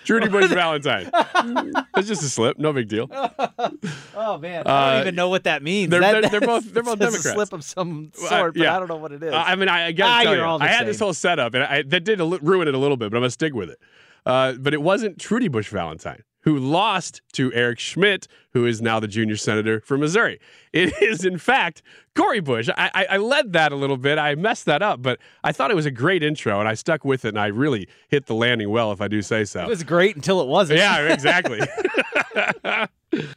Trudy 0.06 0.30
Busch 0.30 0.49
Valentine. 0.51 1.10
It's 1.97 2.08
just 2.08 2.23
a 2.23 2.30
slip. 2.30 2.58
No 2.58 2.73
big 2.73 2.88
deal. 2.88 3.08
Oh 4.15 4.38
man, 4.38 4.63
I 4.65 4.69
Uh, 4.69 4.91
don't 4.91 5.01
even 5.01 5.15
know 5.15 5.30
what 5.30 5.43
that 5.45 5.63
means. 5.63 5.89
they're- 5.91 5.99
That- 6.01 6.21
they're- 6.21 6.30
they're 6.32 6.41
both- 6.41 6.73
they're 6.73 6.84
both 6.84 6.99
that's 6.99 7.15
a 7.15 7.23
Democrats. 7.23 7.36
slip 7.36 7.54
of 7.54 7.63
some 7.63 8.12
Well, 8.19 8.30
sort, 8.30 8.54
but 8.54 8.63
yeah. 8.63 8.75
I 8.75 8.80
don't 8.80 8.88
know 8.88 8.97
what 8.97 9.12
it 9.12 9.23
is. 9.23 9.34
Uh, 9.34 9.43
I 9.45 9.56
mean, 9.56 9.69
I, 9.69 9.88
I 9.88 9.91
got 9.91 10.08
Ah, 10.10 10.17
to 10.19 10.23
tell 10.25 10.36
you're 10.36 10.45
all 10.45 10.60
the 10.60 10.65
I 10.65 10.67
had 10.67 10.88
this 10.88 10.99
whole 10.99 11.13
setup, 11.13 11.54
and 11.54 11.63
I, 11.63 11.82
that 11.84 12.04
did 12.04 12.19
li- 12.19 12.39
ruin 12.41 12.67
it 12.67 12.75
a 12.75 12.78
little 12.78 12.97
bit, 12.97 13.12
but 13.12 13.17
I'm 13.17 13.21
gonna 13.21 13.30
stick 13.32 13.54
with 13.54 13.69
it. 13.69 13.80
Uh, 14.25 14.54
but 14.54 14.73
it 14.73 14.82
wasn't 14.82 15.19
Trudy 15.19 15.47
Bush 15.47 15.69
Valentine 15.69 16.23
who 16.45 16.58
lost 16.58 17.21
to 17.34 17.51
Eric 17.53 17.79
Schmitt, 17.79 18.27
who 18.53 18.65
is 18.65 18.81
now 18.81 18.99
the 18.99 19.08
junior 19.08 19.36
senator 19.36 19.81
from 19.81 19.99
Missouri. 19.99 20.39
It 20.71 20.93
is, 21.01 21.25
in 21.25 21.38
fact, 21.39 21.81
Cori 22.15 22.39
Bush. 22.39 22.69
I, 22.77 22.91
I, 22.93 23.05
I 23.12 23.17
led 23.17 23.53
that 23.53 23.71
a 23.71 23.75
little 23.75 23.97
bit. 23.97 24.17
I 24.17 24.36
messed 24.36 24.65
that 24.65 24.81
up, 24.81 25.01
but 25.01 25.19
I 25.43 25.51
thought 25.51 25.71
it 25.71 25.75
was 25.75 25.88
a 25.88 25.91
great 25.91 26.23
intro, 26.23 26.60
and 26.60 26.69
I 26.69 26.75
stuck 26.75 27.03
with 27.03 27.25
it, 27.25 27.29
and 27.29 27.39
I 27.39 27.47
really 27.47 27.89
hit 28.08 28.27
the 28.27 28.36
landing 28.36 28.69
well, 28.69 28.91
if 28.91 29.01
I 29.01 29.08
do 29.08 29.21
say 29.21 29.43
so. 29.43 29.62
it 29.62 29.67
was 29.67 29.84
great 29.84 30.15
until 30.15 30.39
it 30.39 30.47
wasn't. 30.47 30.79
Yeah, 30.79 30.99
exactly. 31.12 31.62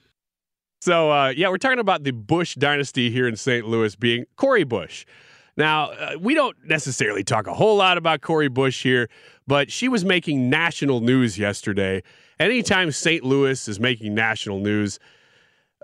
so, 0.82 1.10
uh, 1.10 1.32
yeah, 1.34 1.48
we're 1.48 1.56
talking 1.56 1.78
about 1.78 2.04
the 2.04 2.12
Bush 2.12 2.54
dynasty 2.56 3.10
here 3.10 3.26
in 3.26 3.36
St. 3.36 3.66
Louis 3.66 3.96
being 3.96 4.26
Cori 4.36 4.64
Bush. 4.64 5.06
Now, 5.58 5.90
uh, 5.90 6.12
we 6.20 6.34
don't 6.34 6.56
necessarily 6.64 7.24
talk 7.24 7.48
a 7.48 7.52
whole 7.52 7.76
lot 7.76 7.98
about 7.98 8.20
Cori 8.20 8.46
Bush 8.46 8.84
here, 8.84 9.10
but 9.48 9.72
she 9.72 9.88
was 9.88 10.04
making 10.04 10.48
national 10.48 11.00
news 11.00 11.36
yesterday. 11.36 12.04
Anytime 12.38 12.92
St. 12.92 13.24
Louis 13.24 13.66
is 13.66 13.80
making 13.80 14.14
national 14.14 14.60
news, 14.60 15.00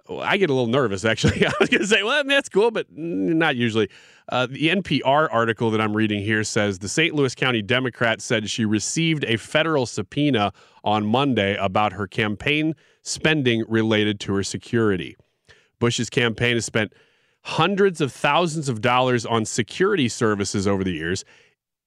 I 0.09 0.37
get 0.37 0.49
a 0.49 0.53
little 0.53 0.69
nervous, 0.69 1.05
actually. 1.05 1.45
I 1.47 1.53
was 1.59 1.69
going 1.69 1.81
to 1.81 1.89
say, 1.89 2.05
well, 2.05 2.23
that's 2.23 2.49
cool, 2.49 2.71
but 2.71 2.87
not 2.97 3.57
usually. 3.57 3.91
Uh, 4.29 4.47
the 4.47 4.69
NPR 4.69 5.29
article 5.33 5.73
that 5.73 5.81
I'm 5.81 5.97
reading 5.97 6.23
here 6.23 6.45
says 6.45 6.79
the 6.79 6.89
St. 6.89 7.13
Louis 7.13 7.35
County 7.35 7.61
Democrat 7.61 8.21
said 8.21 8.49
she 8.49 8.65
received 8.65 9.25
a 9.25 9.37
federal 9.37 9.87
subpoena 9.87 10.53
on 10.85 11.05
Monday 11.05 11.57
about 11.57 11.95
her 11.95 12.07
campaign 12.07 12.77
spending 13.03 13.65
related 13.67 14.21
to 14.21 14.35
her 14.35 14.45
security. 14.45 15.17
Bush's 15.81 16.09
campaign 16.09 16.55
has 16.55 16.65
spent 16.65 16.93
hundreds 17.45 18.01
of 18.01 18.11
thousands 18.13 18.69
of 18.69 18.81
dollars 18.81 19.27
on 19.27 19.45
security 19.45 20.09
services 20.09 20.67
over 20.67 20.83
the 20.83 20.93
years, 20.93 21.25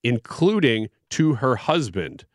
including 0.04 0.88
to 1.10 1.36
her 1.36 1.56
husband. 1.56 2.26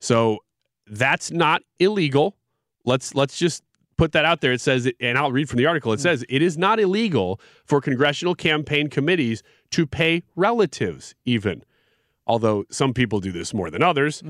So 0.00 0.38
that's 0.86 1.30
not 1.30 1.62
illegal. 1.78 2.36
Let's 2.84 3.14
let's 3.14 3.38
just 3.38 3.62
put 3.96 4.12
that 4.12 4.24
out 4.24 4.40
there. 4.40 4.52
It 4.52 4.60
says, 4.60 4.90
and 5.00 5.16
I'll 5.16 5.32
read 5.32 5.48
from 5.48 5.58
the 5.58 5.66
article. 5.66 5.92
It 5.92 6.00
says 6.00 6.24
it 6.28 6.42
is 6.42 6.58
not 6.58 6.80
illegal 6.80 7.40
for 7.64 7.80
congressional 7.80 8.34
campaign 8.34 8.88
committees 8.88 9.42
to 9.70 9.86
pay 9.86 10.22
relatives, 10.34 11.14
even. 11.24 11.62
Although 12.26 12.64
some 12.70 12.94
people 12.94 13.20
do 13.20 13.32
this 13.32 13.52
more 13.52 13.70
than 13.70 13.82
others. 13.82 14.22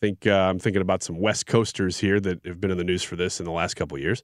Think 0.00 0.26
uh, 0.26 0.30
I'm 0.30 0.58
thinking 0.58 0.82
about 0.82 1.02
some 1.02 1.20
West 1.20 1.46
Coasters 1.46 1.98
here 1.98 2.20
that 2.20 2.44
have 2.46 2.60
been 2.60 2.70
in 2.70 2.78
the 2.78 2.84
news 2.84 3.02
for 3.02 3.16
this 3.16 3.38
in 3.40 3.44
the 3.44 3.52
last 3.52 3.74
couple 3.74 3.96
of 3.96 4.02
years. 4.02 4.22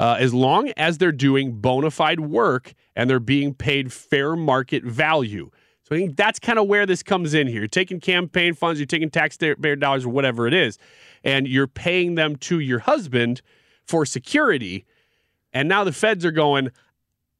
Uh, 0.00 0.16
as 0.18 0.32
long 0.32 0.70
as 0.76 0.98
they're 0.98 1.10
doing 1.10 1.60
bona 1.60 1.90
fide 1.90 2.20
work 2.20 2.72
and 2.94 3.10
they're 3.10 3.18
being 3.18 3.52
paid 3.52 3.92
fair 3.92 4.36
market 4.36 4.84
value. 4.84 5.50
So 5.82 5.96
I 5.96 5.98
think 5.98 6.16
that's 6.16 6.38
kind 6.38 6.58
of 6.58 6.68
where 6.68 6.86
this 6.86 7.02
comes 7.02 7.34
in 7.34 7.46
here. 7.46 7.60
You're 7.60 7.68
taking 7.68 7.98
campaign 7.98 8.54
funds, 8.54 8.78
you're 8.78 8.86
taking 8.86 9.10
taxpayer 9.10 9.54
dollars, 9.76 10.04
or 10.04 10.10
whatever 10.10 10.46
it 10.46 10.54
is, 10.54 10.78
and 11.24 11.48
you're 11.48 11.66
paying 11.66 12.14
them 12.14 12.36
to 12.36 12.60
your 12.60 12.80
husband 12.80 13.40
for 13.86 14.04
security. 14.04 14.84
And 15.52 15.68
now 15.68 15.82
the 15.84 15.92
feds 15.92 16.24
are 16.24 16.30
going, 16.30 16.70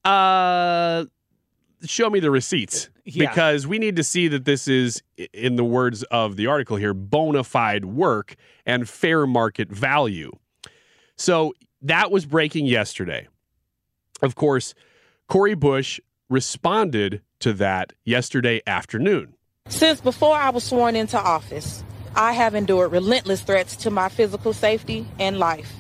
uh, 0.05 1.05
show 1.85 2.09
me 2.11 2.21
the 2.21 2.31
receipts 2.31 2.89
Yeah. 3.05 3.29
because 3.29 3.67
we 3.67 3.79
need 3.79 3.97
to 3.97 4.03
see 4.03 4.29
that 4.29 4.47
this 4.47 4.67
is, 4.67 5.03
in 5.33 5.57
the 5.57 5.65
words 5.65 6.03
of 6.05 6.37
the 6.37 6.47
article 6.47 6.77
here, 6.77 6.95
bona 6.95 7.45
fide 7.45 7.85
work 7.85 8.35
and 8.67 8.89
fair 8.89 9.27
market 9.27 9.71
value. 9.71 10.33
So 11.17 11.53
that 11.83 12.11
was 12.11 12.27
breaking 12.27 12.67
yesterday. 12.67 13.29
Of 14.23 14.35
course, 14.35 14.75
Cori 15.29 15.55
Bush 15.55 16.01
responded 16.29 17.23
to 17.41 17.53
that 17.55 17.93
yesterday 18.05 18.61
afternoon. 18.67 19.35
Since 19.69 20.01
before 20.01 20.35
I 20.35 20.51
was 20.51 20.65
sworn 20.65 20.97
into 20.97 21.19
office, 21.19 21.85
I 22.17 22.33
have 22.33 22.55
endured 22.55 22.91
relentless 22.91 23.43
threats 23.43 23.77
to 23.77 23.91
my 23.91 24.09
physical 24.09 24.53
safety 24.53 25.07
and 25.19 25.39
life. 25.39 25.73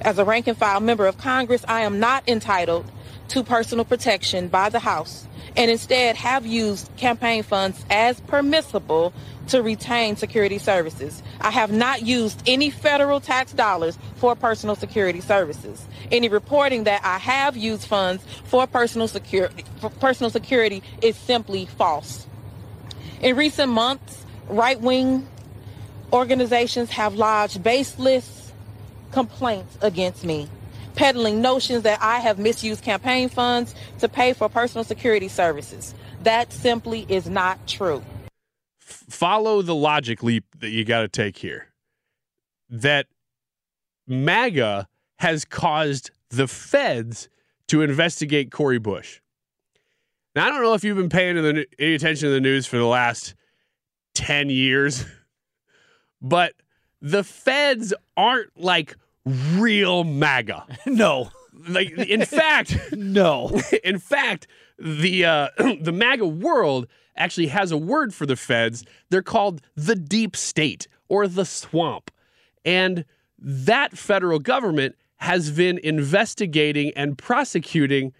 As 0.00 0.18
a 0.18 0.24
rank 0.24 0.48
and 0.48 0.56
file 0.56 0.80
member 0.80 1.06
of 1.06 1.18
Congress, 1.18 1.64
I 1.68 1.82
am 1.82 2.00
not 2.00 2.28
entitled 2.28 2.90
to 3.28 3.44
personal 3.44 3.84
protection 3.84 4.48
by 4.48 4.68
the 4.68 4.80
House 4.80 5.28
and 5.56 5.70
instead 5.70 6.16
have 6.16 6.44
used 6.44 6.90
campaign 6.96 7.42
funds 7.42 7.84
as 7.90 8.20
permissible 8.22 9.12
to 9.48 9.62
retain 9.62 10.16
security 10.16 10.58
services. 10.58 11.22
I 11.40 11.50
have 11.50 11.72
not 11.72 12.02
used 12.02 12.42
any 12.46 12.70
federal 12.70 13.20
tax 13.20 13.52
dollars 13.52 13.98
for 14.16 14.34
personal 14.34 14.76
security 14.76 15.20
services. 15.20 15.86
Any 16.10 16.28
reporting 16.28 16.84
that 16.84 17.04
I 17.04 17.18
have 17.18 17.56
used 17.56 17.86
funds 17.86 18.24
for 18.44 18.66
personal 18.66 19.08
security 19.08 19.64
for 19.80 19.90
personal 19.90 20.30
security 20.30 20.82
is 21.02 21.16
simply 21.16 21.66
false. 21.66 22.26
In 23.20 23.36
recent 23.36 23.70
months, 23.70 24.24
right-wing 24.48 25.26
organizations 26.12 26.90
have 26.90 27.14
lodged 27.14 27.62
baseless 27.62 28.52
complaints 29.12 29.78
against 29.80 30.24
me, 30.24 30.48
peddling 30.94 31.40
notions 31.40 31.82
that 31.82 32.00
I 32.02 32.18
have 32.20 32.38
misused 32.38 32.82
campaign 32.82 33.28
funds 33.28 33.74
to 34.00 34.08
pay 34.08 34.32
for 34.32 34.48
personal 34.48 34.84
security 34.84 35.28
services. 35.28 35.94
That 36.22 36.52
simply 36.52 37.06
is 37.08 37.28
not 37.28 37.66
true. 37.66 38.02
Follow 38.94 39.62
the 39.62 39.74
logic 39.74 40.22
leap 40.22 40.44
that 40.58 40.70
you 40.70 40.84
got 40.84 41.02
to 41.02 41.08
take 41.08 41.38
here. 41.38 41.68
That 42.68 43.06
MAGA 44.06 44.88
has 45.18 45.44
caused 45.44 46.10
the 46.30 46.48
feds 46.48 47.28
to 47.68 47.82
investigate 47.82 48.50
Cori 48.50 48.78
Bush. 48.78 49.20
Now, 50.34 50.46
I 50.46 50.48
don't 50.50 50.62
know 50.62 50.74
if 50.74 50.82
you've 50.82 50.96
been 50.96 51.08
paying 51.08 51.36
the, 51.36 51.66
any 51.78 51.94
attention 51.94 52.28
to 52.28 52.32
the 52.32 52.40
news 52.40 52.66
for 52.66 52.76
the 52.76 52.86
last 52.86 53.34
10 54.14 54.50
years, 54.50 55.04
but 56.20 56.54
the 57.00 57.22
feds 57.22 57.94
aren't 58.16 58.50
like 58.58 58.96
real 59.24 60.04
MAGA. 60.04 60.66
No. 60.86 61.30
Like, 61.68 61.92
in 61.92 62.24
fact, 62.24 62.76
no. 62.92 63.60
In 63.84 63.98
fact, 63.98 64.48
the 64.78 65.24
uh, 65.24 65.48
the 65.80 65.92
MAGA 65.92 66.26
world 66.26 66.86
actually 67.16 67.46
has 67.48 67.70
a 67.70 67.76
word 67.76 68.12
for 68.14 68.26
the 68.26 68.36
feds. 68.36 68.84
They're 69.10 69.22
called 69.22 69.60
the 69.76 69.94
deep 69.94 70.36
state 70.36 70.88
or 71.08 71.28
the 71.28 71.44
swamp, 71.44 72.10
and 72.64 73.04
that 73.38 73.96
federal 73.96 74.38
government 74.38 74.96
has 75.18 75.50
been 75.50 75.78
investigating 75.78 76.92
and 76.96 77.16
prosecuting 77.16 78.12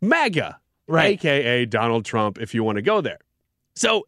MAGA, 0.00 0.58
Right. 0.86 1.14
aka 1.14 1.64
Donald 1.66 2.04
Trump, 2.04 2.38
if 2.38 2.54
you 2.54 2.62
want 2.62 2.76
to 2.76 2.82
go 2.82 3.00
there. 3.00 3.18
So 3.74 4.04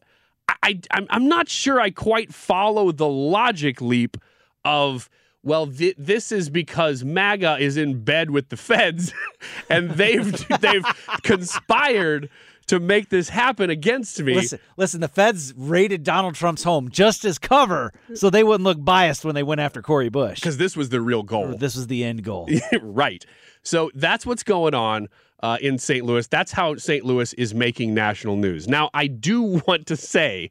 I, 0.48 0.54
I 0.62 0.80
I'm, 0.92 1.06
I'm 1.10 1.28
not 1.28 1.48
sure 1.48 1.80
I 1.80 1.90
quite 1.90 2.32
follow 2.32 2.92
the 2.92 3.08
logic 3.08 3.80
leap 3.80 4.16
of 4.64 5.08
well, 5.42 5.66
thi- 5.66 5.94
this 5.96 6.32
is 6.32 6.50
because 6.50 7.04
MAGA 7.04 7.58
is 7.58 7.76
in 7.76 8.02
bed 8.02 8.30
with 8.30 8.48
the 8.48 8.56
feds, 8.56 9.12
and 9.70 9.90
they've 9.92 10.46
they've 10.60 10.84
conspired 11.22 12.28
to 12.66 12.78
make 12.78 13.08
this 13.08 13.30
happen 13.30 13.70
against 13.70 14.20
me. 14.22 14.34
Listen, 14.34 14.58
listen. 14.76 15.00
The 15.00 15.08
feds 15.08 15.54
raided 15.56 16.02
Donald 16.02 16.34
Trump's 16.34 16.62
home 16.62 16.90
just 16.90 17.24
as 17.24 17.38
cover, 17.38 17.92
so 18.14 18.30
they 18.30 18.44
wouldn't 18.44 18.64
look 18.64 18.84
biased 18.84 19.24
when 19.24 19.34
they 19.34 19.42
went 19.42 19.60
after 19.60 19.80
Cori 19.82 20.08
Bush. 20.08 20.40
because 20.40 20.58
this 20.58 20.76
was 20.76 20.90
the 20.90 21.00
real 21.00 21.22
goal. 21.22 21.56
This 21.56 21.76
was 21.76 21.86
the 21.86 22.04
end 22.04 22.24
goal. 22.24 22.48
right. 22.82 23.24
So 23.62 23.90
that's 23.94 24.24
what's 24.26 24.42
going 24.42 24.74
on 24.74 25.08
uh, 25.42 25.58
in 25.60 25.78
St. 25.78 26.04
Louis. 26.04 26.26
That's 26.26 26.52
how 26.52 26.76
St. 26.76 27.04
Louis 27.04 27.32
is 27.34 27.54
making 27.54 27.94
national 27.94 28.36
news. 28.36 28.68
Now, 28.68 28.90
I 28.94 29.06
do 29.06 29.42
want 29.66 29.86
to 29.86 29.96
say 29.96 30.50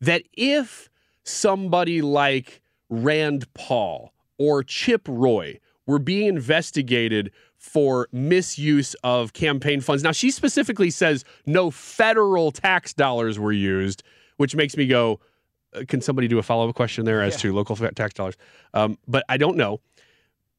that 0.00 0.22
if 0.34 0.88
somebody 1.24 2.02
like 2.02 2.60
Rand 2.90 3.52
Paul 3.54 4.12
or 4.44 4.62
Chip 4.62 5.02
Roy 5.08 5.58
were 5.86 5.98
being 5.98 6.26
investigated 6.26 7.30
for 7.56 8.08
misuse 8.12 8.94
of 9.02 9.32
campaign 9.32 9.80
funds, 9.80 10.02
now 10.02 10.12
she 10.12 10.30
specifically 10.30 10.90
says 10.90 11.24
no 11.46 11.70
federal 11.70 12.50
tax 12.52 12.92
dollars 12.92 13.38
were 13.38 13.52
used, 13.52 14.02
which 14.36 14.54
makes 14.54 14.76
me 14.76 14.86
go, 14.86 15.18
uh, 15.74 15.82
can 15.88 16.02
somebody 16.02 16.28
do 16.28 16.38
a 16.38 16.42
follow 16.42 16.68
up 16.68 16.74
question 16.74 17.06
there 17.06 17.22
as 17.22 17.40
to 17.40 17.54
local 17.54 17.74
tax 17.74 18.12
dollars? 18.12 18.36
Um, 18.74 18.98
but 19.08 19.24
I 19.30 19.38
don't 19.38 19.56
know. 19.56 19.80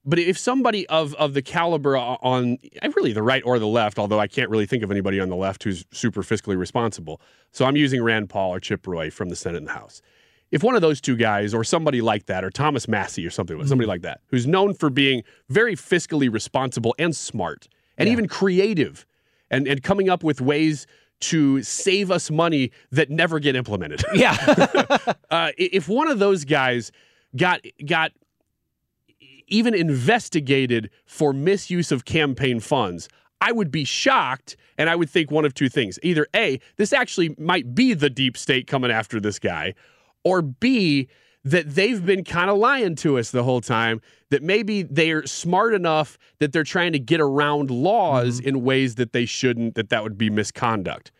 But 0.08 0.20
if 0.20 0.38
somebody 0.38 0.88
of 0.88 1.16
of 1.16 1.34
the 1.34 1.42
caliber 1.42 1.98
on 1.98 2.58
uh, 2.82 2.90
really 2.96 3.12
the 3.14 3.24
right 3.24 3.42
or 3.44 3.58
the 3.58 3.68
left, 3.68 3.98
although 3.98 4.20
I 4.20 4.28
can't 4.28 4.52
really 4.52 4.68
think 4.68 4.84
of 4.84 4.92
anybody 4.92 5.20
on 5.20 5.30
the 5.30 5.36
left 5.36 5.64
who's 5.64 5.84
super 5.92 6.22
fiscally 6.22 6.58
responsible, 6.58 7.20
so 7.52 7.66
I'm 7.66 7.76
using 7.76 8.04
Rand 8.04 8.30
Paul 8.30 8.54
or 8.54 8.60
Chip 8.60 8.86
Roy 8.86 9.10
from 9.10 9.30
the 9.30 9.36
Senate 9.36 9.58
and 9.58 9.68
the 9.68 9.72
House. 9.72 10.04
If 10.52 10.64
one 10.64 10.76
of 10.76 10.82
those 10.82 11.02
two 11.02 11.16
guys, 11.16 11.54
or 11.54 11.64
somebody 11.64 12.02
like 12.02 12.28
that, 12.28 12.44
or 12.44 12.50
Thomas 12.50 12.88
Massie 12.88 13.26
or 13.26 13.30
something, 13.30 13.66
somebody 13.68 13.88
like 13.88 14.04
that, 14.04 14.22
who's 14.28 14.46
known 14.48 14.74
for 14.74 14.90
being 14.90 15.24
very 15.50 15.76
fiscally 15.76 16.32
responsible 16.32 16.96
and 17.00 17.16
smart, 17.16 17.68
and 17.98 18.08
even 18.08 18.28
creative, 18.28 19.06
and 19.50 19.68
and 19.68 19.84
coming 19.84 20.10
up 20.10 20.24
with 20.24 20.42
ways 20.42 20.88
to 21.22 21.64
save 21.64 22.12
us 22.12 22.30
money 22.30 22.72
that 22.92 23.10
never 23.10 23.40
get 23.40 23.56
implemented. 23.56 24.04
Yeah. 24.16 24.36
uh, 25.30 25.52
if 25.58 25.90
one 25.90 26.08
of 26.08 26.20
those 26.20 26.46
guys 26.46 26.92
got 27.36 27.62
got 27.86 28.12
even 29.48 29.74
investigated 29.74 30.90
for 31.06 31.34
misuse 31.34 31.92
of 31.92 32.06
campaign 32.06 32.60
funds, 32.60 33.10
I 33.42 33.52
would 33.52 33.72
be 33.72 33.84
shocked 33.84 34.58
and 34.78 34.90
I 34.90 34.96
would 34.96 35.10
think 35.10 35.32
one 35.32 35.46
of 35.46 35.54
two 35.54 35.70
things. 35.70 36.00
Either 36.02 36.28
A, 36.36 36.60
this 36.78 36.94
actually 36.94 37.36
might 37.38 37.76
be 37.76 37.94
the 37.94 38.10
deep 38.10 38.38
state 38.38 38.68
coming 38.68 38.92
after 38.92 39.20
this 39.20 39.40
guy, 39.40 39.74
or 40.26 40.42
B, 40.42 41.08
that 41.46 41.76
they've 41.76 42.04
been 42.04 42.24
kind 42.24 42.50
of 42.50 42.58
lying 42.58 42.96
to 42.96 43.18
us 43.20 43.30
the 43.30 43.44
whole 43.44 43.62
time, 43.62 44.02
that 44.32 44.42
maybe 44.42 44.82
they're 44.82 45.26
smart 45.28 45.74
enough 45.74 46.18
that 46.40 46.52
they're 46.52 46.64
trying 46.64 46.92
to 46.92 47.00
get 47.00 47.22
around 47.22 47.70
laws 47.70 48.40
mm-hmm. 48.40 48.50
in 48.50 48.64
ways 48.64 48.96
that 48.96 49.14
they 49.14 49.26
shouldn't, 49.26 49.76
that 49.76 49.90
that 49.90 50.04
would 50.04 50.18
be 50.18 50.30
misconduct. 50.30 51.12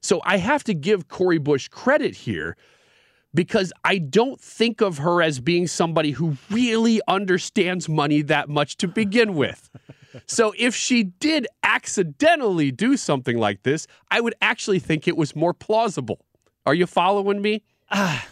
So 0.00 0.20
I 0.24 0.36
have 0.38 0.64
to 0.64 0.74
give 0.74 1.08
Cori 1.08 1.38
Bush 1.38 1.68
credit 1.68 2.14
here 2.14 2.56
because 3.34 3.72
I 3.84 3.98
don't 3.98 4.40
think 4.40 4.80
of 4.80 4.98
her 4.98 5.22
as 5.22 5.38
being 5.38 5.66
somebody 5.66 6.12
who 6.12 6.36
really 6.50 7.00
understands 7.06 7.88
money 7.88 8.22
that 8.22 8.48
much 8.48 8.76
to 8.78 8.88
begin 8.88 9.34
with. 9.34 9.70
so 10.26 10.52
if 10.58 10.74
she 10.74 11.04
did 11.04 11.46
accidentally 11.62 12.72
do 12.72 12.96
something 12.96 13.38
like 13.38 13.62
this, 13.62 13.86
I 14.10 14.20
would 14.20 14.34
actually 14.40 14.80
think 14.80 15.06
it 15.06 15.16
was 15.16 15.36
more 15.36 15.54
plausible. 15.54 16.24
Are 16.66 16.74
you 16.74 16.86
following 16.86 17.40
me? 17.40 17.62
Ah, 17.90 18.26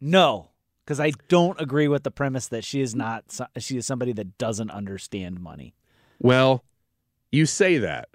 No, 0.00 0.50
because 0.84 1.00
I 1.00 1.12
don't 1.28 1.60
agree 1.60 1.88
with 1.88 2.02
the 2.02 2.10
premise 2.10 2.48
that 2.48 2.64
she 2.64 2.80
is 2.80 2.94
not. 2.94 3.24
She 3.58 3.76
is 3.76 3.86
somebody 3.86 4.12
that 4.12 4.38
doesn't 4.38 4.70
understand 4.70 5.40
money. 5.40 5.74
Well, 6.20 6.64
you 7.30 7.46
say 7.46 7.78
that, 7.78 8.08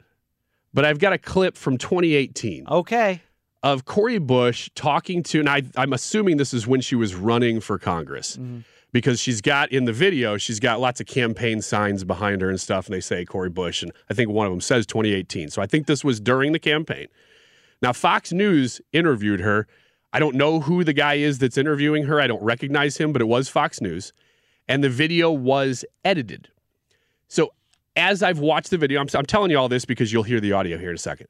but 0.73 0.85
I've 0.85 0.99
got 0.99 1.13
a 1.13 1.17
clip 1.17 1.57
from 1.57 1.77
2018. 1.77 2.67
Okay. 2.67 3.21
Of 3.61 3.85
Cori 3.85 4.17
Bush 4.17 4.69
talking 4.75 5.23
to, 5.23 5.39
and 5.39 5.47
I, 5.49 5.63
I'm 5.77 5.93
assuming 5.93 6.37
this 6.37 6.53
is 6.53 6.67
when 6.67 6.81
she 6.81 6.95
was 6.95 7.15
running 7.15 7.61
for 7.61 7.77
Congress. 7.77 8.35
Mm-hmm. 8.35 8.59
because 8.91 9.19
she's 9.19 9.39
got 9.41 9.71
in 9.71 9.85
the 9.85 9.93
video, 9.93 10.37
she's 10.37 10.59
got 10.59 10.79
lots 10.79 10.99
of 10.99 11.07
campaign 11.07 11.61
signs 11.61 12.03
behind 12.03 12.41
her 12.41 12.49
and 12.49 12.59
stuff, 12.59 12.87
and 12.87 12.93
they 12.93 12.99
say 12.99 13.23
Cori 13.23 13.49
Bush, 13.49 13.81
and 13.81 13.91
I 14.09 14.13
think 14.13 14.29
one 14.29 14.45
of 14.45 14.51
them 14.51 14.61
says 14.61 14.85
2018. 14.85 15.49
So 15.49 15.61
I 15.61 15.65
think 15.65 15.87
this 15.87 16.03
was 16.03 16.19
during 16.19 16.51
the 16.51 16.59
campaign. 16.59 17.07
Now, 17.81 17.93
Fox 17.93 18.31
News 18.31 18.81
interviewed 18.91 19.39
her. 19.41 19.67
I 20.13 20.19
don't 20.19 20.35
know 20.35 20.59
who 20.59 20.83
the 20.83 20.93
guy 20.93 21.15
is 21.15 21.39
that's 21.39 21.57
interviewing 21.57 22.03
her. 22.03 22.21
I 22.21 22.27
don't 22.27 22.41
recognize 22.41 22.97
him, 22.97 23.11
but 23.11 23.21
it 23.21 23.25
was 23.25 23.49
Fox 23.49 23.81
News, 23.81 24.13
and 24.67 24.83
the 24.83 24.89
video 24.89 25.31
was 25.31 25.83
edited. 26.05 26.49
So 27.27 27.51
as 27.95 28.21
I've 28.21 28.39
watched 28.39 28.69
the 28.69 28.77
video, 28.77 29.01
I'm, 29.01 29.07
I'm 29.15 29.25
telling 29.25 29.49
you 29.49 29.57
all 29.57 29.69
this 29.69 29.85
because 29.85 30.13
you'll 30.13 30.23
hear 30.23 30.39
the 30.39 30.51
audio 30.51 30.77
here 30.77 30.89
in 30.89 30.95
a 30.95 30.99
second. 30.99 31.27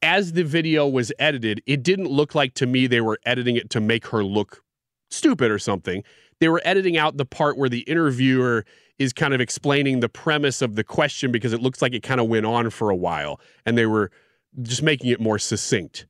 As 0.00 0.34
the 0.34 0.44
video 0.44 0.86
was 0.86 1.12
edited, 1.18 1.60
it 1.66 1.82
didn't 1.82 2.08
look 2.08 2.36
like 2.36 2.54
to 2.54 2.66
me 2.66 2.86
they 2.86 3.00
were 3.00 3.18
editing 3.26 3.56
it 3.56 3.70
to 3.70 3.80
make 3.80 4.06
her 4.06 4.24
look 4.24 4.62
stupid 5.10 5.50
or 5.50 5.58
something. 5.58 6.04
They 6.38 6.48
were 6.48 6.62
editing 6.64 6.96
out 6.96 7.16
the 7.16 7.24
part 7.24 7.58
where 7.58 7.68
the 7.68 7.80
interviewer 7.80 8.64
is 8.98 9.12
kind 9.12 9.34
of 9.34 9.40
explaining 9.40 10.00
the 10.00 10.08
premise 10.08 10.62
of 10.62 10.76
the 10.76 10.84
question 10.84 11.32
because 11.32 11.52
it 11.52 11.60
looks 11.60 11.82
like 11.82 11.94
it 11.94 12.04
kind 12.04 12.20
of 12.20 12.28
went 12.28 12.46
on 12.46 12.70
for 12.70 12.90
a 12.90 12.96
while 12.96 13.40
and 13.66 13.76
they 13.76 13.86
were 13.86 14.10
just 14.62 14.82
making 14.82 15.10
it 15.10 15.20
more 15.20 15.38
succinct. 15.38 16.06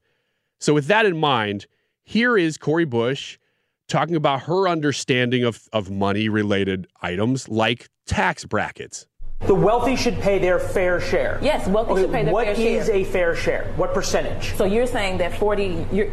So, 0.59 0.75
with 0.75 0.87
that 0.87 1.07
in 1.07 1.17
mind, 1.17 1.67
here 2.03 2.37
is 2.37 2.59
Cori 2.59 2.85
Bush 2.85 3.39
talking 3.87 4.17
about 4.17 4.43
her 4.43 4.69
understanding 4.69 5.45
of, 5.45 5.69
of 5.73 5.91
money 5.91 6.29
related 6.29 6.87
items 7.01 7.49
like 7.49 7.89
tax 8.07 8.45
brackets. 8.45 9.07
The 9.47 9.55
wealthy 9.55 9.95
should 9.95 10.19
pay 10.19 10.41
their 10.41 10.59
fair 10.59 11.01
share. 11.01 11.39
Yes, 11.41 11.69
wealthy 11.69 11.93
Okay, 11.93 12.03
should 12.03 12.11
pay 12.13 12.25
their 12.25 12.35
fair 12.35 12.57
share. 12.57 12.81
is 12.81 12.89
a 12.91 13.05
fair 13.05 13.37
share? 13.37 13.73
What 13.77 13.95
percentage? 13.95 14.55
So 14.57 14.65
you're 14.65 14.87
saying 14.87 15.19
that 15.19 15.39
40, 15.39 15.87
you're, 15.93 16.11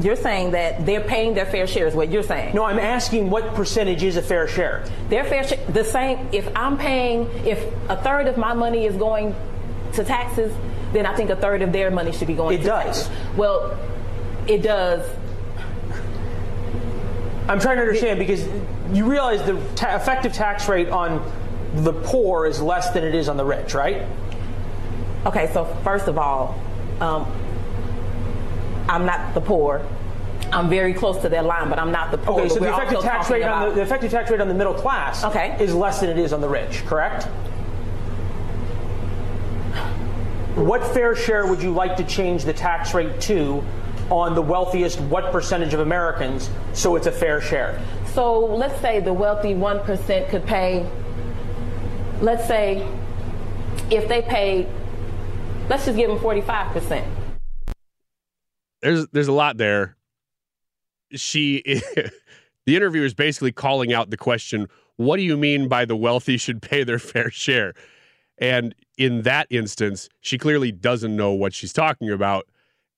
you're 0.00 0.14
saying 0.14 0.52
that 0.52 0.86
they're 0.86 1.00
paying 1.00 1.34
their 1.34 1.44
fair 1.46 1.66
share 1.66 1.88
is 1.88 1.94
what 1.96 2.08
you're 2.08 2.22
saying? 2.22 2.54
No, 2.54 2.62
I'm 2.64 2.78
asking 2.78 3.30
what 3.30 3.52
percentage 3.54 4.04
is 4.04 4.16
a 4.16 4.22
fair 4.22 4.46
share? 4.46 4.84
Their 5.08 5.24
fair 5.24 5.42
share, 5.42 5.58
the 5.70 5.82
same, 5.82 6.28
if 6.30 6.48
I'm 6.56 6.78
paying, 6.78 7.28
if 7.44 7.58
a 7.90 7.96
third 7.96 8.28
of 8.28 8.36
my 8.36 8.54
money 8.54 8.86
is 8.86 8.94
going 8.94 9.34
to 9.94 10.04
taxes, 10.04 10.54
then 10.92 11.06
I 11.06 11.14
think 11.14 11.30
a 11.30 11.36
third 11.36 11.62
of 11.62 11.72
their 11.72 11.90
money 11.90 12.12
should 12.12 12.28
be 12.28 12.34
going 12.34 12.54
It 12.54 12.62
to 12.62 12.68
does. 12.68 12.84
taxes. 13.08 13.10
Well, 13.36 13.78
it 14.46 14.62
does. 14.62 15.08
I'm 17.48 17.58
trying 17.58 17.76
to 17.76 17.82
understand 17.82 18.18
because 18.18 18.46
you 18.92 19.04
realize 19.10 19.42
the 19.44 19.60
ta- 19.74 19.96
effective 19.96 20.32
tax 20.32 20.68
rate 20.68 20.88
on 20.88 21.22
the 21.74 21.92
poor 21.92 22.46
is 22.46 22.60
less 22.60 22.90
than 22.90 23.04
it 23.04 23.14
is 23.14 23.28
on 23.28 23.36
the 23.36 23.44
rich, 23.44 23.74
right? 23.74 24.02
Okay, 25.26 25.50
so 25.52 25.64
first 25.84 26.08
of 26.08 26.18
all, 26.18 26.58
um, 27.00 27.26
I'm 28.88 29.06
not 29.06 29.34
the 29.34 29.40
poor. 29.40 29.84
I'm 30.52 30.68
very 30.68 30.92
close 30.92 31.20
to 31.22 31.28
that 31.30 31.44
line, 31.46 31.70
but 31.70 31.78
I'm 31.78 31.92
not 31.92 32.10
the 32.10 32.18
poor. 32.18 32.40
Okay, 32.40 32.48
so 32.50 32.58
the 32.60 32.68
effective 32.72 33.00
tax 33.00 33.30
rate 33.30 33.42
on 33.42 33.68
the, 33.70 33.74
the 33.76 33.80
effective 33.82 34.10
tax 34.10 34.30
rate 34.30 34.40
on 34.40 34.48
the 34.48 34.54
middle 34.54 34.74
class 34.74 35.24
Okay. 35.24 35.56
is 35.58 35.74
less 35.74 36.00
than 36.00 36.10
it 36.10 36.18
is 36.18 36.32
on 36.32 36.40
the 36.42 36.48
rich, 36.48 36.84
correct? 36.86 37.26
What 40.54 40.86
fair 40.92 41.16
share 41.16 41.46
would 41.46 41.62
you 41.62 41.70
like 41.72 41.96
to 41.96 42.04
change 42.04 42.44
the 42.44 42.52
tax 42.52 42.92
rate 42.92 43.22
to 43.22 43.64
on 44.10 44.34
the 44.34 44.42
wealthiest 44.42 45.00
what 45.00 45.32
percentage 45.32 45.72
of 45.72 45.80
Americans 45.80 46.50
so 46.74 46.94
it's 46.94 47.06
a 47.06 47.10
fair 47.10 47.40
share? 47.40 47.80
So 48.12 48.38
let's 48.38 48.78
say 48.82 49.00
the 49.00 49.14
wealthy 49.14 49.54
1% 49.54 50.28
could 50.28 50.44
pay, 50.44 50.86
let's 52.20 52.46
say 52.46 52.86
if 53.90 54.06
they 54.08 54.20
paid, 54.20 54.68
let's 55.70 55.86
just 55.86 55.96
give 55.96 56.10
them 56.10 56.18
45%. 56.18 57.02
there's 58.82 59.06
there's 59.08 59.28
a 59.28 59.32
lot 59.32 59.56
there. 59.56 59.96
She 61.14 61.62
the 62.66 62.76
interviewer 62.76 63.06
is 63.06 63.14
basically 63.14 63.52
calling 63.52 63.94
out 63.94 64.10
the 64.10 64.18
question, 64.18 64.68
what 64.96 65.16
do 65.16 65.22
you 65.22 65.38
mean 65.38 65.68
by 65.68 65.86
the 65.86 65.96
wealthy 65.96 66.36
should 66.36 66.60
pay 66.60 66.84
their 66.84 66.98
fair 66.98 67.30
share? 67.30 67.72
And 68.36 68.74
in 68.98 69.22
that 69.22 69.46
instance, 69.50 70.08
she 70.20 70.38
clearly 70.38 70.70
doesn't 70.72 71.14
know 71.16 71.32
what 71.32 71.54
she's 71.54 71.72
talking 71.72 72.10
about. 72.10 72.46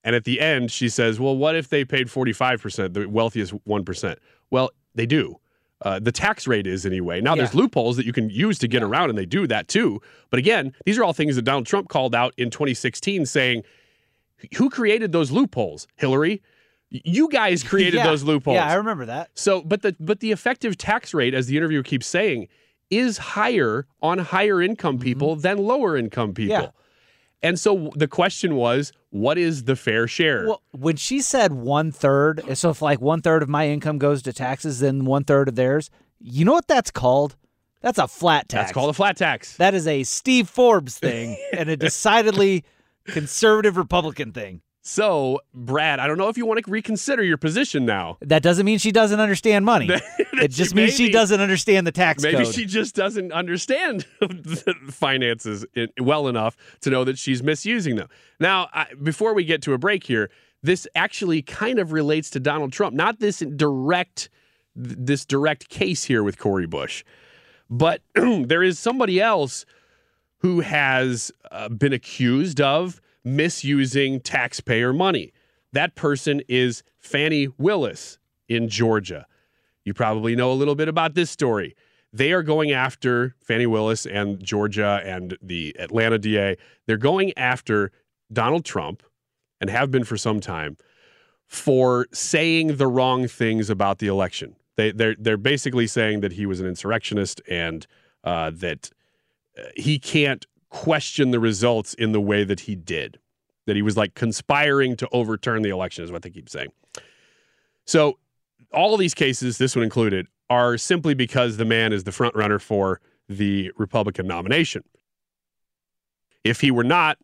And 0.02 0.14
at 0.14 0.24
the 0.24 0.40
end, 0.40 0.70
she 0.70 0.88
says, 0.88 1.18
Well, 1.18 1.36
what 1.36 1.54
if 1.56 1.68
they 1.68 1.84
paid 1.84 2.08
45%, 2.08 2.92
the 2.94 3.08
wealthiest 3.08 3.54
1%? 3.66 4.16
Well, 4.50 4.70
they 4.94 5.06
do. 5.06 5.36
Uh, 5.82 5.98
the 5.98 6.12
tax 6.12 6.46
rate 6.46 6.66
is 6.66 6.86
anyway. 6.86 7.20
Now, 7.20 7.34
there's 7.34 7.54
loopholes 7.54 7.96
that 7.96 8.06
you 8.06 8.12
can 8.12 8.30
use 8.30 8.58
to 8.60 8.68
get 8.68 8.82
around, 8.82 9.10
and 9.10 9.18
they 9.18 9.26
do 9.26 9.46
that 9.48 9.68
too. 9.68 10.00
But 10.30 10.38
again, 10.38 10.72
these 10.86 10.98
are 10.98 11.04
all 11.04 11.12
things 11.12 11.36
that 11.36 11.42
Donald 11.42 11.66
Trump 11.66 11.88
called 11.88 12.14
out 12.14 12.32
in 12.38 12.48
2016, 12.50 13.26
saying, 13.26 13.64
Who 14.56 14.70
created 14.70 15.12
those 15.12 15.30
loopholes? 15.30 15.86
Hillary? 15.96 16.42
You 16.90 17.28
guys 17.28 17.62
created 17.64 17.94
Yeah. 17.98 18.06
those 18.06 18.22
loopholes. 18.22 18.54
Yeah, 18.56 18.68
I 18.68 18.74
remember 18.74 19.06
that. 19.06 19.30
So, 19.34 19.62
but 19.62 19.82
the 19.82 19.96
but 20.00 20.20
the 20.20 20.32
effective 20.32 20.76
tax 20.78 21.12
rate, 21.12 21.34
as 21.34 21.46
the 21.48 21.56
interviewer 21.56 21.82
keeps 21.82 22.06
saying, 22.06 22.48
is 22.90 23.18
higher 23.18 23.86
on 24.02 24.18
higher 24.18 24.62
income 24.62 24.98
people 24.98 25.36
than 25.36 25.58
lower 25.58 25.96
income 25.96 26.34
people. 26.34 26.56
Mm-hmm. 26.56 26.64
Yeah. 26.64 26.70
And 27.42 27.60
so 27.60 27.92
the 27.94 28.08
question 28.08 28.56
was, 28.56 28.92
what 29.10 29.36
is 29.36 29.64
the 29.64 29.76
fair 29.76 30.08
share? 30.08 30.46
Well, 30.46 30.62
when 30.72 30.96
she 30.96 31.20
said 31.20 31.52
one 31.52 31.92
third, 31.92 32.42
so 32.56 32.70
if 32.70 32.80
like 32.80 33.02
one 33.02 33.20
third 33.20 33.42
of 33.42 33.50
my 33.50 33.68
income 33.68 33.98
goes 33.98 34.22
to 34.22 34.32
taxes, 34.32 34.80
then 34.80 35.04
one 35.04 35.24
third 35.24 35.48
of 35.48 35.54
theirs, 35.54 35.90
you 36.18 36.46
know 36.46 36.54
what 36.54 36.66
that's 36.66 36.90
called? 36.90 37.36
That's 37.82 37.98
a 37.98 38.08
flat 38.08 38.48
tax. 38.48 38.62
That's 38.62 38.72
called 38.72 38.88
a 38.88 38.94
flat 38.94 39.18
tax. 39.18 39.58
That 39.58 39.74
is 39.74 39.86
a 39.86 40.04
Steve 40.04 40.48
Forbes 40.48 40.98
thing 40.98 41.36
and 41.52 41.68
a 41.68 41.76
decidedly 41.76 42.64
conservative 43.04 43.76
Republican 43.76 44.32
thing. 44.32 44.62
So, 44.86 45.40
Brad, 45.54 45.98
I 45.98 46.06
don't 46.06 46.18
know 46.18 46.28
if 46.28 46.36
you 46.36 46.44
want 46.44 46.62
to 46.62 46.70
reconsider 46.70 47.24
your 47.24 47.38
position 47.38 47.86
now. 47.86 48.18
That 48.20 48.42
doesn't 48.42 48.66
mean 48.66 48.76
she 48.76 48.92
doesn't 48.92 49.18
understand 49.18 49.64
money. 49.64 49.88
it 50.18 50.48
just 50.48 50.74
means 50.74 50.94
she 50.94 51.10
doesn't 51.10 51.40
understand 51.40 51.86
the 51.86 51.92
tax 51.92 52.22
Maybe 52.22 52.44
code. 52.44 52.54
she 52.54 52.66
just 52.66 52.94
doesn't 52.94 53.32
understand 53.32 54.04
the 54.20 54.74
finances 54.90 55.64
well 55.98 56.28
enough 56.28 56.58
to 56.82 56.90
know 56.90 57.02
that 57.04 57.16
she's 57.16 57.42
misusing 57.42 57.96
them. 57.96 58.08
Now, 58.38 58.68
I, 58.74 58.88
before 59.02 59.32
we 59.32 59.46
get 59.46 59.62
to 59.62 59.72
a 59.72 59.78
break 59.78 60.04
here, 60.04 60.30
this 60.62 60.86
actually 60.94 61.40
kind 61.40 61.78
of 61.78 61.92
relates 61.92 62.28
to 62.30 62.40
Donald 62.40 62.70
Trump. 62.70 62.94
Not 62.94 63.20
this 63.20 63.38
direct, 63.38 64.28
this 64.76 65.24
direct 65.24 65.70
case 65.70 66.04
here 66.04 66.22
with 66.22 66.38
Cori 66.38 66.66
Bush, 66.66 67.04
but 67.70 68.02
there 68.14 68.62
is 68.62 68.78
somebody 68.78 69.18
else 69.18 69.64
who 70.40 70.60
has 70.60 71.32
uh, 71.50 71.70
been 71.70 71.94
accused 71.94 72.60
of 72.60 73.00
misusing 73.24 74.20
taxpayer 74.20 74.92
money. 74.92 75.32
That 75.72 75.94
person 75.94 76.42
is 76.48 76.82
Fani 76.98 77.48
Willis 77.58 78.18
in 78.48 78.68
Georgia. 78.68 79.26
You 79.84 79.94
probably 79.94 80.36
know 80.36 80.52
a 80.52 80.54
little 80.54 80.74
bit 80.74 80.88
about 80.88 81.14
this 81.14 81.30
story. 81.30 81.74
They 82.12 82.32
are 82.32 82.42
going 82.42 82.70
after 82.70 83.34
Fani 83.40 83.66
Willis 83.66 84.06
and 84.06 84.42
Georgia 84.42 85.02
and 85.04 85.36
the 85.42 85.74
Atlanta 85.78 86.18
DA. 86.18 86.56
They're 86.86 86.96
going 86.96 87.36
after 87.36 87.90
Donald 88.32 88.64
Trump 88.64 89.02
and 89.60 89.68
have 89.68 89.90
been 89.90 90.04
for 90.04 90.16
some 90.16 90.40
time 90.40 90.76
for 91.46 92.06
saying 92.12 92.76
the 92.76 92.86
wrong 92.86 93.26
things 93.26 93.68
about 93.68 93.98
the 93.98 94.06
election. 94.06 94.56
They, 94.76 94.92
they're, 94.92 95.16
they're 95.18 95.36
basically 95.36 95.86
saying 95.86 96.20
that 96.20 96.32
he 96.32 96.46
was 96.46 96.60
an 96.60 96.66
insurrectionist 96.66 97.40
and 97.48 97.86
uh, 98.22 98.50
that 98.54 98.90
uh, 99.58 99.62
he 99.76 99.98
can't 99.98 100.46
question 100.74 101.30
the 101.30 101.38
results 101.38 101.94
in 101.94 102.10
the 102.10 102.20
way 102.20 102.42
that 102.42 102.58
he 102.60 102.74
did. 102.74 103.20
That 103.66 103.76
he 103.76 103.82
was 103.82 103.96
like 103.96 104.14
conspiring 104.14 104.96
to 104.96 105.08
overturn 105.12 105.62
the 105.62 105.70
election, 105.70 106.04
is 106.04 106.10
what 106.10 106.22
they 106.22 106.30
keep 106.30 106.50
saying. 106.50 106.70
So, 107.86 108.18
all 108.72 108.92
of 108.92 108.98
these 108.98 109.14
cases, 109.14 109.56
this 109.56 109.76
one 109.76 109.84
included, 109.84 110.26
are 110.50 110.76
simply 110.76 111.14
because 111.14 111.56
the 111.56 111.64
man 111.64 111.92
is 111.92 112.04
the 112.04 112.12
front 112.12 112.34
runner 112.34 112.58
for 112.58 113.00
the 113.28 113.70
Republican 113.78 114.26
nomination. 114.26 114.82
If 116.42 116.60
he 116.60 116.72
were 116.72 116.84
not, 116.84 117.18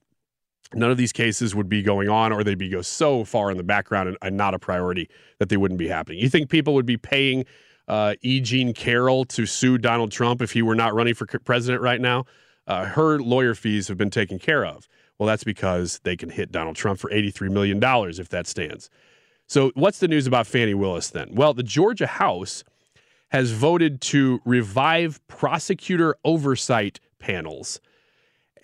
none 0.72 0.92
of 0.92 0.96
these 0.96 1.12
cases 1.12 1.54
would 1.54 1.68
be 1.68 1.82
going 1.82 2.08
on, 2.08 2.32
or 2.32 2.44
they'd 2.44 2.56
be 2.56 2.68
go 2.68 2.82
so 2.82 3.24
far 3.24 3.50
in 3.50 3.56
the 3.56 3.64
background 3.64 4.08
and, 4.08 4.18
and 4.22 4.36
not 4.36 4.54
a 4.54 4.60
priority 4.60 5.10
that 5.40 5.48
they 5.48 5.56
wouldn't 5.56 5.78
be 5.78 5.88
happening. 5.88 6.20
You 6.20 6.30
think 6.30 6.50
people 6.50 6.72
would 6.74 6.86
be 6.86 6.96
paying 6.96 7.44
uh, 7.88 8.14
E. 8.22 8.40
Jean 8.40 8.72
Carroll 8.72 9.24
to 9.24 9.44
sue 9.44 9.76
Donald 9.76 10.12
Trump 10.12 10.40
if 10.40 10.52
he 10.52 10.62
were 10.62 10.76
not 10.76 10.94
running 10.94 11.14
for 11.14 11.26
president 11.26 11.82
right 11.82 12.00
now? 12.00 12.24
Uh, 12.70 12.85
her 12.85 13.18
lawyer 13.18 13.52
fees 13.56 13.88
have 13.88 13.98
been 13.98 14.11
taken 14.11 14.38
care 14.38 14.64
of. 14.64 14.87
Well, 15.18 15.26
that's 15.26 15.42
because 15.42 15.98
they 16.04 16.16
can 16.16 16.30
hit 16.30 16.52
Donald 16.52 16.76
Trump 16.76 17.00
for 17.00 17.11
$83 17.11 17.50
million 17.50 17.80
if 17.83 18.28
that 18.28 18.46
stands. 18.46 18.88
So, 19.48 19.72
what's 19.74 19.98
the 19.98 20.06
news 20.06 20.28
about 20.28 20.46
Fani 20.46 20.74
Willis 20.74 21.11
then? 21.11 21.35
Well, 21.35 21.52
the 21.52 21.64
Georgia 21.64 22.06
House 22.06 22.62
has 23.30 23.50
voted 23.50 24.00
to 24.02 24.40
revive 24.44 25.20
prosecutor 25.26 26.14
oversight 26.24 27.00
panels. 27.18 27.80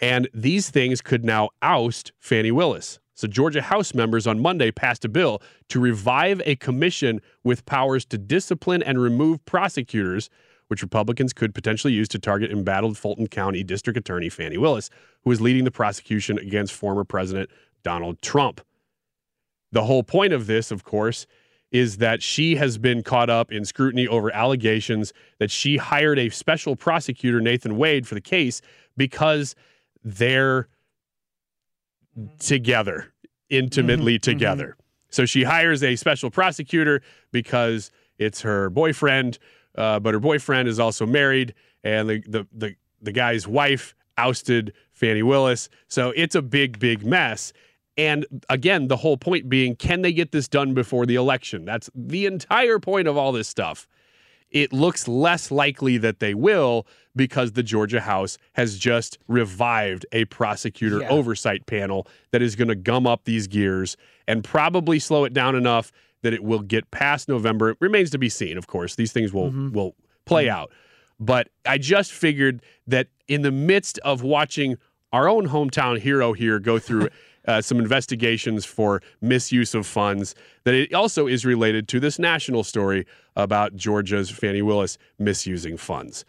And 0.01 0.29
these 0.33 0.71
things 0.71 1.01
could 1.01 1.25
now 1.25 1.51
oust 1.61 2.13
Fani 2.21 2.53
Willis. 2.53 3.01
So, 3.15 3.27
Georgia 3.27 3.63
House 3.63 3.93
members 3.93 4.29
on 4.29 4.39
Monday 4.39 4.71
passed 4.71 5.05
a 5.05 5.09
bill 5.09 5.43
to 5.71 5.81
revive 5.81 6.41
a 6.45 6.55
commission 6.55 7.21
with 7.43 7.67
powers 7.67 8.05
to 8.05 8.19
discipline 8.19 8.85
and 8.85 9.03
remove 9.03 9.45
prosecutors, 9.47 10.31
which 10.69 10.83
Republicans 10.83 11.33
could 11.33 11.55
potentially 11.55 11.93
use 11.93 12.09
to 12.09 12.19
target 12.19 12.51
embattled 12.51 12.99
Fulton 12.99 13.27
County 13.27 13.63
District 13.63 13.97
Attorney 13.97 14.29
Fani 14.29 14.59
Willis, 14.59 14.91
who 15.23 15.31
is 15.31 15.41
leading 15.41 15.65
the 15.65 15.71
prosecution 15.71 16.39
against 16.39 16.73
former 16.73 17.05
President 17.05 17.51
Donald 17.83 18.21
Trump. 18.23 18.61
The 19.73 19.85
whole 19.85 20.03
point 20.03 20.33
of 20.33 20.47
this, 20.47 20.71
of 20.71 20.85
course, 20.85 21.27
is 21.73 21.99
that 21.99 22.23
she 22.23 22.57
has 22.57 22.79
been 22.79 23.03
caught 23.03 23.29
up 23.29 23.53
in 23.53 23.65
scrutiny 23.65 24.07
over 24.07 24.33
allegations 24.33 25.13
that 25.39 25.51
she 25.51 25.77
hired 25.77 26.19
a 26.19 26.29
special 26.29 26.77
prosecutor, 26.77 27.41
Nathan 27.41 27.77
Wade, 27.77 28.07
for 28.07 28.15
the 28.15 28.21
case 28.21 28.63
because 28.97 29.55
they're 30.05 30.69
together, 32.39 33.13
intimately 33.51 34.15
mm-hmm, 34.15 34.31
mm-hmm. 34.31 34.39
together. 34.39 34.77
So 35.11 35.27
she 35.27 35.45
hires 35.45 35.83
a 35.83 35.97
special 35.97 36.31
prosecutor 36.31 37.03
because 37.33 37.91
it's 38.19 38.41
her 38.43 38.71
boyfriend, 38.71 39.39
uh, 39.77 40.01
but 40.01 40.15
her 40.15 40.21
boyfriend 40.21 40.69
is 40.69 40.79
also 40.79 41.07
married, 41.07 41.55
and 41.85 42.09
the, 42.09 42.23
the 42.27 42.47
the 42.53 42.75
the 43.03 43.13
guy's 43.13 43.47
wife 43.47 43.95
ousted 44.19 44.73
Fani 44.93 45.23
Willis. 45.23 45.69
So 45.89 46.11
it's 46.17 46.35
a 46.35 46.43
big, 46.43 46.79
big 46.79 47.05
mess. 47.05 47.53
And 47.99 48.27
again, 48.49 48.89
the 48.89 48.97
whole 48.97 49.17
point 49.17 49.49
being, 49.49 49.77
can 49.77 50.03
they 50.03 50.13
get 50.13 50.33
this 50.33 50.49
done 50.49 50.75
before 50.75 51.07
the 51.07 51.15
election? 51.15 51.65
That's 51.65 51.91
the 51.95 52.27
entire 52.27 52.79
point 52.79 53.09
of 53.09 53.17
all 53.17 53.33
this 53.33 53.49
stuff. 53.49 53.87
It 54.51 54.73
looks 54.73 55.09
less 55.09 55.51
likely 55.51 55.99
that 55.99 56.21
they 56.21 56.33
will 56.35 56.87
because 57.15 57.53
the 57.53 57.63
Georgia 57.63 58.01
House 58.01 58.39
has 58.53 58.79
just 58.79 59.19
revived 59.29 60.07
a 60.13 60.25
prosecutor 60.27 61.01
Yeah. 61.01 61.09
oversight 61.09 61.67
panel 61.67 62.07
that 62.33 62.43
is 62.43 62.55
going 62.57 62.69
to 62.69 62.75
gum 62.75 63.07
up 63.07 63.25
these 63.25 63.47
gears 63.49 63.97
and 64.29 64.45
probably 64.45 64.99
slow 64.99 65.25
it 65.25 65.33
down 65.33 65.55
enough 65.57 65.91
that 66.23 66.33
it 66.33 66.43
will 66.43 66.61
get 66.61 66.91
past 66.91 67.29
November. 67.29 67.71
It 67.71 67.77
remains 67.81 68.11
to 68.11 68.19
be 68.19 68.29
seen, 68.29 68.59
of 68.59 68.67
course. 68.67 68.95
These 68.95 69.13
things 69.13 69.33
will 69.33 69.51
will 69.71 69.95
play 70.25 70.49
out. 70.49 70.73
But 71.19 71.49
I 71.65 71.79
just 71.79 72.13
figured 72.13 72.63
that 72.87 73.09
in 73.29 73.43
the 73.43 73.51
midst 73.51 73.99
of 74.01 74.23
watching 74.23 74.77
our 75.13 75.29
own 75.29 75.49
hometown 75.49 75.99
hero 75.99 76.33
here 76.33 76.59
go 76.59 76.79
through 76.79 77.09
uh, 77.49 77.61
some 77.61 77.79
investigations 77.79 78.65
for 78.65 79.03
misuse 79.21 79.75
of 79.75 79.87
funds, 79.87 80.35
that 80.65 80.75
it 80.75 80.93
also 80.93 81.27
is 81.27 81.45
related 81.45 81.89
to 81.89 82.01
this 82.01 82.19
national 82.19 82.65
story 82.65 83.07
about 83.37 83.77
Georgia's 83.77 84.31
Fani 84.31 84.63
Willis 84.63 84.99
misusing 85.19 85.77
funds. 85.77 86.25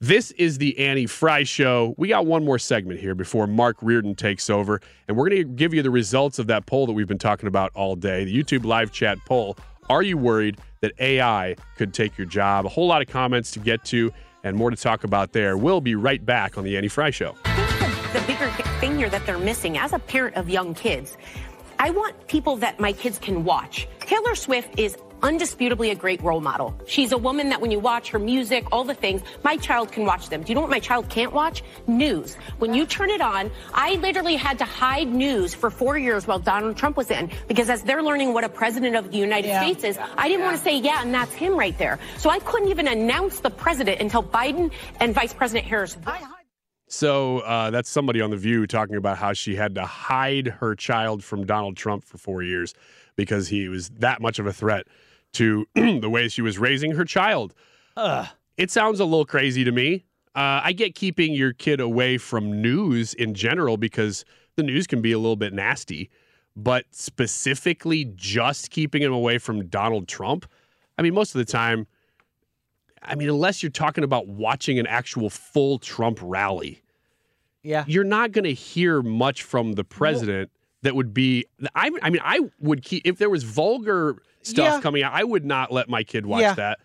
This 0.00 0.30
is 0.32 0.58
the 0.58 0.78
Annie 0.78 1.06
Frey 1.06 1.44
Show. 1.44 1.94
We 1.96 2.08
got 2.08 2.26
one 2.26 2.44
more 2.44 2.58
segment 2.58 3.00
here 3.00 3.14
before 3.14 3.46
Mark 3.46 3.78
Reardon 3.80 4.14
takes 4.14 4.50
over, 4.50 4.78
and 5.08 5.16
we're 5.16 5.26
going 5.26 5.40
to 5.40 5.44
give 5.48 5.72
you 5.72 5.82
the 5.82 5.90
results 5.90 6.38
of 6.38 6.48
that 6.48 6.66
poll 6.66 6.84
that 6.84 6.92
we've 6.92 7.08
been 7.08 7.16
talking 7.16 7.46
about 7.46 7.72
all 7.74 7.96
day 7.96 8.22
the 8.26 8.42
YouTube 8.42 8.66
live 8.66 8.92
chat 8.92 9.16
poll. 9.24 9.56
Are 9.88 10.02
you 10.02 10.18
worried 10.18 10.58
that 10.82 10.92
AI 10.98 11.56
could 11.78 11.94
take 11.94 12.18
your 12.18 12.26
job? 12.26 12.66
A 12.66 12.68
whole 12.68 12.86
lot 12.86 13.00
of 13.00 13.08
comments 13.08 13.50
to 13.52 13.58
get 13.58 13.86
to 13.86 14.12
and 14.44 14.54
more 14.54 14.68
to 14.68 14.76
talk 14.76 15.04
about 15.04 15.32
there. 15.32 15.56
We'll 15.56 15.80
be 15.80 15.94
right 15.94 16.22
back 16.22 16.58
on 16.58 16.64
the 16.64 16.76
Annie 16.76 16.88
Frey 16.88 17.10
Show. 17.10 17.34
the 17.44 18.22
bigger 18.26 18.50
thing 18.80 18.98
here 18.98 19.08
that 19.08 19.24
they're 19.24 19.38
missing 19.38 19.78
as 19.78 19.94
a 19.94 19.98
parent 19.98 20.36
of 20.36 20.50
young 20.50 20.74
kids. 20.74 21.16
I 21.78 21.88
want 21.88 22.26
people 22.26 22.56
that 22.56 22.78
my 22.78 22.92
kids 22.92 23.18
can 23.18 23.44
watch. 23.44 23.88
Taylor 24.00 24.34
Swift 24.34 24.78
is 24.78 24.98
undisputably 25.22 25.90
a 25.90 25.94
great 25.94 26.22
role 26.22 26.40
model. 26.40 26.74
She's 26.86 27.12
a 27.12 27.18
woman 27.18 27.48
that 27.50 27.60
when 27.60 27.70
you 27.70 27.78
watch 27.78 28.10
her 28.10 28.18
music, 28.18 28.66
all 28.72 28.84
the 28.84 28.94
things, 28.94 29.22
my 29.44 29.56
child 29.56 29.92
can 29.92 30.04
watch 30.04 30.28
them. 30.28 30.42
Do 30.42 30.48
you 30.50 30.54
know 30.54 30.60
what 30.60 30.70
my 30.70 30.80
child 30.80 31.08
can't 31.08 31.32
watch? 31.32 31.62
News. 31.86 32.34
When 32.58 32.74
you 32.74 32.86
turn 32.86 33.10
it 33.10 33.20
on, 33.20 33.50
I 33.74 33.94
literally 33.94 34.36
had 34.36 34.58
to 34.58 34.64
hide 34.64 35.08
news 35.08 35.54
for 35.54 35.70
four 35.70 35.98
years 35.98 36.26
while 36.26 36.38
Donald 36.38 36.76
Trump 36.76 36.96
was 36.96 37.10
in 37.10 37.30
because 37.48 37.70
as 37.70 37.82
they're 37.82 38.02
learning 38.02 38.32
what 38.32 38.44
a 38.44 38.48
president 38.48 38.96
of 38.96 39.10
the 39.10 39.18
United 39.18 39.48
Yeah. 39.48 39.60
States 39.62 39.84
is, 39.84 39.98
I 40.16 40.28
didn't 40.28 40.44
want 40.44 40.56
to 40.56 40.62
say, 40.62 40.78
yeah, 40.78 41.02
and 41.02 41.12
that's 41.12 41.32
him 41.32 41.56
right 41.56 41.76
there. 41.78 41.98
So 42.18 42.30
I 42.30 42.38
couldn't 42.40 42.68
even 42.68 42.88
announce 42.88 43.40
the 43.40 43.50
president 43.50 44.00
until 44.00 44.22
Biden 44.22 44.70
and 45.00 45.14
Vice 45.14 45.32
President 45.32 45.66
Harris 45.66 45.96
So 46.88 47.40
uh, 47.40 47.70
that's 47.70 47.88
somebody 47.88 48.20
on 48.20 48.30
The 48.30 48.36
View 48.36 48.66
talking 48.66 48.96
about 48.96 49.18
how 49.18 49.32
she 49.32 49.56
had 49.56 49.74
to 49.74 49.84
hide 49.84 50.46
her 50.60 50.74
child 50.74 51.24
from 51.24 51.44
Donald 51.44 51.76
Trump 51.76 52.04
for 52.04 52.18
four 52.18 52.42
years 52.42 52.74
because 53.16 53.48
he 53.48 53.68
was 53.68 53.88
that 53.98 54.20
much 54.20 54.38
of 54.38 54.46
a 54.46 54.52
threat 54.52 54.86
to 55.34 55.66
the 55.74 56.08
way 56.10 56.28
she 56.28 56.42
was 56.42 56.58
raising 56.58 56.92
her 56.92 57.04
child. 57.04 57.54
It 58.56 58.70
sounds 58.70 59.00
a 59.00 59.04
little 59.04 59.24
crazy 59.24 59.64
to 59.64 59.72
me. 59.72 60.04
Uh, 60.34 60.60
I 60.64 60.72
get 60.72 60.94
keeping 60.94 61.32
your 61.32 61.52
kid 61.52 61.80
away 61.80 62.18
from 62.18 62.60
news 62.60 63.14
in 63.14 63.34
general 63.34 63.76
because 63.76 64.24
the 64.56 64.62
news 64.62 64.86
can 64.86 65.00
be 65.00 65.12
a 65.12 65.18
little 65.18 65.36
bit 65.36 65.52
nasty, 65.52 66.10
but 66.54 66.84
specifically 66.90 68.04
just 68.16 68.70
keeping 68.70 69.02
him 69.02 69.12
away 69.12 69.38
from 69.38 69.66
Donald 69.68 70.08
Trump. 70.08 70.46
I 70.98 71.02
mean, 71.02 71.14
most 71.14 71.34
of 71.34 71.38
the 71.38 71.50
time, 71.50 71.86
I 73.02 73.14
mean, 73.14 73.28
unless 73.28 73.62
you're 73.62 73.70
talking 73.70 74.04
about 74.04 74.26
watching 74.28 74.78
an 74.78 74.86
actual 74.86 75.30
full 75.30 75.78
Trump 75.78 76.18
rally, 76.22 76.82
yeah, 77.62 77.84
you're 77.86 78.04
not 78.04 78.32
going 78.32 78.44
to 78.44 78.54
hear 78.54 79.02
much 79.02 79.42
from 79.42 79.72
the 79.72 79.84
president 79.84 80.50
that 80.86 80.96
would 80.96 81.12
be. 81.12 81.44
I, 81.74 81.90
I 82.02 82.10
mean, 82.10 82.22
I 82.24 82.40
would 82.60 82.82
keep 82.82 83.02
if 83.04 83.18
there 83.18 83.28
was 83.30 83.42
vulgar 83.44 84.16
stuff 84.42 84.64
Yeah. 84.76 84.80
coming 84.80 85.02
out. 85.02 85.12
I 85.12 85.24
would 85.24 85.44
not 85.44 85.72
let 85.72 85.88
my 85.88 86.02
kid 86.02 86.24
watch 86.26 86.40
Yeah. 86.40 86.54
that. 86.54 86.78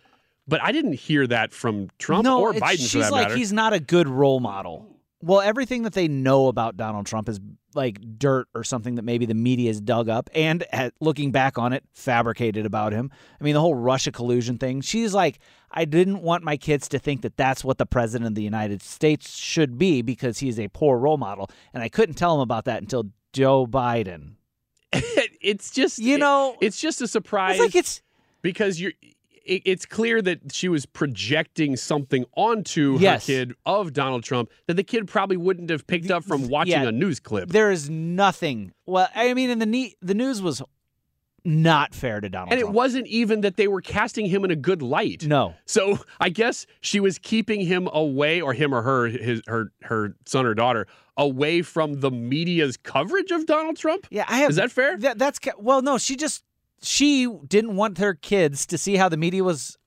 But 0.48 0.62
I 0.62 0.72
didn't 0.72 0.94
hear 0.94 1.28
that 1.28 1.54
from 1.54 1.90
Trump 2.00 2.26
no, 2.26 2.42
or 2.42 2.54
Biden 2.54 2.80
she's 2.80 2.96
like 3.12 3.28
matter. 3.28 3.36
he's 3.38 3.54
not 3.54 3.74
a 3.74 3.80
good 3.80 4.08
role 4.08 4.40
model. 4.40 4.88
Well, 5.24 5.40
everything 5.40 5.84
that 5.84 5.94
they 5.94 6.08
know 6.08 6.48
about 6.48 6.76
Donald 6.78 7.06
Trump 7.06 7.30
is 7.30 7.40
like 7.76 8.00
dirt 8.18 8.48
or 8.56 8.64
something 8.64 8.96
that 8.96 9.04
maybe 9.04 9.28
the 9.28 9.36
media 9.36 9.70
has 9.70 9.80
dug 9.80 10.10
up 10.10 10.30
and 10.34 10.66
at, 10.74 10.94
looking 11.00 11.32
back 11.32 11.60
on 11.60 11.72
it, 11.74 11.84
fabricated 11.94 12.66
about 12.66 12.92
him. 12.92 13.12
I 13.40 13.44
mean, 13.44 13.54
the 13.54 13.62
whole 13.62 13.76
Russia 13.76 14.12
collusion 14.12 14.58
thing. 14.58 14.82
She's 14.82 15.14
like, 15.14 15.38
I 15.70 15.86
didn't 15.86 16.22
want 16.24 16.44
my 16.44 16.58
kids 16.58 16.90
to 16.90 17.00
think 17.00 17.22
that 17.22 17.38
that's 17.38 17.64
what 17.64 17.78
the 17.78 17.86
president 17.86 18.28
of 18.30 18.36
the 18.36 18.42
United 18.44 18.82
States 18.82 19.38
should 19.38 19.78
be 19.78 20.02
because 20.02 20.40
he's 20.40 20.60
a 20.60 20.68
poor 20.70 20.98
role 20.98 21.18
model, 21.18 21.50
and 21.74 21.82
I 21.84 21.88
couldn't 21.88 22.16
tell 22.16 22.34
him 22.36 22.42
about 22.42 22.66
that 22.66 22.82
until 22.82 23.06
Joe 23.34 23.66
Biden. 23.68 24.36
it's 24.94 25.72
just 25.72 26.00
you 26.00 26.18
know, 26.18 26.56
it's 26.62 26.80
just 26.80 27.02
a 27.02 27.08
surprise. 27.08 27.60
like 27.60 27.76
it's 27.76 28.02
because 28.42 28.80
you're. 28.80 28.94
It, 29.44 29.64
it's 29.66 29.88
clear 29.88 30.22
that 30.22 30.54
she 30.54 30.70
was 30.70 30.86
projecting 30.86 31.76
something 31.76 32.26
onto 32.36 32.98
Yes. 33.00 33.26
her 33.26 33.34
kid 33.34 33.54
of 33.66 33.92
Donald 33.92 34.24
Trump 34.24 34.52
that 34.68 34.76
the 34.76 34.84
kid 34.84 35.08
probably 35.08 35.36
wouldn't 35.36 35.72
have 35.72 35.88
picked 35.88 36.12
up 36.12 36.24
from 36.24 36.48
watching 36.48 36.74
yeah. 36.74 36.88
a 36.88 36.92
news 36.92 37.20
clip. 37.20 37.50
There 37.50 37.72
is 37.72 37.90
nothing. 37.90 38.72
Well, 38.86 39.10
I 39.16 39.34
mean, 39.34 39.50
in 39.50 39.58
the 39.58 39.96
the 40.00 40.14
news 40.14 40.44
was 40.44 40.62
not 41.44 41.96
fair 41.96 42.22
to 42.22 42.30
Donald 42.30 42.52
And 42.52 42.60
it 42.60 42.70
wasn't 42.70 43.08
even 43.08 43.42
that 43.42 43.58
they 43.58 43.68
were 43.68 43.82
casting 43.82 44.26
him 44.28 44.46
in 44.46 44.52
a 44.52 44.56
good 44.56 44.82
light. 44.82 45.26
No. 45.26 45.56
So 45.66 46.00
I 46.20 46.30
guess 46.30 46.66
she 46.82 47.00
was 47.00 47.18
keeping 47.18 47.62
him 47.62 47.90
away, 47.92 48.42
or 48.42 48.54
him 48.54 48.74
or 48.74 48.82
her, 48.82 49.08
his 49.08 49.42
her 49.48 49.72
her 49.84 50.16
son 50.26 50.46
or 50.46 50.54
daughter, 50.54 50.88
away 51.18 51.62
from 51.62 52.02
the 52.02 52.12
media's 52.12 52.78
coverage 52.78 53.32
of 53.32 53.46
Donald 53.46 53.78
Trump. 53.78 54.08
Yeah, 54.10 54.26
I 54.28 54.40
have. 54.40 54.52
Is 54.52 54.56
that 54.58 54.72
fair? 54.72 54.98
That, 54.98 55.18
that's 55.18 55.40
well, 55.58 55.82
no. 55.82 55.98
She 55.98 56.16
just 56.16 56.44
she 56.82 57.28
didn't 57.48 57.76
want 57.76 57.98
her 57.98 58.14
kids 58.14 58.66
to 58.68 58.78
see 58.78 58.96
how 58.96 59.10
the 59.10 59.18
media 59.18 59.44
was, 59.44 59.78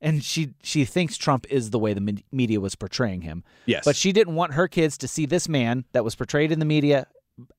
and 0.00 0.24
she 0.24 0.54
she 0.62 0.84
thinks 0.84 1.16
Trump 1.16 1.46
is 1.50 1.70
the 1.70 1.78
way 1.78 1.92
the 1.92 2.22
media 2.32 2.60
was 2.60 2.74
portraying 2.74 3.22
him. 3.22 3.44
Yes. 3.66 3.84
but 3.84 3.96
she 3.96 4.12
didn't 4.12 4.34
want 4.34 4.54
her 4.54 4.68
kids 4.68 4.96
to 4.98 5.08
see 5.08 5.26
this 5.26 5.48
man 5.48 5.84
that 5.92 6.04
was 6.04 6.14
portrayed 6.14 6.52
in 6.52 6.58
the 6.58 6.64
media 6.64 7.06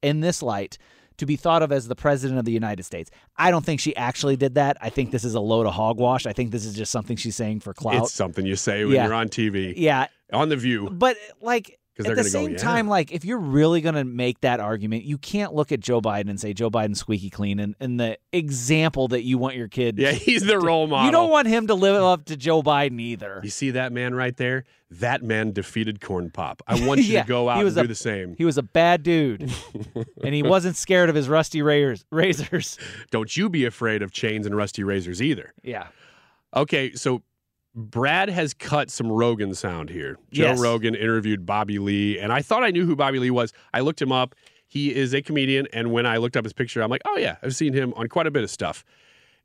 in 0.02 0.22
this 0.22 0.42
light 0.42 0.78
to 1.17 1.26
be 1.26 1.36
thought 1.36 1.62
of 1.63 1.71
as 1.71 1.88
the 1.88 1.95
president 1.95 2.39
of 2.39 2.45
the 2.45 2.52
United 2.52 2.84
States. 2.84 3.12
I 3.38 3.52
don't 3.52 3.63
think 3.65 3.80
she 3.80 3.95
actually 3.95 4.36
did 4.36 4.56
that. 4.56 4.78
I 4.82 4.89
think 4.89 5.12
this 5.12 5.23
is 5.23 5.36
a 5.36 5.39
load 5.39 5.65
of 5.67 5.73
hogwash. 5.73 6.26
I 6.26 6.34
think 6.34 6.52
this 6.52 6.65
is 6.65 6.76
just 6.76 6.91
something 6.91 7.17
she's 7.17 7.36
saying 7.36 7.60
for 7.62 7.73
clout. 7.73 8.04
It's 8.04 8.13
something 8.13 8.45
you 8.45 8.56
say 8.56 8.84
when 8.86 8.95
Yeah. 8.95 9.06
you're 9.06 9.13
on 9.13 9.30
TV. 9.30 9.73
Yeah. 9.78 10.08
On 10.32 10.49
the 10.49 10.58
View. 10.58 10.89
But 10.89 11.17
like 11.41 11.80
'Cause 11.95 12.08
at 12.08 12.10
the 12.10 12.15
gonna 12.15 12.23
go, 12.23 12.29
same 12.29 12.51
"Yeah." 12.51 12.58
time, 12.58 12.88
like 12.88 13.12
if 13.12 13.23
you're 13.23 13.38
really 13.38 13.79
gonna 13.79 14.03
make 14.03 14.41
that 14.41 14.60
argument, 14.60 15.03
you 15.03 15.17
can't 15.19 15.53
look 15.53 15.71
at 15.71 15.79
Joe 15.79 16.01
Biden 16.01 16.27
and 16.29 16.39
say 16.39 16.51
Joe 16.51 16.71
Biden's 16.71 16.99
squeaky 16.99 17.29
clean 17.29 17.60
and, 17.60 17.75
and 17.79 17.99
the 17.99 18.17
example 18.32 19.08
that 19.10 19.21
you 19.23 19.38
want 19.38 19.56
your 19.56 19.67
kid. 19.67 19.99
Yeah, 19.99 20.12
he's 20.12 20.43
the 20.43 20.60
role 20.60 20.88
model. 20.88 21.06
You 21.06 21.12
don't 21.12 21.29
want 21.29 21.47
him 21.47 21.67
to 21.67 21.75
live 21.75 22.01
up 22.01 22.25
to 22.25 22.36
Joe 22.38 22.63
Biden 22.63 22.99
either. 22.99 23.41
You 23.43 23.51
see 23.51 23.69
that 23.71 23.91
man 23.91 24.15
right 24.15 24.36
there? 24.36 24.63
That 24.89 25.21
man 25.21 25.51
defeated 25.51 26.01
Corn 26.01 26.32
Pop. 26.32 26.63
I 26.67 26.86
want 26.86 27.01
you 27.01 27.06
Yeah, 27.13 27.21
to 27.23 27.27
go 27.27 27.47
out 27.49 27.58
and 27.58 27.65
was 27.65 27.75
do 27.75 27.86
the 27.86 27.93
same. 27.95 28.36
He 28.38 28.45
was 28.45 28.58
a 28.58 28.63
bad 28.63 29.03
dude, 29.03 29.51
and 30.23 30.34
he 30.34 30.41
wasn't 30.41 30.75
scared 30.75 31.10
of 31.10 31.15
his 31.15 31.29
rusty 31.29 31.62
razors. 31.62 32.77
Don't 33.12 33.38
you 33.38 33.49
be 33.49 33.65
afraid 33.65 34.01
of 34.01 34.12
chains 34.12 34.45
and 34.47 34.56
rusty 34.56 34.84
razors 34.84 35.21
either. 35.21 35.53
Yeah. 35.63 35.88
Okay, 36.56 36.93
so 36.93 37.21
Brad 37.76 38.30
has 38.30 38.54
cut 38.54 38.92
some 38.92 39.12
Rogan 39.12 39.54
sound 39.56 39.90
here. 39.90 40.18
Joe 40.32 40.44
Yes. 40.44 40.60
Rogan 40.60 40.94
interviewed 40.96 41.46
Bobby 41.46 41.80
Lee, 41.80 42.20
and 42.20 42.32
I 42.32 42.42
thought 42.42 42.64
I 42.64 42.70
knew 42.72 42.86
who 42.86 42.96
Bobby 42.96 43.20
Lee 43.20 43.32
was. 43.32 43.52
I 43.74 43.80
looked 43.80 44.02
him 44.02 44.12
up. 44.12 44.36
He 44.68 44.94
is 44.94 45.14
a 45.14 45.22
comedian, 45.22 45.68
and 45.74 45.92
when 45.92 46.06
I 46.06 46.18
looked 46.18 46.38
up 46.38 46.44
his 46.44 46.54
picture, 46.54 46.82
I'm 46.82 46.90
like, 46.90 47.02
oh 47.06 47.18
yeah, 47.18 47.38
I've 47.44 47.56
seen 47.56 47.74
him 47.74 47.94
on 47.96 48.08
quite 48.08 48.28
a 48.28 48.32
bit 48.32 48.44
of 48.44 48.50
stuff. 48.52 48.84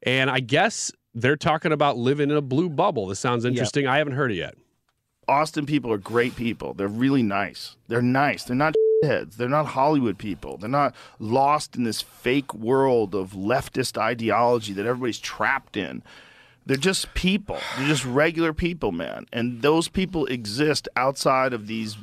And 0.02 0.30
I 0.30 0.40
guess 0.40 0.92
they're 1.14 1.36
talking 1.36 1.72
about 1.72 1.96
living 1.96 2.30
in 2.30 2.36
a 2.36 2.42
blue 2.42 2.68
bubble. 2.68 3.06
This 3.06 3.18
sounds 3.18 3.44
interesting. 3.44 3.86
I 3.86 3.98
haven't 3.98 4.14
heard 4.14 4.30
it 4.30 4.36
yet. 4.36 4.54
Austin 5.26 5.66
people 5.66 5.92
are 5.92 5.98
great 5.98 6.36
people. 6.36 6.72
They're 6.74 6.88
really 6.88 7.22
nice. 7.22 7.76
They're 7.88 8.00
nice. 8.00 8.44
They're 8.44 8.56
not 8.56 8.74
heads. 9.02 9.36
They're 9.36 9.48
not 9.48 9.66
Hollywood 9.66 10.18
people. 10.18 10.56
They're 10.56 10.68
not 10.68 10.94
lost 11.18 11.76
in 11.76 11.84
this 11.84 12.00
fake 12.00 12.54
world 12.54 13.14
of 13.14 13.32
leftist 13.32 13.98
ideology 13.98 14.72
that 14.72 14.86
everybody's 14.86 15.18
trapped 15.18 15.76
in. 15.76 16.02
They're 16.68 16.76
just 16.76 17.12
people. 17.14 17.58
They're 17.78 17.88
just 17.88 18.04
regular 18.04 18.52
people, 18.52 18.92
man. 18.92 19.24
And 19.32 19.62
those 19.62 19.88
people 19.88 20.26
exist 20.26 20.86
outside 20.96 21.54
of 21.54 21.66
these 21.66 21.96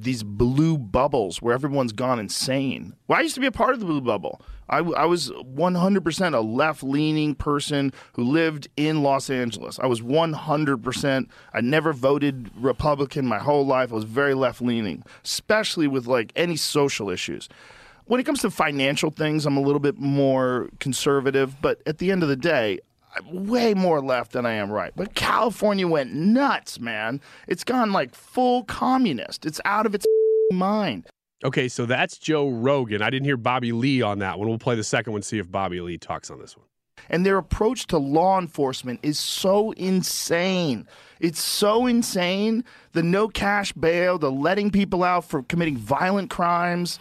these 0.00 0.22
blue 0.22 0.78
bubbles 0.78 1.42
where 1.42 1.52
everyone's 1.52 1.92
gone 1.92 2.20
insane. 2.20 2.94
Well, 3.08 3.18
I 3.18 3.22
used 3.22 3.34
to 3.34 3.40
be 3.40 3.48
a 3.48 3.52
part 3.52 3.74
of 3.74 3.80
the 3.80 3.86
blue 3.86 4.00
bubble. 4.00 4.40
I 4.68 4.80
was 4.80 5.30
100% 5.30 6.34
a 6.34 6.40
left 6.40 6.82
leaning 6.82 7.34
person 7.34 7.92
who 8.12 8.22
lived 8.22 8.68
in 8.76 9.02
Los 9.02 9.30
Angeles. 9.30 9.78
I 9.80 9.86
was 9.86 10.00
100%. 10.02 11.26
I 11.54 11.60
never 11.62 11.92
voted 11.92 12.50
Republican 12.54 13.26
my 13.26 13.38
whole 13.38 13.66
life. 13.66 13.90
I 13.90 13.94
was 13.94 14.04
very 14.04 14.34
left 14.34 14.60
leaning, 14.60 15.02
especially 15.24 15.88
with 15.88 16.06
like 16.06 16.32
any 16.36 16.56
social 16.56 17.08
issues. 17.08 17.48
When 18.04 18.20
it 18.20 18.24
comes 18.24 18.40
to 18.42 18.50
financial 18.50 19.10
things, 19.10 19.46
I'm 19.46 19.56
a 19.56 19.62
little 19.62 19.80
bit 19.80 19.98
more 19.98 20.68
conservative, 20.80 21.60
but 21.60 21.80
at 21.86 21.98
the 21.98 22.12
end 22.12 22.22
of 22.22 22.28
the 22.28 22.36
day, 22.36 22.80
way 23.30 23.74
more 23.74 24.00
left 24.00 24.32
than 24.32 24.46
I 24.46 24.52
am 24.52 24.70
right. 24.70 24.92
But 24.94 25.14
California 25.14 25.86
went 25.86 26.12
nuts, 26.12 26.80
man. 26.80 27.20
It's 27.46 27.64
gone 27.64 27.92
like 27.92 28.14
full 28.14 28.64
communist. 28.64 29.46
It's 29.46 29.60
out 29.64 29.86
of 29.86 29.94
its 29.94 30.06
mind. 30.52 31.06
Okay, 31.44 31.68
so 31.68 31.86
that's 31.86 32.18
Joe 32.18 32.48
Rogan. 32.48 33.00
I 33.00 33.10
didn't 33.10 33.26
hear 33.26 33.36
Bobby 33.36 33.70
Lee 33.72 34.02
on 34.02 34.18
that 34.18 34.38
one. 34.38 34.48
We'll 34.48 34.58
play 34.58 34.74
the 34.74 34.82
second 34.84 35.12
one, 35.12 35.22
see 35.22 35.38
if 35.38 35.50
Bobby 35.50 35.80
Lee 35.80 35.96
talks 35.96 36.30
on 36.30 36.40
this 36.40 36.56
one. 36.56 36.66
And 37.08 37.24
their 37.24 37.38
approach 37.38 37.86
to 37.88 37.98
law 37.98 38.40
enforcement 38.40 38.98
is 39.04 39.20
so 39.20 39.70
insane. 39.72 40.86
It's 41.20 41.40
so 41.40 41.86
insane. 41.86 42.64
The 42.92 43.04
no 43.04 43.28
cash 43.28 43.72
bail, 43.72 44.18
the 44.18 44.32
letting 44.32 44.70
people 44.70 45.04
out 45.04 45.24
for 45.24 45.44
committing 45.44 45.76
violent 45.76 46.28
crimes, 46.28 46.98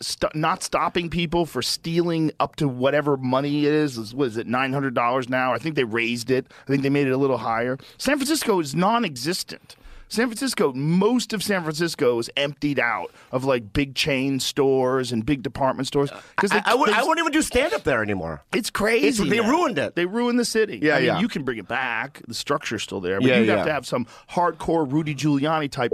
st- 0.00 0.34
not 0.34 0.62
stopping 0.62 1.10
people 1.10 1.46
for 1.46 1.62
stealing 1.62 2.30
up 2.40 2.56
to 2.56 2.68
whatever 2.68 3.16
money 3.16 3.66
it 3.66 3.72
is. 3.72 3.98
is- 3.98 4.14
What 4.14 4.28
is 4.28 4.36
it, 4.36 4.46
$900 4.46 5.28
now? 5.28 5.52
I 5.52 5.58
think 5.58 5.74
they 5.74 5.84
raised 5.84 6.30
it. 6.30 6.46
I 6.66 6.70
think 6.70 6.82
they 6.82 6.90
made 6.90 7.06
it 7.06 7.12
a 7.12 7.16
little 7.16 7.38
higher. 7.38 7.78
San 7.98 8.16
Francisco 8.18 8.60
is 8.60 8.74
non 8.74 9.04
existent. 9.04 9.76
San 10.06 10.26
Francisco, 10.28 10.72
most 10.74 11.32
of 11.32 11.42
San 11.42 11.62
Francisco 11.62 12.18
is 12.20 12.30
emptied 12.36 12.78
out 12.78 13.10
of 13.32 13.44
like 13.44 13.72
big 13.72 13.94
chain 13.96 14.38
stores 14.38 15.10
and 15.10 15.24
big 15.26 15.42
department 15.42 15.88
stores. 15.88 16.10
Because 16.36 16.52
I, 16.52 16.62
I, 16.66 16.74
would, 16.74 16.90
I 16.90 17.02
won't 17.02 17.18
even 17.18 17.32
do 17.32 17.42
stand 17.42 17.72
up 17.72 17.82
there 17.84 18.00
anymore. 18.02 18.42
It's 18.52 18.70
crazy. 18.70 19.08
It's- 19.08 19.28
they 19.30 19.40
now. 19.40 19.50
ruined 19.50 19.78
it. 19.78 19.96
They 19.96 20.06
ruined 20.06 20.38
the 20.38 20.44
city. 20.44 20.78
Yeah, 20.80 20.96
I 20.96 20.98
mean, 20.98 21.06
yeah. 21.06 21.20
You 21.20 21.26
can 21.26 21.42
bring 21.42 21.58
it 21.58 21.66
back. 21.66 22.20
The 22.28 22.34
structure's 22.34 22.82
still 22.82 23.00
there, 23.00 23.18
but 23.18 23.28
Yeah, 23.28 23.38
you'd 23.38 23.48
yeah. 23.48 23.56
have 23.56 23.66
to 23.66 23.72
have 23.72 23.86
some 23.86 24.06
hardcore 24.30 24.90
Rudy 24.90 25.14
Giuliani 25.16 25.70
type 25.70 25.90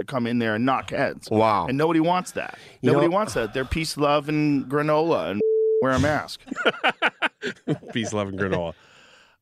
to 0.00 0.06
come 0.06 0.26
in 0.26 0.38
there 0.38 0.54
and 0.54 0.64
knock 0.66 0.90
heads. 0.90 1.30
Wow. 1.30 1.66
And 1.66 1.76
nobody 1.78 2.00
wants 2.00 2.32
that. 2.32 2.58
You 2.80 2.90
nobody 2.92 3.08
know- 3.08 3.14
wants 3.14 3.34
that. 3.34 3.54
They're 3.54 3.64
peace, 3.64 3.96
love, 3.96 4.28
and 4.28 4.66
granola 4.66 5.30
and 5.32 5.40
wear 5.82 5.92
a 5.92 5.98
mask. 6.00 6.40
Peace, 7.92 8.12
love, 8.12 8.28
and 8.28 8.38
granola. 8.38 8.74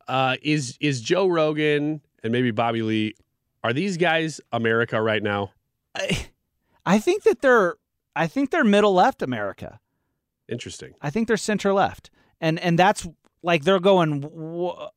Uh, 0.06 0.36
is 0.42 0.76
is 0.80 1.00
Joe 1.00 1.26
Rogan 1.26 2.00
and 2.22 2.32
maybe 2.32 2.50
Bobby 2.50 2.82
Lee? 2.82 3.14
Are 3.62 3.72
these 3.72 3.96
guys 3.96 4.40
America 4.52 5.00
right 5.00 5.22
now? 5.22 5.52
I 6.84 6.98
think 6.98 7.22
that 7.22 7.40
they're 7.40 7.76
I 8.14 8.26
think 8.26 8.50
they're 8.50 8.64
middle 8.64 8.92
left 8.94 9.22
America. 9.22 9.80
Interesting. 10.48 10.92
I 11.00 11.08
think 11.10 11.28
they're 11.28 11.36
center 11.38 11.72
left, 11.72 12.10
and 12.40 12.58
and 12.60 12.78
that's 12.78 13.06
like 13.42 13.64
they're 13.64 13.80
going. 13.80 14.22
"Wh- 14.22 14.88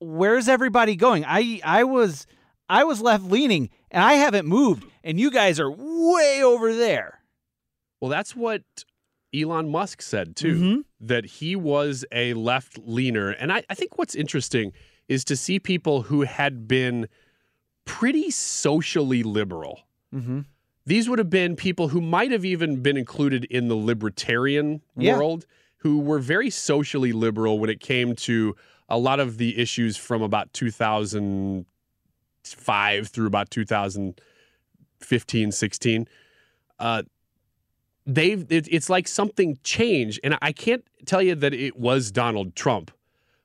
Where's 0.00 0.48
everybody 0.48 0.96
going? 0.96 1.24
I 1.26 1.60
I 1.64 1.84
was 1.84 2.26
I 2.68 2.84
was 2.84 3.00
left 3.00 3.24
leaning, 3.24 3.70
and 3.90 4.02
I 4.02 4.14
haven't 4.14 4.46
moved, 4.46 4.84
and 5.04 5.18
you 5.20 5.30
guys 5.30 5.60
are 5.60 5.70
way 5.70 6.40
over 6.42 6.74
there. 6.74 7.20
Well, 8.00 8.10
that's 8.10 8.34
what 8.34 8.62
Elon 9.34 9.70
Musk 9.70 10.02
said 10.02 10.36
too. 10.36 10.54
Mhm. 10.56 10.84
That 11.00 11.24
he 11.24 11.56
was 11.56 12.04
a 12.12 12.34
left 12.34 12.78
leaner, 12.78 13.30
and 13.30 13.52
I, 13.52 13.62
I 13.68 13.74
think 13.74 13.98
what's 13.98 14.14
interesting 14.14 14.72
is 15.08 15.24
to 15.26 15.36
see 15.36 15.58
people 15.58 16.02
who 16.02 16.22
had 16.22 16.66
been 16.68 17.08
pretty 17.84 18.30
socially 18.30 19.22
liberal. 19.22 19.80
Mm-hmm. 20.14 20.40
These 20.86 21.08
would 21.08 21.18
have 21.18 21.30
been 21.30 21.56
people 21.56 21.88
who 21.88 22.00
might 22.00 22.30
have 22.32 22.44
even 22.44 22.80
been 22.82 22.96
included 22.96 23.44
in 23.46 23.68
the 23.68 23.74
libertarian 23.76 24.82
Yeah. 24.96 25.16
world, 25.16 25.46
who 25.78 25.98
were 25.98 26.18
very 26.20 26.50
socially 26.50 27.12
liberal 27.12 27.58
when 27.58 27.68
it 27.70 27.80
came 27.80 28.14
to 28.16 28.54
a 28.88 28.98
lot 28.98 29.18
of 29.20 29.38
the 29.38 29.58
issues 29.58 29.96
from 29.96 30.22
about 30.22 30.52
2005 32.42 33.08
through 33.08 33.26
about 33.26 33.50
2015, 33.50 35.52
16. 35.52 36.08
Uh, 36.78 37.02
they've 38.06 38.50
it, 38.50 38.68
it's 38.70 38.90
like 38.90 39.08
something 39.08 39.58
changed, 39.62 40.20
and 40.24 40.36
I 40.42 40.52
can't 40.52 40.84
tell 41.06 41.22
you 41.22 41.34
that 41.36 41.54
it 41.54 41.76
was 41.76 42.10
Donald 42.10 42.56
Trump, 42.56 42.90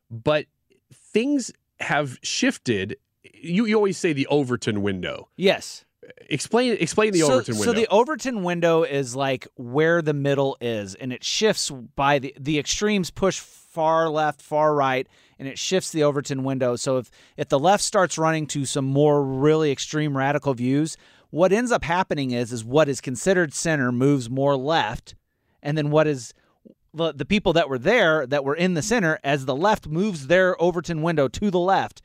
but 0.10 0.46
things 0.92 1.52
have 1.80 2.18
shifted. 2.24 2.98
You 3.24 3.66
you 3.66 3.76
always 3.76 3.98
say 3.98 4.14
the 4.14 4.28
Overton 4.28 4.82
window. 4.82 5.30
Yes. 5.36 5.84
Explain 6.30 6.78
explain 6.80 7.12
the 7.12 7.20
so, 7.20 7.34
Overton 7.34 7.56
window. 7.56 7.74
So 7.74 7.74
the 7.74 7.88
Overton 7.88 8.44
window 8.44 8.84
is 8.84 9.16
like 9.16 9.48
where 9.56 10.02
the 10.02 10.14
middle 10.14 10.58
is, 10.62 10.96
and 10.96 11.12
it 11.12 11.24
shifts 11.24 11.70
by 11.70 12.20
the 12.20 12.34
the 12.40 12.58
extremes 12.58 13.12
push 13.12 13.40
far 13.40 14.10
left, 14.10 14.42
far 14.42 14.74
right, 14.74 15.08
and 15.40 15.48
it 15.48 15.58
shifts 15.60 15.92
the 15.92 16.04
Overton 16.04 16.44
window. 16.44 16.76
So 16.76 16.98
if 16.98 17.12
if 17.36 17.50
the 17.50 17.60
left 17.60 17.84
starts 17.84 18.18
running 18.18 18.48
to 18.48 18.66
some 18.66 18.86
more 18.86 19.24
really 19.24 19.72
extreme 19.72 20.18
radical 20.18 20.54
views, 20.54 20.98
what 21.30 21.52
ends 21.52 21.72
up 21.72 21.84
happening 21.84 22.32
is 22.32 22.52
is 22.52 22.64
what 22.66 22.90
is 22.90 23.02
considered 23.02 23.54
center 23.54 23.92
moves 23.92 24.30
more 24.30 24.56
left, 24.56 25.16
and 25.62 25.78
then 25.78 25.90
what 25.92 26.08
is 26.08 26.34
the, 26.94 27.14
the 27.14 27.26
people 27.26 27.54
that 27.54 27.70
were 27.70 27.78
there 27.80 28.26
that 28.28 28.44
were 28.44 28.56
in 28.56 28.74
the 28.74 28.82
center 28.82 29.20
as 29.24 29.46
the 29.46 29.56
left 29.56 29.88
moves 29.88 30.28
their 30.28 30.60
Overton 30.62 31.02
window 31.02 31.28
to 31.28 31.52
the 31.52 31.60
left 31.60 32.02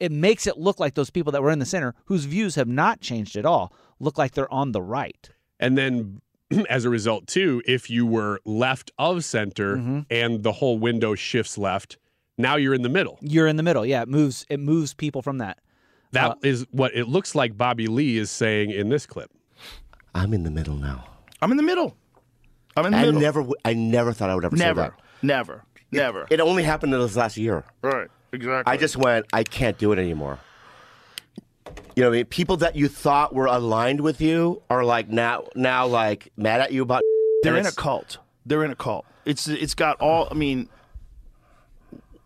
it 0.00 0.12
makes 0.12 0.46
it 0.46 0.56
look 0.56 0.78
like 0.78 0.94
those 0.94 1.10
people 1.10 1.32
that 1.32 1.42
were 1.42 1.50
in 1.50 1.58
the 1.58 1.66
center, 1.66 1.92
whose 2.04 2.24
views 2.24 2.54
have 2.54 2.68
not 2.68 3.00
changed 3.00 3.34
at 3.34 3.44
all, 3.44 3.72
look 3.98 4.16
like 4.16 4.30
they're 4.30 4.52
on 4.54 4.70
the 4.70 4.80
right. 4.80 5.28
And 5.58 5.76
then 5.76 6.20
as 6.70 6.84
a 6.84 6.88
result, 6.88 7.26
too, 7.26 7.62
if 7.66 7.90
you 7.90 8.06
were 8.06 8.40
left 8.44 8.92
of 8.96 9.24
center 9.24 9.76
Mm-hmm. 9.76 10.00
and 10.08 10.44
the 10.44 10.52
whole 10.52 10.78
window 10.78 11.16
shifts 11.16 11.58
left, 11.58 11.98
now 12.38 12.56
you're 12.56 12.74
in 12.74 12.82
the 12.82 12.88
middle. 12.88 13.18
You're 13.20 13.46
in 13.46 13.56
the 13.56 13.62
middle. 13.62 13.84
Yeah, 13.84 14.02
it 14.02 14.08
moves. 14.08 14.46
It 14.48 14.60
moves 14.60 14.94
people 14.94 15.20
from 15.22 15.38
that. 15.38 15.58
That 16.12 16.30
uh, 16.30 16.34
is 16.42 16.66
what 16.70 16.94
it 16.94 17.08
looks 17.08 17.34
like 17.34 17.56
Bobby 17.58 17.86
Lee 17.86 18.16
is 18.16 18.30
saying 18.30 18.70
in 18.70 18.88
this 18.88 19.04
clip. 19.04 19.30
I'm 20.14 20.32
in 20.32 20.42
the 20.44 20.50
middle 20.50 20.76
now. 20.76 21.06
I'm 21.42 21.50
in 21.50 21.56
the 21.56 21.62
middle. 21.62 21.96
I'm 22.76 22.86
in 22.86 22.92
the 22.92 22.98
I 22.98 23.04
middle. 23.06 23.20
never, 23.20 23.40
w- 23.40 23.56
I 23.64 23.74
never 23.74 24.12
thought 24.12 24.30
I 24.30 24.34
would 24.34 24.44
ever 24.44 24.56
say 24.56 24.72
that. 24.72 24.92
Never. 25.22 25.64
Never. 25.90 26.26
It 26.30 26.40
only 26.40 26.62
happened 26.62 26.94
in 26.94 27.00
this 27.00 27.16
last 27.16 27.36
year. 27.36 27.64
Right. 27.82 28.08
Exactly. 28.32 28.72
I 28.72 28.76
just 28.76 28.96
went, 28.96 29.26
I 29.32 29.42
can't 29.42 29.78
do 29.78 29.92
it 29.92 29.98
anymore. 29.98 30.38
You 31.96 32.02
know, 32.04 32.10
what 32.10 32.14
I 32.14 32.18
mean, 32.18 32.26
people 32.26 32.56
that 32.58 32.76
you 32.76 32.88
thought 32.88 33.34
were 33.34 33.46
aligned 33.46 34.00
with 34.00 34.20
you 34.20 34.62
are 34.70 34.84
like 34.84 35.08
now, 35.08 35.46
now 35.54 35.86
like 35.86 36.30
mad 36.36 36.60
at 36.60 36.72
you 36.72 36.82
about. 36.82 37.02
They're 37.42 37.56
in 37.56 37.66
a 37.66 37.72
cult. 37.72 38.18
They're 38.46 38.64
in 38.64 38.70
a 38.70 38.76
cult. 38.76 39.04
It's 39.24 39.48
it's 39.48 39.74
got 39.74 40.00
all. 40.00 40.28
I 40.30 40.34
mean, 40.34 40.68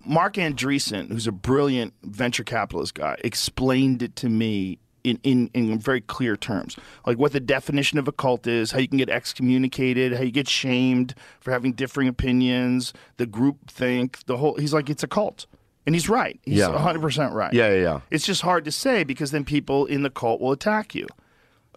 Marc 0.05 0.35
Andreessen, 0.35 1.09
who's 1.09 1.27
a 1.27 1.33
brilliant 1.33 1.95
venture 2.03 2.45
capitalist 2.45 2.95
guy, 2.95 3.17
explained 3.25 4.03
it 4.03 4.17
to 4.17 4.29
me 4.29 4.79
in, 5.05 5.19
in, 5.23 5.51
in 5.55 5.79
very 5.79 6.01
clear 6.01 6.37
terms. 6.37 6.77
Like 7.07 7.19
what 7.19 7.33
the 7.33 7.41
definition 7.41 7.99
of 7.99 8.07
a 8.09 8.13
cult 8.13 8.47
is, 8.47 8.71
how 8.73 8.79
you 8.79 8.89
can 8.89 8.99
get 8.99 9.09
excommunicated, 9.11 10.13
how 10.15 10.23
you 10.23 10.31
get 10.31 10.49
shamed 10.49 11.15
for 11.41 11.51
having 11.51 11.73
differing 11.73 12.09
opinions, 12.09 12.93
the 13.17 13.27
group 13.27 13.71
think, 13.71 14.25
the 14.27 14.37
whole. 14.37 14.55
He's 14.57 14.73
like, 14.73 14.89
it's 14.91 15.03
a 15.03 15.09
cult. 15.09 15.47
And 15.85 15.95
he's 15.97 16.09
right. 16.09 16.39
He's 16.45 16.59
Yeah. 16.59 16.69
100% 16.69 17.33
right. 17.33 17.53
Yeah, 17.53 17.73
yeah, 17.75 17.81
yeah. 17.81 18.01
It's 18.11 18.25
just 18.25 18.43
hard 18.43 18.65
to 18.67 18.71
say 18.73 19.03
because 19.03 19.33
then 19.33 19.45
people 19.45 19.87
in 19.87 20.03
the 20.05 20.11
cult 20.11 20.41
will 20.41 20.53
attack 20.53 20.95
you. 20.95 21.09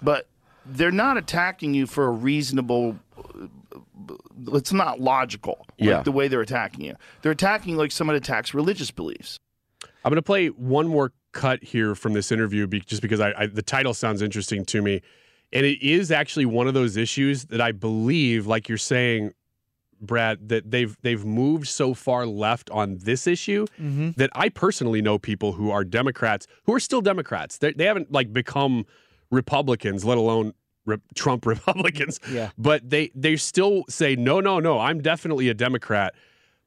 But 0.02 0.28
they're 0.66 0.92
not 0.92 1.18
attacking 1.18 1.74
you 1.74 1.86
for 1.88 2.06
a 2.06 2.12
reasonable 2.12 2.98
it's 4.54 4.74
not 4.74 5.00
logical 5.00 5.66
like 5.80 5.90
Yeah. 5.90 6.02
the 6.04 6.12
way 6.12 6.28
they're 6.28 6.42
attacking 6.42 6.86
you. 6.86 6.96
They're 7.22 7.32
attacking 7.32 7.78
like 7.78 7.92
someone 7.92 8.16
attacks 8.16 8.54
religious 8.54 8.92
beliefs. 8.92 9.40
I'm 10.04 10.10
going 10.12 10.16
to 10.18 10.22
play 10.22 10.48
one 10.48 10.88
more 10.88 11.12
cut 11.32 11.64
here 11.64 11.96
from 11.96 12.14
this 12.14 12.32
interview 12.32 12.68
be, 12.68 12.80
just 12.82 13.02
because 13.02 13.20
I, 13.20 13.34
I, 13.38 13.48
the 13.48 13.62
title 13.64 13.94
sounds 13.94 14.22
interesting 14.22 14.64
to 14.66 14.82
me. 14.82 15.02
And 15.52 15.66
it 15.66 15.82
is 15.82 16.12
actually 16.12 16.46
one 16.46 16.68
of 16.68 16.74
those 16.74 16.98
issues 16.98 17.46
that 17.46 17.62
I 17.62 17.72
believe, 17.72 18.46
like 18.46 18.68
you're 18.70 18.78
saying, 18.78 19.34
Brad, 20.02 20.50
that 20.50 20.70
they've 20.70 20.96
they've 21.02 21.24
moved 21.24 21.68
so 21.68 21.94
far 21.94 22.26
left 22.26 22.70
on 22.70 22.98
this 23.00 23.26
issue 23.26 23.66
Mm-hmm. 23.82 24.12
that 24.18 24.30
I 24.36 24.50
personally 24.50 25.02
know 25.02 25.18
people 25.18 25.54
who 25.54 25.72
are 25.72 25.84
Democrats 25.84 26.46
who 26.66 26.74
are 26.74 26.80
still 26.80 27.02
Democrats. 27.02 27.58
They, 27.58 27.72
they 27.72 27.86
haven't 27.86 28.12
like 28.12 28.34
become 28.34 28.86
Republicans, 29.36 30.04
let 30.06 30.18
alone 30.18 30.54
re- 30.86 30.98
Trump 31.14 31.46
Republicans. 31.56 32.20
Yeah. 32.32 32.50
But 32.58 32.90
they 32.90 33.12
they 33.14 33.36
still 33.36 33.84
say 33.90 34.16
no, 34.16 34.40
no, 34.40 34.60
no. 34.60 34.80
I'm 34.80 35.02
definitely 35.02 35.50
a 35.50 35.54
Democrat. 35.54 36.16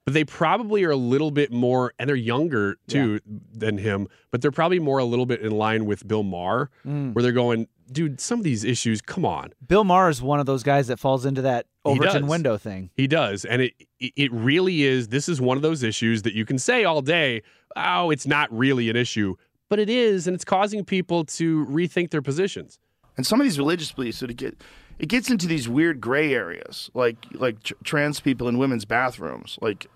But 0.05 0.14
they 0.14 0.25
probably 0.25 0.85
are 0.85 0.91
a 0.91 0.97
little 0.97 1.31
bit 1.31 1.53
more, 1.53 1.93
and 1.99 2.09
they're 2.09 2.16
younger 2.16 2.79
too 2.87 3.21
than 3.53 3.77
him. 3.77 4.09
But 4.31 4.41
they're 4.41 4.51
probably 4.51 4.79
more 4.79 4.99
a 4.99 5.05
little 5.05 5.27
bit 5.27 5.43
in 5.43 5.51
line 5.51 5.85
with 5.85 6.09
Bill 6.09 6.23
Maher, 6.23 6.71
Mm. 6.87 7.12
where 7.12 7.23
they're 7.23 7.31
going, 7.33 7.69
dude. 7.93 8.19
Some 8.19 8.39
of 8.41 8.45
these 8.45 8.64
issues, 8.64 9.03
come 9.03 9.27
on. 9.27 9.53
Bill 9.66 9.85
Maher 9.85 10.09
is 10.09 10.23
one 10.23 10.41
of 10.41 10.47
those 10.47 10.62
guys 10.62 10.87
that 10.87 10.99
falls 10.99 11.27
into 11.27 11.43
that 11.43 11.66
Overton 11.85 12.27
window 12.27 12.57
thing. 12.57 12.89
He 12.95 13.07
does, 13.07 13.45
and 13.45 13.61
it 13.61 13.75
it 14.01 14.33
really 14.33 14.83
is. 14.85 15.09
This 15.09 15.29
is 15.29 15.43
one 15.43 15.59
of 15.59 15.62
those 15.62 15.83
issues 15.83 16.23
that 16.23 16.33
you 16.33 16.47
can 16.47 16.59
say 16.59 16.85
all 16.85 17.03
day, 17.03 17.43
oh, 17.77 18.09
it's 18.11 18.27
not 18.27 18.51
really 18.51 18.89
an 18.89 18.97
issue, 18.97 19.35
but 19.69 19.79
it 19.79 19.89
is, 19.91 20.27
and 20.27 20.35
it's 20.35 20.45
causing 20.45 20.85
people 20.85 21.25
to 21.25 21.64
rethink 21.66 22.11
their 22.11 22.23
positions. 22.23 22.79
And 23.16 23.27
some 23.27 23.41
of 23.41 23.45
these 23.45 23.59
religious 23.59 23.91
beliefs 23.93 24.19
sort 24.19 24.31
of 24.31 24.37
get 24.37 24.57
it 24.99 25.09
gets 25.09 25.31
into 25.31 25.47
these 25.47 25.69
weird 25.69 26.01
gray 26.01 26.33
areas, 26.35 26.91
like 26.95 27.16
like 27.33 27.62
tr- 27.62 27.75
trans 27.85 28.21
people 28.21 28.49
in 28.49 28.59
women's 28.59 28.85
bathrooms. 28.85 29.59
Like, 29.61 29.87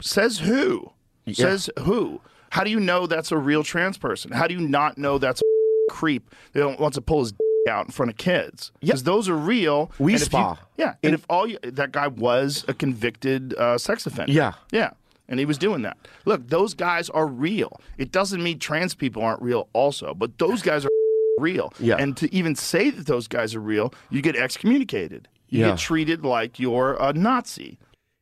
says 0.00 0.38
who? 0.40 0.90
Yeah. 1.24 1.34
Says 1.34 1.70
who? 1.80 2.20
How 2.50 2.64
do 2.64 2.70
you 2.70 2.80
know 2.80 3.06
that's 3.06 3.30
a 3.32 3.36
real 3.36 3.62
trans 3.62 3.98
person? 3.98 4.30
How 4.32 4.46
do 4.46 4.54
you 4.54 4.60
not 4.66 4.96
know 4.98 5.18
that's 5.18 5.42
a 5.42 5.44
creep 5.92 6.30
that 6.52 6.60
don't- 6.60 6.80
wants 6.80 6.94
to 6.96 7.02
pull 7.02 7.20
his 7.20 7.34
out 7.68 7.86
in 7.86 7.92
front 7.92 8.10
of 8.10 8.16
kids? 8.16 8.72
Because 8.80 9.02
those 9.02 9.28
are 9.28 9.36
real. 9.36 9.90
We 9.98 10.14
And 10.14 10.22
if 10.22 10.26
you- 10.28 10.38
spa. 10.38 10.58
yeah, 10.78 10.94
and 11.02 11.12
if 11.14 11.26
all 11.28 11.46
you, 11.46 11.58
that 11.62 11.92
guy 11.92 12.08
was 12.08 12.64
a 12.68 12.72
convicted 12.74 13.52
uh, 13.54 13.76
sex 13.76 14.06
offender. 14.06 14.32
Yeah. 14.32 14.54
yeah. 14.72 14.90
And 15.28 15.38
he 15.38 15.44
was 15.46 15.58
doing 15.58 15.82
that. 15.82 15.98
Look, 16.24 16.48
those 16.48 16.72
guys 16.74 17.10
are 17.10 17.26
real. 17.26 17.80
It 17.98 18.10
doesn't 18.12 18.42
mean 18.42 18.58
trans 18.58 18.94
people 18.94 19.22
aren't 19.22 19.42
real, 19.42 19.68
also, 19.74 20.14
but 20.14 20.38
those 20.38 20.62
guys 20.62 20.84
are 20.86 20.90
real. 21.38 21.72
Yeah. 21.78 21.96
And 21.98 22.16
to 22.16 22.34
even 22.34 22.54
say 22.54 22.88
that 22.90 23.06
those 23.06 23.28
guys 23.28 23.54
are 23.54 23.60
real, 23.60 23.92
you 24.10 24.22
get 24.22 24.36
excommunicated. 24.36 25.28
You 25.48 25.60
Yeah. 25.60 25.70
get 25.70 25.78
treated 25.78 26.24
like 26.24 26.58
you're 26.58 26.94
a 27.00 27.12
Nazi. 27.12 27.78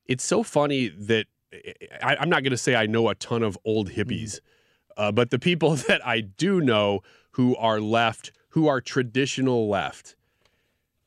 It's 0.07 0.25
so 0.25 0.43
funny 0.43 0.89
that 0.89 1.27
I, 2.03 2.17
I'm 2.17 2.29
not 2.29 2.43
going 2.43 2.51
to 2.51 2.57
say 2.57 2.75
I 2.75 2.87
know 2.87 3.09
a 3.09 3.15
ton 3.15 3.43
of 3.43 3.57
old 3.65 3.91
hippies, 3.91 4.41
uh, 4.97 5.13
but 5.13 5.31
the 5.31 5.39
people 5.39 5.75
that 5.89 6.05
I 6.07 6.21
do 6.23 6.61
know 6.61 7.01
who 7.33 7.55
are 7.57 7.81
left, 7.81 8.33
who 8.51 8.67
are 8.67 8.81
traditional 8.81 9.69
left, 9.69 10.17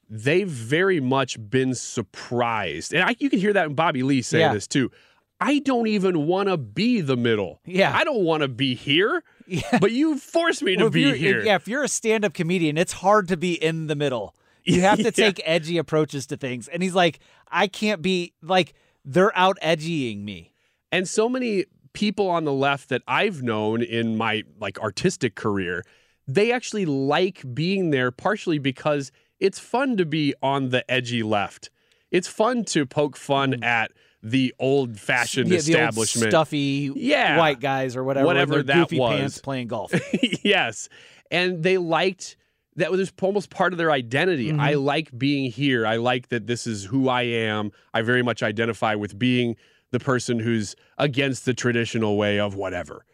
they've 0.09 0.47
very 0.47 0.99
much 0.99 1.37
been 1.49 1.75
surprised. 1.75 2.93
And 2.93 3.03
I, 3.03 3.15
you 3.19 3.29
can 3.29 3.39
hear 3.39 3.53
that 3.53 3.65
in 3.67 3.73
Bobby 3.75 4.03
Lee 4.03 4.21
saying 4.21 4.41
Yeah. 4.41 4.53
this 4.53 4.67
too. 4.67 4.91
I 5.39 5.59
don't 5.59 5.87
even 5.87 6.27
want 6.27 6.49
to 6.49 6.57
be 6.57 7.01
the 7.01 7.15
middle. 7.15 7.61
Yeah. 7.65 7.95
I 7.95 8.03
don't 8.03 8.23
want 8.23 8.41
to 8.41 8.47
be 8.47 8.75
here. 8.75 9.23
Yeah. 9.47 9.79
But 9.79 9.91
you 9.91 10.17
forced 10.17 10.61
me 10.61 10.73
to 10.75 10.83
Well, 10.83 10.87
if 10.87 10.93
be 10.93 11.17
here. 11.17 11.41
Yeah, 11.41 11.55
if 11.55 11.67
you're 11.67 11.83
a 11.83 11.87
stand-up 11.87 12.33
comedian, 12.33 12.77
it's 12.77 12.93
hard 12.93 13.27
to 13.29 13.37
be 13.37 13.53
in 13.53 13.87
the 13.87 13.95
middle. 13.95 14.35
You 14.63 14.81
have 14.89 14.97
to 14.97 15.05
Yeah. 15.05 15.11
take 15.11 15.41
edgy 15.45 15.77
approaches 15.77 16.27
to 16.27 16.37
things. 16.37 16.67
And 16.67 16.83
he's 16.83 16.93
like, 16.93 17.19
I 17.49 17.67
can't 17.67 18.01
be 18.01 18.33
like 18.41 18.73
they're 19.05 19.35
out 19.37 19.57
edgying 19.63 20.23
me. 20.23 20.53
And 20.91 21.07
so 21.07 21.29
many 21.29 21.65
people 21.93 22.29
on 22.29 22.43
the 22.43 22.53
left 22.53 22.89
that 22.89 23.01
I've 23.07 23.41
known 23.41 23.81
in 23.81 24.17
my 24.17 24.43
like 24.59 24.79
artistic 24.79 25.35
career, 25.35 25.83
they 26.27 26.51
actually 26.51 26.85
like 26.85 27.43
being 27.53 27.89
there 27.89 28.11
partially 28.11 28.59
because 28.59 29.11
it's 29.39 29.57
fun 29.57 29.97
to 29.97 30.05
be 30.05 30.33
on 30.43 30.69
the 30.69 30.89
edgy 30.91 31.23
left. 31.23 31.69
It's 32.11 32.27
fun 32.27 32.65
to 32.65 32.85
poke 32.85 33.15
fun 33.17 33.53
mm-hmm. 33.53 33.63
at 33.63 33.91
the 34.21 34.53
old 34.59 34.99
fashioned. 34.99 35.49
Yeah, 35.49 35.59
the 35.59 35.73
old 35.73 35.81
establishment. 35.81 36.31
stuffy 36.31 36.91
yeah. 36.95 37.37
white 37.37 37.59
guys 37.59 37.95
or 37.95 38.03
whatever, 38.03 38.25
Whatever 38.25 38.63
that 38.63 38.89
goofy 38.89 38.99
was. 38.99 39.17
pants 39.19 39.37
playing 39.39 39.67
golf. 39.67 39.91
yes. 40.43 40.89
And 41.31 41.63
they 41.63 41.77
liked 41.77 42.35
that 42.75 42.91
was 42.91 43.11
almost 43.21 43.49
part 43.49 43.73
of 43.73 43.77
their 43.77 43.91
identity. 43.91 44.51
Mhm. 44.51 44.59
I 44.59 44.73
like 44.75 45.17
being 45.17 45.51
here. 45.51 45.85
I 45.85 45.97
like 45.97 46.29
that 46.29 46.47
this 46.47 46.65
is 46.65 46.85
who 46.85 47.09
I 47.09 47.23
am. 47.23 47.71
I 47.93 48.01
very 48.01 48.23
much 48.23 48.41
identify 48.41 48.95
with 48.95 49.17
being 49.19 49.55
the 49.91 49.99
person 49.99 50.39
who's 50.39 50.75
against 50.97 51.45
the 51.45 51.53
traditional 51.53 52.17
way 52.17 52.39
of 52.39 52.55
whatever. 52.55 53.05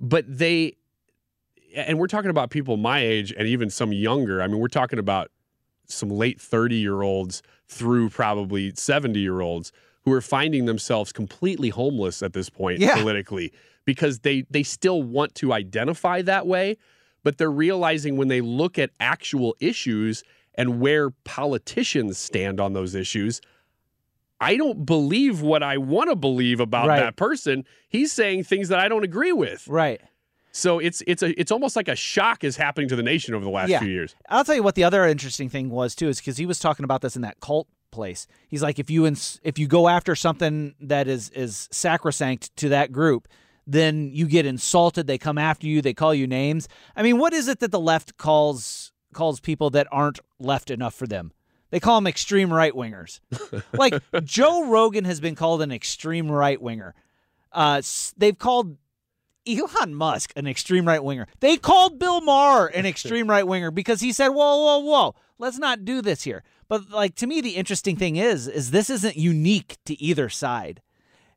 But 0.00 0.24
they, 0.26 0.76
and 1.76 1.98
we're 1.98 2.08
talking 2.08 2.30
about 2.30 2.50
people 2.50 2.76
my 2.76 3.00
age 3.00 3.32
and 3.36 3.46
even 3.46 3.70
some 3.70 3.92
younger. 3.92 4.42
I 4.42 4.46
mean, 4.46 4.58
we're 4.58 4.68
talking 4.68 4.98
about 4.98 5.30
some 5.86 6.08
late 6.10 6.40
30 6.40 6.76
year 6.76 7.02
olds 7.02 7.42
through 7.68 8.08
probably 8.10 8.72
70 8.74 9.18
year 9.20 9.40
olds 9.40 9.72
who 10.04 10.12
are 10.12 10.20
finding 10.20 10.64
themselves 10.66 11.12
completely 11.12 11.68
homeless 11.68 12.22
at 12.22 12.32
this 12.32 12.50
point 12.50 12.80
Yeah. 12.80 12.96
politically 12.96 13.52
because 13.84 14.20
they 14.20 14.44
they 14.50 14.62
still 14.62 15.02
want 15.02 15.34
to 15.36 15.52
identify 15.52 16.22
that 16.22 16.46
way 16.46 16.76
but 17.24 17.38
they're 17.38 17.50
realizing 17.52 18.16
when 18.16 18.28
they 18.28 18.40
look 18.40 18.78
at 18.78 18.90
actual 18.98 19.54
issues 19.60 20.24
and 20.56 20.80
where 20.80 21.10
politicians 21.24 22.18
stand 22.18 22.60
on 22.60 22.72
those 22.72 22.94
issues 22.94 23.40
I 24.40 24.56
don't 24.56 24.84
believe 24.84 25.40
what 25.40 25.62
I 25.62 25.76
want 25.78 26.10
to 26.10 26.16
believe 26.16 26.58
about 26.58 26.88
Right. 26.88 26.98
that 27.00 27.16
person 27.16 27.64
he's 27.88 28.12
saying 28.12 28.44
things 28.44 28.68
that 28.68 28.78
I 28.78 28.88
don't 28.88 29.04
agree 29.04 29.32
with 29.32 29.66
right 29.68 30.00
so 30.54 30.78
it's 30.78 31.02
it's 31.06 31.22
a 31.22 31.38
it's 31.40 31.50
almost 31.52 31.76
like 31.76 31.88
a 31.88 31.96
shock 31.96 32.44
is 32.44 32.56
happening 32.56 32.88
to 32.88 32.96
the 32.96 33.02
nation 33.02 33.34
over 33.34 33.44
the 33.44 33.50
last 33.50 33.70
Yeah. 33.70 33.78
few 33.80 33.88
years 33.90 34.14
I'll 34.28 34.44
tell 34.44 34.54
you 34.56 34.62
what 34.62 34.74
the 34.74 34.84
other 34.84 35.06
interesting 35.06 35.48
thing 35.48 35.70
was 35.70 35.94
too 35.94 36.08
is 36.08 36.18
because 36.18 36.36
he 36.36 36.46
was 36.46 36.58
talking 36.58 36.84
about 36.84 37.00
this 37.02 37.16
in 37.16 37.22
that 37.22 37.40
cult 37.40 37.68
place. 37.92 38.26
He's 38.48 38.62
like, 38.62 38.78
if 38.78 38.90
you 38.90 39.06
ins- 39.06 39.38
if 39.44 39.58
you 39.58 39.68
go 39.68 39.88
after 39.88 40.16
something 40.16 40.74
that 40.80 41.06
is 41.06 41.30
is 41.30 41.68
sacrosanct 41.70 42.54
to 42.56 42.70
that 42.70 42.90
group, 42.90 43.28
then 43.66 44.10
you 44.12 44.26
get 44.26 44.46
insulted. 44.46 45.06
They 45.06 45.18
come 45.18 45.38
after 45.38 45.66
you. 45.66 45.80
They 45.80 45.94
call 45.94 46.14
you 46.14 46.26
names. 46.26 46.68
I 46.96 47.02
mean, 47.02 47.18
what 47.18 47.32
is 47.32 47.46
it 47.46 47.60
that 47.60 47.70
the 47.70 47.80
left 47.80 48.16
calls 48.16 48.92
calls 49.14 49.38
people 49.38 49.70
that 49.70 49.86
aren't 49.92 50.18
left 50.40 50.70
enough 50.70 50.94
for 50.94 51.06
them? 51.06 51.32
They 51.70 51.80
call 51.80 51.96
them 51.96 52.06
extreme 52.06 52.52
right 52.52 52.72
wingers. 52.72 53.20
like 53.72 53.94
Joe 54.24 54.66
Rogan 54.68 55.04
has 55.04 55.20
been 55.20 55.34
called 55.34 55.62
an 55.62 55.72
extreme 55.72 56.30
right 56.30 56.60
winger. 56.60 56.94
Uh, 57.50 57.80
they've 58.16 58.38
called 58.38 58.76
Elon 59.46 59.94
Musk 59.94 60.32
an 60.36 60.46
extreme 60.46 60.86
right 60.86 61.02
winger. 61.02 61.26
They 61.40 61.56
called 61.56 61.98
Bill 61.98 62.20
Maher 62.20 62.66
an 62.66 62.86
extreme 62.86 63.28
right 63.28 63.46
winger 63.46 63.70
because 63.70 64.00
he 64.00 64.12
said, 64.12 64.28
"Whoa, 64.28 64.56
whoa, 64.56 64.78
whoa, 64.80 65.14
let's 65.42 65.58
not 65.58 65.84
do 65.84 66.00
this 66.00 66.22
here." 66.22 66.42
But 66.68 66.90
like 66.90 67.14
to 67.16 67.26
me, 67.26 67.42
the 67.42 67.56
interesting 67.56 67.96
thing 67.96 68.16
is, 68.16 68.48
is 68.48 68.70
this 68.70 68.88
isn't 68.88 69.16
unique 69.16 69.76
to 69.84 70.00
either 70.00 70.30
side. 70.30 70.80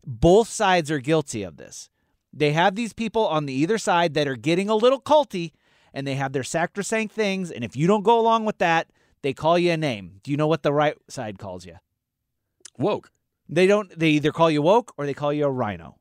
Both 0.06 0.48
sides 0.48 0.90
are 0.90 1.00
guilty 1.00 1.44
of 1.44 1.58
this. 1.58 1.90
They 2.32 2.54
have 2.54 2.76
these 2.76 2.94
people 2.94 3.28
on 3.28 3.46
the 3.46 3.54
either 3.54 3.78
side 3.78 4.14
that 4.14 4.28
are 4.28 4.36
getting 4.36 4.70
a 4.70 4.76
little 4.76 5.02
culty, 5.02 5.52
and 5.94 6.06
they 6.06 6.16
have 6.16 6.32
their 6.34 6.44
sacrosanct 6.44 7.14
things. 7.14 7.52
And 7.52 7.64
if 7.64 7.76
you 7.76 7.88
don't 7.88 8.04
go 8.04 8.20
along 8.20 8.46
with 8.46 8.60
that, 8.60 8.88
they 9.22 9.34
call 9.34 9.58
you 9.58 9.72
a 9.72 9.78
name. 9.78 10.20
Do 10.24 10.32
you 10.32 10.38
know 10.38 10.48
what 10.48 10.62
the 10.64 10.74
right 10.74 10.96
side 11.10 11.40
calls 11.40 11.66
you? 11.66 11.76
woke 12.78 13.10
They 13.50 13.68
don't. 13.68 13.98
They 13.98 14.10
either 14.10 14.32
call 14.32 14.52
you 14.52 14.62
woke 14.62 14.94
or 14.98 15.06
they 15.06 15.14
call 15.14 15.34
you 15.34 15.46
a 15.46 15.52
RINO. 15.52 15.96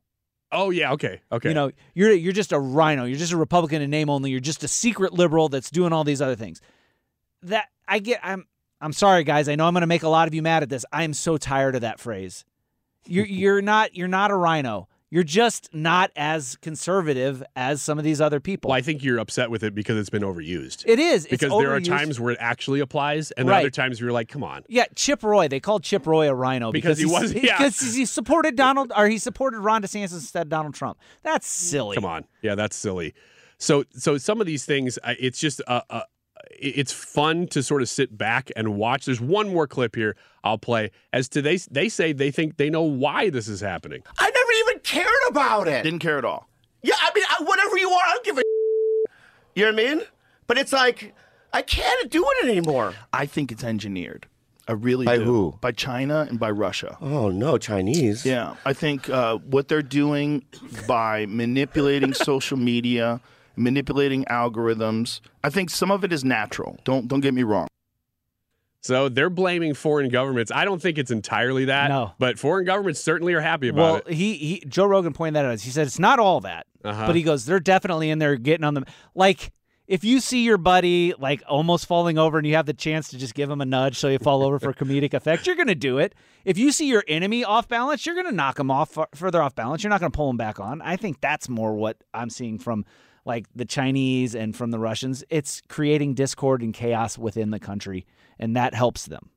oh 0.51 0.69
yeah 0.69 0.91
okay 0.93 1.21
okay 1.31 1.49
You 1.49 1.55
know, 1.55 1.71
you're 1.93 2.11
you're 2.13 2.33
just 2.33 2.51
a 2.51 2.59
RINO. 2.59 3.05
You're 3.05 3.17
just 3.17 3.33
a 3.33 3.37
Republican 3.37 3.81
in 3.81 3.89
name 3.89 4.09
only. 4.09 4.29
You're 4.31 4.39
just 4.39 4.63
a 4.63 4.67
secret 4.67 5.13
liberal 5.13 5.49
that's 5.49 5.71
doing 5.71 5.93
all 5.93 6.03
these 6.03 6.21
other 6.21 6.35
things. 6.35 6.61
That 7.41 7.67
I 7.87 7.99
get. 7.99 8.19
I'm 8.23 8.45
I'm 8.81 8.93
sorry, 8.93 9.23
guys. 9.23 9.47
I 9.49 9.55
know 9.55 9.67
I'm 9.67 9.73
going 9.73 9.81
to 9.81 9.87
make 9.87 10.03
a 10.03 10.09
lot 10.09 10.27
of 10.27 10.33
you 10.33 10.41
mad 10.41 10.63
at 10.63 10.69
this. 10.69 10.85
I 10.91 11.03
am 11.03 11.13
so 11.13 11.37
tired 11.37 11.75
of 11.75 11.81
that 11.81 11.99
phrase. 11.99 12.45
You're 13.05 13.25
you're 13.27 13.61
not 13.61 13.95
you're 13.95 14.07
not 14.07 14.31
a 14.31 14.35
RINO. 14.35 14.87
You're 15.11 15.23
just 15.23 15.69
not 15.73 16.11
as 16.17 16.57
conservative 16.57 17.41
as 17.55 17.81
some 17.81 17.97
of 17.97 18.03
these 18.03 18.19
other 18.19 18.41
people. 18.41 18.69
Well, 18.69 18.77
I 18.77 18.81
think 18.81 19.01
you're 19.03 19.19
upset 19.19 19.49
with 19.49 19.63
it 19.63 19.73
because 19.73 19.97
it's 19.97 20.09
been 20.09 20.23
overused. 20.23 20.83
It 20.87 20.99
is. 20.99 21.25
It's 21.25 21.31
because 21.41 21.57
there 21.57 21.73
are 21.73 21.79
times 21.79 22.19
where 22.19 22.33
it 22.33 22.37
actually 22.41 22.81
applies, 22.81 23.31
and 23.31 23.47
Right. 23.47 23.59
other 23.59 23.69
times 23.69 24.01
where 24.01 24.07
you're 24.07 24.13
like, 24.13 24.27
"Come 24.27 24.43
on." 24.43 24.63
Yeah, 24.67 24.85
Chip 24.95 25.23
Roy. 25.23 25.47
They 25.47 25.61
called 25.61 25.83
Chip 25.83 26.05
Roy 26.05 26.27
a 26.29 26.33
RINO 26.35 26.71
Because 26.73 26.97
he 26.97 27.05
he's- 27.05 27.21
was- 27.21 27.33
yeah. 27.35 27.57
because 27.57 27.79
he 27.95 28.03
supported 28.05 28.57
Donald 28.57 28.91
or 28.97 29.07
he 29.07 29.17
supported 29.17 29.59
Ron 29.59 29.83
DeSantis 29.83 30.11
instead 30.11 30.41
of 30.41 30.49
Donald 30.49 30.73
Trump. 30.73 30.97
That's 31.23 31.47
silly. 31.47 31.95
Come 31.95 32.03
on, 32.05 32.25
yeah, 32.41 32.55
that's 32.55 32.75
silly. 32.75 33.13
So, 33.57 33.85
so 33.91 34.17
some 34.17 34.41
of 34.41 34.47
these 34.47 34.65
things, 34.65 34.99
it's 35.05 35.39
just, 35.39 35.61
uh, 35.65 35.81
uh, 35.89 36.01
it's 36.51 36.91
fun 36.91 37.47
to 37.47 37.61
sort 37.63 37.81
of 37.81 37.89
sit 37.89 38.17
back 38.17 38.51
and 38.55 38.75
watch. 38.75 39.05
There's 39.05 39.21
one 39.21 39.51
more 39.51 39.67
clip 39.67 39.95
here 39.95 40.15
I'll 40.43 40.57
play. 40.57 40.91
As 41.13 41.27
to 41.29 41.41
they, 41.41 41.57
they 41.57 41.89
say 41.89 42.13
they 42.13 42.31
think 42.31 42.57
they 42.57 42.69
know 42.69 42.83
why 42.83 43.29
this 43.29 43.47
is 43.47 43.61
happening. 43.61 44.03
I 44.19 44.29
never 44.29 44.51
even 44.69 44.79
cared 44.81 45.29
about 45.29 45.67
it. 45.67 45.83
Didn't 45.83 45.99
care 45.99 46.17
at 46.17 46.25
all. 46.25 46.47
Yeah, 46.81 46.95
I 47.01 47.11
mean, 47.15 47.23
I, 47.29 47.43
whatever 47.43 47.77
you 47.77 47.89
are, 47.89 48.01
I 48.05 48.11
don't 48.13 48.25
give 48.25 48.37
a. 48.37 48.41
You 49.55 49.65
know 49.65 49.71
what 49.71 49.81
I 49.81 49.95
mean? 49.95 50.05
But 50.47 50.57
it's 50.57 50.73
like 50.73 51.15
I 51.53 51.61
can't 51.61 52.11
do 52.11 52.23
it 52.23 52.47
anymore. 52.47 52.93
I 53.13 53.25
think 53.25 53.51
it's 53.51 53.63
engineered. 53.63 54.27
I 54.67 54.73
really 54.73 55.05
By 55.05 55.17
do. 55.17 55.23
who? 55.23 55.57
By 55.61 55.71
China 55.71 56.25
and 56.27 56.39
by 56.39 56.49
Russia. 56.51 56.97
Oh 56.99 57.29
no, 57.29 57.57
Chinese. 57.57 58.25
Yeah, 58.25 58.55
I 58.65 58.73
think 58.73 59.09
uh, 59.09 59.37
what 59.37 59.67
they're 59.67 59.81
doing 59.81 60.43
by 60.87 61.27
manipulating 61.27 62.13
social 62.31 62.57
media, 62.57 63.21
manipulating 63.57 64.25
algorithms. 64.25 65.21
I 65.43 65.49
think 65.49 65.69
some 65.69 65.91
of 65.91 66.03
it 66.03 66.11
is 66.13 66.23
natural. 66.23 66.77
Don't 66.83 67.07
don't 67.07 67.21
get 67.21 67.33
me 67.33 67.43
wrong. 67.43 67.67
So 68.81 69.09
they're 69.09 69.31
blaming 69.31 69.73
foreign 69.73 70.09
governments. 70.09 70.51
I 70.53 70.63
don't 70.63 70.79
think 70.79 70.99
it's 70.99 71.09
entirely 71.09 71.65
that. 71.65 71.87
No. 71.89 72.11
But 72.19 72.37
foreign 72.37 72.65
governments 72.65 72.99
certainly 72.99 73.33
are 73.33 73.41
happy 73.41 73.69
about 73.69 73.81
Well, 73.81 73.95
it. 73.95 74.05
Well, 74.05 74.13
he, 74.13 74.33
he 74.35 74.63
Joe 74.67 74.85
Rogan 74.85 75.11
pointed 75.11 75.35
that 75.35 75.45
out. 75.45 75.59
He 75.59 75.71
said 75.71 75.87
it's 75.87 75.97
not 75.97 76.19
all 76.19 76.41
that, 76.41 76.67
Uh-huh. 76.83 77.07
but 77.07 77.15
he 77.15 77.23
goes, 77.23 77.45
they're 77.45 77.59
definitely 77.59 78.11
in 78.11 78.19
there 78.19 78.35
getting 78.35 78.63
on 78.63 78.75
them. 78.75 78.85
Like 79.15 79.51
if 79.87 80.03
you 80.03 80.19
see 80.19 80.43
your 80.43 80.59
buddy 80.59 81.13
like 81.17 81.41
almost 81.47 81.87
falling 81.87 82.19
over 82.19 82.37
and 82.37 82.45
you 82.45 82.53
have 82.55 82.67
the 82.67 82.73
chance 82.73 83.07
to 83.09 83.17
just 83.17 83.33
give 83.33 83.49
him 83.49 83.59
a 83.61 83.65
nudge 83.65 83.97
so 83.97 84.07
you 84.07 84.19
fall 84.19 84.43
over 84.43 84.59
for 84.59 84.71
comedic 84.71 85.13
effect, 85.15 85.47
you're 85.47 85.55
gonna 85.55 85.73
do 85.73 85.97
it. 85.97 86.13
If 86.43 86.59
you 86.59 86.71
see 86.71 86.87
your 86.87 87.03
enemy 87.07 87.43
off 87.43 87.67
balance, 87.67 88.05
you're 88.05 88.15
gonna 88.15 88.31
knock 88.31 88.59
him 88.59 88.69
off 88.69 88.95
further 89.15 89.41
off 89.41 89.55
balance. 89.55 89.83
You're 89.83 89.89
not 89.89 89.99
gonna 89.99 90.11
pull 90.11 90.29
him 90.29 90.37
back 90.37 90.59
on. 90.59 90.83
I 90.83 90.95
think 90.95 91.21
that's 91.21 91.49
more 91.49 91.73
what 91.73 91.97
I'm 92.13 92.29
seeing 92.29 92.59
from 92.59 92.85
like 93.25 93.45
the 93.55 93.65
Chinese 93.65 94.35
and 94.35 94.55
from 94.55 94.71
the 94.71 94.79
Russians. 94.79 95.23
It's 95.29 95.61
creating 95.67 96.13
discord 96.13 96.61
and 96.61 96.73
chaos 96.73 97.17
within 97.17 97.49
the 97.51 97.59
country, 97.59 98.05
and 98.39 98.55
that 98.55 98.73
helps 98.73 99.05
them. 99.07 99.29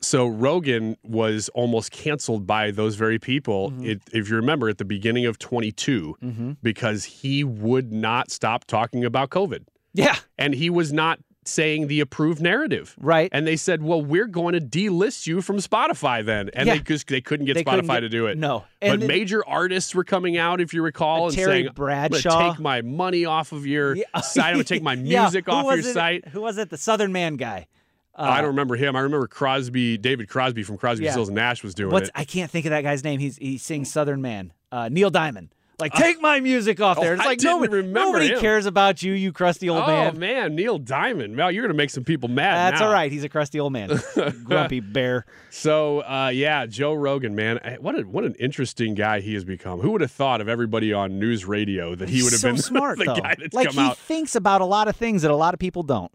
So 0.00 0.26
Rogan 0.26 0.96
was 1.02 1.48
almost 1.50 1.90
canceled 1.90 2.46
by 2.46 2.70
those 2.70 2.94
very 2.94 3.18
people. 3.18 3.70
Mm-hmm. 3.70 3.84
It, 3.86 4.02
if 4.12 4.28
you 4.28 4.36
remember, 4.36 4.68
at 4.68 4.76
the 4.78 4.84
beginning 4.84 5.24
of 5.24 5.38
22, 5.38 6.16
Mhm. 6.22 6.56
because 6.62 7.04
he 7.04 7.42
would 7.42 7.90
not 7.92 8.30
stop 8.30 8.66
talking 8.66 9.04
about 9.04 9.30
COVID. 9.30 9.64
Yeah. 9.94 10.16
And 10.38 10.54
he 10.54 10.68
was 10.68 10.92
not 10.92 11.20
saying 11.44 11.86
the 11.88 12.00
approved 12.00 12.40
narrative. 12.40 12.94
Right. 13.00 13.28
And 13.32 13.46
they 13.46 13.56
said, 13.56 13.82
well, 13.82 14.00
we're 14.02 14.26
going 14.26 14.52
to 14.54 14.60
delist 14.60 15.26
you 15.26 15.40
from 15.42 15.56
Spotify 15.58 16.24
then. 16.24 16.50
And 16.54 16.66
Yeah. 16.66 16.74
they 16.74 16.80
just 16.80 17.08
they 17.08 17.20
couldn't 17.20 17.46
get 17.46 17.54
They 17.54 17.64
Spotify 17.64 17.70
couldn't 17.76 17.86
get- 17.88 18.00
to 18.00 18.08
do 18.08 18.26
it. 18.26 18.38
no. 18.38 18.64
But 18.80 18.90
And 18.90 19.02
then- 19.02 19.08
major 19.08 19.46
artists 19.46 19.94
were 19.94 20.04
coming 20.04 20.36
out, 20.36 20.60
if 20.60 20.72
you 20.74 20.82
recall, 20.82 21.26
and 21.26 21.34
Terry 21.34 21.62
saying, 21.64 21.68
Bradshaw. 21.74 22.50
take 22.52 22.60
my 22.60 22.82
money 22.82 23.24
off 23.24 23.52
of 23.52 23.66
your 23.66 23.96
site. 24.22 24.44
I'm 24.46 24.52
going 24.54 24.64
to 24.64 24.74
take 24.74 24.82
my 24.82 24.94
music 24.96 25.46
who 25.46 25.52
off 25.52 25.64
your 25.66 25.78
it? 25.78 25.84
site. 25.84 26.28
Who 26.28 26.40
was 26.40 26.58
it? 26.58 26.70
The 26.70 26.78
Southern 26.78 27.12
Man 27.12 27.36
guy. 27.36 27.66
Uh, 28.16 28.22
I 28.22 28.38
don't 28.42 28.50
remember 28.50 28.76
him. 28.76 28.94
I 28.94 29.00
remember 29.00 29.26
Crosby, 29.26 29.98
David 29.98 30.28
Crosby 30.28 30.62
from 30.62 30.78
Crosby, 30.78 31.04
Yeah. 31.04 31.10
Stills 31.10 31.28
and 31.30 31.34
Nash 31.34 31.64
was 31.64 31.74
doing 31.74 31.90
What's 31.92 32.08
it. 32.10 32.12
I 32.14 32.24
can't 32.24 32.48
think 32.48 32.64
of 32.64 32.70
that 32.70 32.82
guy's 32.82 33.02
name. 33.02 33.18
He's 33.18 33.36
he 33.38 33.58
sings 33.58 33.90
Southern 33.90 34.22
Man. 34.22 34.52
Uh, 34.70 34.88
Neil 34.88 35.10
Diamond. 35.10 35.48
Like 35.78 35.92
take 35.92 36.20
my 36.22 36.38
music 36.40 36.80
off 36.80 37.00
there. 37.00 37.12
Oh, 37.12 37.14
It's 37.16 37.24
like 37.24 37.40
nobody, 37.42 37.82
nobody 37.82 38.28
him. 38.32 38.40
cares 38.40 38.64
about 38.66 39.02
you, 39.02 39.12
you 39.12 39.32
crusty 39.32 39.68
old 39.68 39.82
oh 39.82 39.86
man. 39.86 40.12
Oh 40.14 40.18
man, 40.18 40.54
Neil 40.54 40.78
Diamond. 40.78 41.36
Well, 41.36 41.50
you're 41.50 41.64
gonna 41.64 41.74
make 41.74 41.90
some 41.90 42.04
people 42.04 42.28
mad. 42.28 42.54
That's 42.72 42.80
now. 42.80 42.86
all 42.86 42.92
right. 42.92 43.10
He's 43.10 43.24
a 43.24 43.28
crusty 43.28 43.58
old 43.58 43.72
man. 43.72 43.90
Grumpy 44.44 44.80
bear. 44.80 45.26
So 45.50 46.00
uh, 46.00 46.30
yeah, 46.32 46.66
Joe 46.66 46.94
Rogan, 46.94 47.34
man, 47.34 47.58
Eh, 47.64 47.76
what 47.80 47.98
a, 47.98 48.02
what 48.02 48.24
an 48.24 48.34
interesting 48.38 48.94
guy 48.94 49.20
he 49.20 49.34
has 49.34 49.44
become. 49.44 49.80
Who 49.80 49.90
would 49.92 50.00
have 50.00 50.12
thought 50.12 50.40
of 50.40 50.48
everybody 50.48 50.92
on 50.92 51.18
news 51.18 51.44
radio 51.44 51.94
that 51.96 52.08
he 52.08 52.22
would 52.22 52.32
have 52.32 52.40
so 52.40 52.48
been 52.48 52.58
smart 52.62 52.98
the 52.98 53.06
though. 53.06 53.16
guy 53.16 53.34
that's 53.38 53.54
like 53.54 53.70
come 53.72 53.88
he 53.88 53.94
thinks 53.94 54.36
about 54.36 54.60
a 54.60 54.64
lot 54.66 54.86
of 54.88 54.94
things 54.96 55.22
that 55.22 55.30
a 55.30 55.36
lot 55.36 55.54
of 55.54 55.60
people 55.60 55.82
don't. 55.82 56.12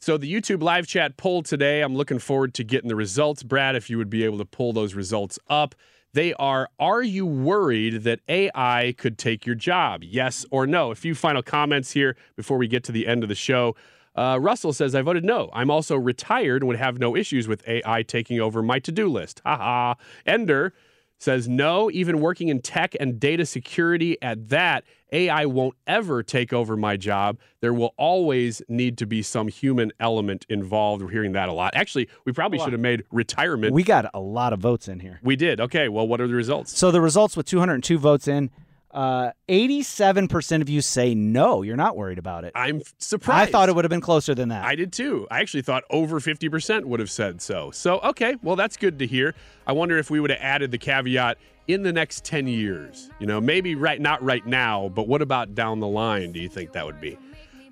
So 0.00 0.16
the 0.16 0.32
YouTube 0.32 0.62
live 0.62 0.86
chat 0.86 1.16
poll 1.16 1.42
today, 1.42 1.80
I'm 1.80 1.96
looking 1.96 2.18
forward 2.18 2.54
to 2.54 2.62
getting 2.64 2.88
the 2.88 2.94
results. 2.94 3.42
Brad, 3.42 3.74
if 3.74 3.90
you 3.90 3.98
would 3.98 4.10
be 4.10 4.22
able 4.24 4.38
to 4.38 4.44
pull 4.44 4.72
those 4.72 4.94
results 4.94 5.38
up. 5.48 5.74
They 6.14 6.32
are 6.34 6.68
Are 6.78 7.02
you 7.02 7.26
worried 7.26 8.02
that 8.04 8.20
AI 8.28 8.94
could 8.96 9.18
take 9.18 9.46
your 9.46 9.54
job? 9.54 10.02
Yes 10.02 10.46
or 10.50 10.66
no? 10.66 10.90
A 10.90 10.94
few 10.94 11.14
final 11.14 11.42
comments 11.42 11.92
here 11.92 12.16
before 12.36 12.56
we 12.56 12.66
get 12.66 12.84
to 12.84 12.92
the 12.92 13.06
end 13.06 13.22
of 13.22 13.28
the 13.28 13.34
show. 13.34 13.76
Uh, 14.16 14.38
Russell 14.40 14.72
says, 14.72 14.94
I 14.94 15.02
voted 15.02 15.24
no. 15.24 15.48
I'm 15.52 15.70
also 15.70 15.96
retired 15.96 16.62
and 16.62 16.68
would 16.68 16.78
have 16.78 16.98
no 16.98 17.14
issues 17.14 17.46
with 17.46 17.62
AI 17.68 18.02
taking 18.02 18.40
over 18.40 18.62
my 18.62 18.80
to 18.80 18.90
do 18.90 19.08
list. 19.08 19.40
Haha. 19.44 19.94
Ender 20.26 20.74
says, 21.18 21.48
no, 21.48 21.90
even 21.90 22.20
working 22.20 22.48
in 22.48 22.60
tech 22.60 22.94
and 22.98 23.18
data 23.20 23.44
security 23.44 24.16
at 24.22 24.48
that, 24.48 24.84
AI 25.12 25.46
won't 25.46 25.74
ever 25.86 26.22
take 26.22 26.52
over 26.52 26.76
my 26.76 26.96
job. 26.96 27.38
There 27.60 27.74
will 27.74 27.94
always 27.96 28.62
need 28.68 28.98
to 28.98 29.06
be 29.06 29.22
some 29.22 29.48
human 29.48 29.92
element 29.98 30.46
involved. 30.48 31.02
We're 31.02 31.10
hearing 31.10 31.32
that 31.32 31.48
a 31.48 31.52
lot. 31.52 31.74
Actually, 31.74 32.08
we 32.24 32.32
probably 32.32 32.58
should 32.58 32.72
have 32.72 32.80
made 32.80 33.04
retirement. 33.10 33.72
We 33.74 33.82
got 33.82 34.10
a 34.14 34.20
lot 34.20 34.52
of 34.52 34.60
votes 34.60 34.86
in 34.86 35.00
here. 35.00 35.18
We 35.22 35.36
did. 35.36 35.60
Okay. 35.60 35.88
Well, 35.88 36.06
what 36.06 36.20
are 36.20 36.28
the 36.28 36.34
results? 36.34 36.76
So 36.78 36.90
the 36.90 37.00
results 37.00 37.36
with 37.36 37.46
202 37.46 37.98
votes 37.98 38.28
in, 38.28 38.50
uh, 38.90 39.32
87% 39.48 40.62
of 40.62 40.68
you 40.68 40.80
say 40.80 41.14
no, 41.14 41.62
you're 41.62 41.76
not 41.76 41.96
worried 41.96 42.18
about 42.18 42.44
it. 42.44 42.52
I'm 42.54 42.82
surprised. 42.98 43.48
I 43.48 43.52
thought 43.52 43.68
it 43.68 43.74
would 43.74 43.84
have 43.84 43.90
been 43.90 44.00
closer 44.00 44.34
than 44.34 44.48
that. 44.48 44.64
I 44.64 44.74
did 44.74 44.92
too. 44.92 45.26
I 45.30 45.40
actually 45.40 45.62
thought 45.62 45.84
over 45.90 46.20
50% 46.20 46.84
would 46.84 47.00
have 47.00 47.10
said 47.10 47.42
so. 47.42 47.70
So, 47.70 47.98
okay, 48.00 48.36
well, 48.42 48.56
that's 48.56 48.76
good 48.76 48.98
to 49.00 49.06
hear. 49.06 49.34
I 49.66 49.72
wonder 49.72 49.98
if 49.98 50.10
we 50.10 50.20
would 50.20 50.30
have 50.30 50.40
added 50.40 50.70
the 50.70 50.78
caveat 50.78 51.38
in 51.66 51.82
the 51.82 51.92
next 51.92 52.24
10 52.24 52.46
years. 52.46 53.10
You 53.20 53.26
know, 53.26 53.40
maybe 53.40 53.74
right 53.74 54.00
not 54.00 54.22
right 54.22 54.46
now, 54.46 54.88
but 54.88 55.06
what 55.06 55.20
about 55.20 55.54
down 55.54 55.80
the 55.80 55.88
line 55.88 56.32
do 56.32 56.40
you 56.40 56.48
think 56.48 56.72
that 56.72 56.86
would 56.86 57.00
be? 57.00 57.18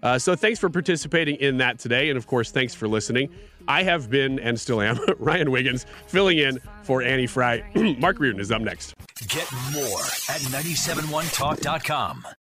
Uh, 0.02 0.18
so 0.18 0.36
thanks 0.36 0.60
for 0.60 0.68
participating 0.68 1.36
in 1.36 1.56
that 1.56 1.78
today. 1.78 2.10
And 2.10 2.18
of 2.18 2.26
course, 2.26 2.50
thanks 2.50 2.74
for 2.74 2.86
listening. 2.86 3.30
I 3.68 3.82
have 3.82 4.10
been 4.10 4.38
and 4.38 4.58
still 4.58 4.80
am 4.80 4.98
Ryan 5.18 5.50
Wiggins 5.50 5.86
filling 6.06 6.38
in 6.38 6.60
for 6.82 7.02
Annie 7.02 7.26
Frey. 7.26 7.64
Mark 7.98 8.18
Reardon 8.20 8.40
is 8.40 8.50
up 8.50 8.62
next. 8.62 8.94
Get 9.28 9.50
more 9.72 10.00
at 10.28 10.40
971talk.com. 10.52 12.26